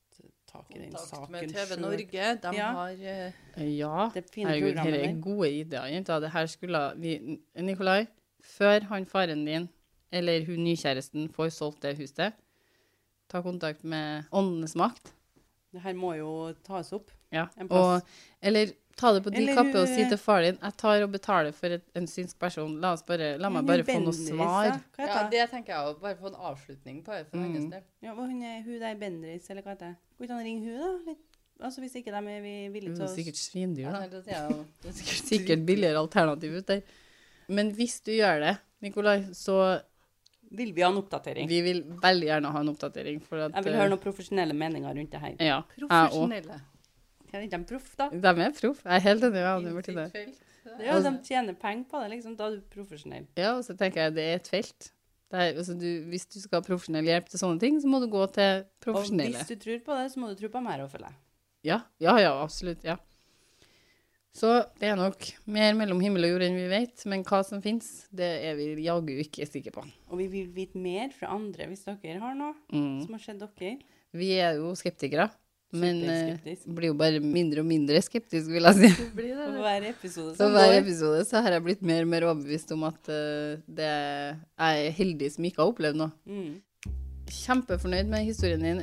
tak 0.47 0.70
i 0.72 0.80
den 0.80 0.91
Kontakt 0.93 1.09
saken 1.09 1.32
med 1.36 1.49
TV 1.51 1.66
selv. 1.68 1.82
Norge. 1.82 2.28
De 2.43 2.51
Ja. 2.55 2.68
har 2.72 2.93
uh, 2.93 3.78
Ja. 3.78 4.09
Det 4.13 4.24
fine 4.32 4.47
Herregud, 4.53 4.76
dette 4.78 5.01
er 5.09 5.22
gode 5.22 5.49
ideer, 5.51 5.88
jenter. 5.91 6.20
Det 6.24 6.32
her 6.32 6.45
skulle 6.47 6.84
vi 7.01 7.39
Nikolai, 7.59 8.05
før 8.43 8.84
han 8.91 9.05
faren 9.05 9.45
din 9.45 9.70
eller 10.11 10.45
hun 10.45 10.63
nykjæresten 10.63 11.28
får 11.34 11.49
solgt 11.51 11.82
det 11.84 11.97
huset, 11.97 12.34
ta 13.30 13.41
kontakt 13.41 13.84
med 13.84 14.24
Åndenes 14.32 14.76
makt. 14.76 15.11
Det 15.74 15.82
her 15.84 15.93
må 15.97 16.13
jo 16.16 16.53
tas 16.63 16.93
opp. 16.93 17.11
Ja. 17.34 17.47
En 17.59 17.68
plass. 17.68 18.03
Og, 18.03 18.09
eller 18.41 18.72
ta 18.95 19.11
det 19.11 19.21
på 19.25 19.29
din 19.33 19.41
Eller 19.49 19.55
kappe 19.59 19.81
og 19.81 19.87
si 19.91 20.05
til 20.07 20.17
far 20.17 20.41
din 20.45 20.57
jeg 20.61 20.75
tar 20.79 21.01
og 21.03 21.11
betaler 21.11 21.51
for 21.53 21.67
et, 21.75 21.83
en 21.99 22.05
synsk 22.07 22.37
person. 22.39 22.77
La, 22.79 22.93
oss 22.95 23.03
bare, 23.03 23.33
la 23.37 23.49
meg 23.51 23.65
bare 23.67 23.83
få 23.83 23.97
noe 23.99 24.13
svar. 24.15 24.69
ja. 24.97 25.23
Det? 25.29 25.41
tenker 25.51 25.73
jeg 25.75 25.89
å 25.89 25.99
bare 25.99 26.15
få 26.19 26.27
en 26.31 26.37
avslutning 26.51 27.01
på 27.03 27.11
det 27.11 27.25
for 27.29 27.37
Mm. 27.37 27.45
hennes 27.53 27.69
del. 27.71 27.83
Ja, 28.01 28.13
hva 28.15 28.27
hun, 28.27 28.41
er, 28.41 28.61
hun 28.63 28.79
der 28.79 28.95
Bendriss, 28.95 29.49
eller 29.49 29.61
hva 29.65 29.73
heter 29.75 29.89
det? 29.93 29.95
Går 30.17 30.25
ikke 30.29 30.35
an 30.37 30.43
å 30.43 30.45
ringe 30.47 30.61
hun 30.65 30.79
da? 30.79 30.91
Litt, 31.11 31.25
altså 31.61 31.81
hvis 31.83 31.95
ikke 31.99 32.11
de 32.11 32.21
er 32.37 32.41
vi- 32.41 32.69
villige 32.71 32.93
Det 32.93 32.95
til 32.95 33.05
er 33.05 33.09
å... 33.09 33.15
sikkert 33.15 33.39
svindyr, 33.41 33.91
da. 33.91 34.07
det 34.07 34.21
er 34.27 34.93
sikkert, 34.99 35.27
sikkert 35.31 35.65
billigere 35.65 35.97
alternativ 35.99 36.55
ut 36.61 36.65
der. 36.67 36.81
Men 37.49 37.73
hvis 37.75 37.99
du 38.01 38.11
gjør 38.15 38.39
det, 38.41 38.57
Nikolai, 38.81 39.17
så 39.33 39.81
Vil 40.55 40.71
vi 40.73 40.81
ha 40.81 40.89
en 40.89 40.97
oppdatering? 41.01 41.47
vi 41.49 41.59
vil 41.61 41.83
veldig 41.83 42.27
gjerne 42.29 42.51
ha 42.53 42.59
en 42.61 42.69
oppdatering. 42.71 43.19
For 43.21 43.37
at, 43.43 43.51
Jeg 43.55 43.63
vil 43.65 43.73
høre 43.75 43.89
noen 43.91 43.99
profesjonelle 44.03 44.53
meninger 44.55 44.95
rundt 44.95 45.11
det 45.11 45.19
her. 45.19 45.35
Ja, 45.39 45.63
jeg. 45.75 45.87
Profesjonelle. 45.89 46.61
Er 47.36 47.45
ikke 47.45 47.59
de 47.59 47.69
proff, 47.69 47.91
da? 47.99 48.09
De 48.09 48.33
er 48.47 48.51
proff. 48.57 48.81
Jeg 48.86 48.95
er 48.99 49.05
helt 49.09 49.23
enig. 49.27 49.43
med 49.45 49.71
Innsikt 49.75 49.95
det. 49.99 50.09
felt. 50.15 50.41
Ja, 50.81 50.97
de 51.05 51.11
tjener 51.27 51.53
penger 51.61 51.86
på 51.91 51.99
det, 52.01 52.09
liksom. 52.15 52.36
Da 52.39 52.47
er 52.49 52.55
du 52.57 52.61
profesjonell. 52.73 53.27
ja, 53.38 53.51
og 53.57 53.63
så 53.67 53.75
tenker 53.77 54.07
jeg 54.07 54.15
det 54.15 54.23
er 54.31 54.39
et 54.39 54.47
felt. 54.49 54.91
Det 55.31 55.41
er, 55.41 55.57
altså, 55.57 55.73
du, 55.77 55.88
hvis 56.09 56.25
du 56.31 56.39
skal 56.39 56.61
ha 56.61 56.65
profesjonell 56.65 57.05
hjelp 57.09 57.27
til 57.29 57.39
sånne 57.41 57.59
ting, 57.61 57.77
så 57.81 57.89
må 57.91 57.99
du 58.01 58.07
gå 58.13 58.23
til 58.33 58.63
profesjonelle. 58.81 59.36
Og 59.36 59.45
hvis 59.45 59.51
du 59.53 59.61
tror 59.65 59.79
på 59.86 59.97
det, 59.99 60.07
så 60.13 60.21
må 60.21 60.29
du 60.31 60.36
tro 60.39 60.49
på 60.53 60.61
meg 60.65 60.81
og 60.86 60.89
følge. 60.93 61.11
Ja, 61.65 61.79
ja, 61.99 62.15
ja, 62.21 62.31
absolutt. 62.43 62.83
Ja. 62.86 62.97
Så 64.36 64.49
det 64.81 64.89
er 64.91 64.97
nok 64.99 65.23
mer 65.47 65.73
mellom 65.79 66.01
himmel 66.03 66.25
og 66.27 66.33
jord 66.33 66.43
enn 66.43 66.57
vi 66.59 66.65
vet, 66.67 67.05
men 67.07 67.23
hva 67.23 67.39
som 67.47 67.61
fins, 67.63 68.05
det 68.11 68.27
er 68.49 68.57
vi 68.59 68.65
jaggu 68.83 69.13
ikke 69.23 69.47
sikre 69.47 69.71
på. 69.77 69.86
Og 70.11 70.19
vi 70.19 70.27
vil 70.33 70.49
vite 70.55 70.75
mer 70.81 71.13
fra 71.15 71.29
andre 71.36 71.69
hvis 71.71 71.86
dere 71.88 72.19
har 72.19 72.36
noe 72.36 72.53
Mm. 72.73 73.05
som 73.05 73.13
har 73.15 73.23
skjedd 73.23 73.39
dere. 73.45 73.77
Vi 74.15 74.31
er 74.39 74.57
jo 74.59 74.73
skeptikere, 74.75 75.29
men 75.76 76.01
uh, 76.07 76.53
blir 76.78 76.91
jo 76.91 76.97
bare 76.99 77.21
mindre 77.23 77.63
og 77.63 77.69
mindre 77.69 78.01
skeptisk, 78.05 78.51
vil 78.53 78.67
jeg 78.69 78.78
si. 78.80 78.91
Det 79.17 79.26
det. 79.26 79.34
For 79.39 79.63
hver 79.63 79.88
episode 79.89 80.36
Så 80.36 80.43
som 80.43 80.55
hver 80.55 80.78
episode 80.78 81.23
så 81.30 81.41
har 81.45 81.57
jeg 81.57 81.65
blitt 81.65 81.84
mer 81.86 82.05
og 82.05 82.11
mer 82.11 82.28
overbevist 82.30 82.71
om 82.76 82.86
at 82.88 83.11
uh, 83.11 83.57
det 83.65 83.89
jeg 83.89 84.86
er 84.86 84.95
heldig 84.99 85.32
som 85.36 85.49
ikke 85.49 85.63
har 85.63 85.73
opplevd 85.73 86.01
noe. 86.01 86.13
Mm. 86.26 86.55
Kjempefornøyd 87.26 88.09
med 88.11 88.28
historien 88.28 88.61
din, 88.61 88.82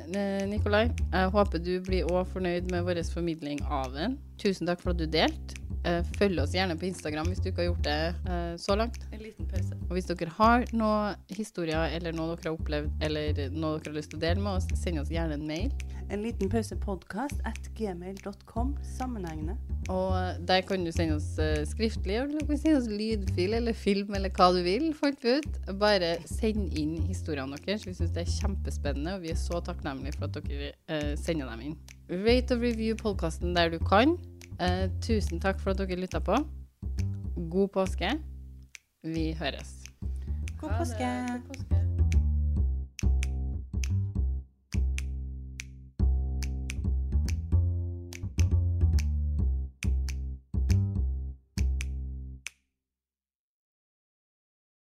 Nikolai. 0.51 0.88
Jeg 1.12 1.30
håper 1.34 1.62
du 1.62 1.76
blir 1.86 2.09
òg 2.11 2.26
fornøyd 2.32 2.72
med 2.72 2.82
vår 2.88 3.03
formidling 3.14 3.62
av 3.70 3.95
den. 3.95 4.18
Tusen 4.43 4.66
takk 4.66 4.82
for 4.82 4.95
at 4.95 4.99
du 5.03 5.07
delte. 5.07 5.59
eh, 5.86 6.03
følg 6.18 6.38
oss 6.43 6.53
gjerne 6.55 6.76
på 6.78 6.86
Instagram 6.86 7.30
hvis 7.30 7.40
du 7.43 7.49
ikke 7.51 7.64
har 7.64 7.68
gjort 7.72 7.86
det 7.86 8.30
eh, 8.30 8.53
så 8.59 8.76
langt. 8.78 9.01
En 9.14 9.22
liten 9.22 9.49
pause. 9.51 9.78
Og 9.88 9.97
hvis 9.97 10.07
dere 10.11 10.34
har 10.36 10.66
noen 10.74 11.16
historier 11.34 11.95
eller 11.97 12.14
noe 12.14 12.36
dere 12.36 12.51
har 12.51 12.59
opplevd, 12.59 12.93
eller 13.03 13.40
noe 13.51 13.80
dere 13.80 13.90
har 13.90 13.99
lyst 13.99 14.12
til 14.12 14.20
å 14.20 14.22
dele 14.22 14.45
med 14.45 14.59
oss, 14.61 14.68
send 14.78 15.03
oss 15.03 15.11
gjerne 15.11 15.38
en 15.38 15.47
mail. 15.49 15.72
En 16.12 16.20
liten 16.22 16.51
pause 16.53 16.76
podcast 16.76 17.38
at 17.49 17.70
gmail.com. 17.78 18.74
Sammenhengende. 18.99 19.57
Og 19.90 20.43
der 20.47 20.61
kan 20.66 20.84
du 20.84 20.90
sende 20.95 21.16
oss 21.16 21.30
eh, 21.43 21.62
skriftlig, 21.66 22.18
eller 22.20 22.43
du 22.43 22.51
kan 22.51 22.61
sende 22.61 22.82
oss 22.82 22.90
lydfil 22.90 23.57
eller 23.59 23.74
film 23.78 24.12
eller 24.18 24.30
hva 24.36 24.51
du 24.55 24.61
vil, 24.66 24.90
fant 24.99 25.22
vi 25.24 25.38
ut. 25.40 25.62
Bare 25.80 26.16
send 26.28 26.76
inn 26.78 26.99
historiene 27.09 27.59
deres. 27.64 27.86
Vi 27.88 27.95
syns 27.97 28.12
det 28.14 28.26
er 28.26 28.34
kjempespennende, 28.36 29.16
og 29.16 29.24
vi 29.24 29.32
er 29.34 29.40
så 29.40 29.62
takknemlige 29.64 30.18
for 30.18 30.28
at 30.28 30.38
dere 30.51 30.74
eh, 30.90 31.14
sender 31.18 31.51
dem 31.55 31.72
inn. 31.72 31.80
Rate 32.12 32.59
og 32.59 32.66
review 32.66 32.99
podkasten 32.99 33.57
der 33.57 33.72
du 33.72 33.80
kan. 33.80 34.18
Eh, 34.61 34.90
tusen 35.00 35.40
takk 35.40 35.61
for 35.61 35.72
at 35.72 35.80
dere 35.80 36.00
lytta 36.00 36.20
på. 36.20 36.36
God 37.50 37.72
påske. 37.74 38.12
Vi 39.03 39.32
høres. 39.38 39.78
God 40.61 40.70
påske. 40.78 41.09
God 41.32 41.48
påske. 41.48 41.91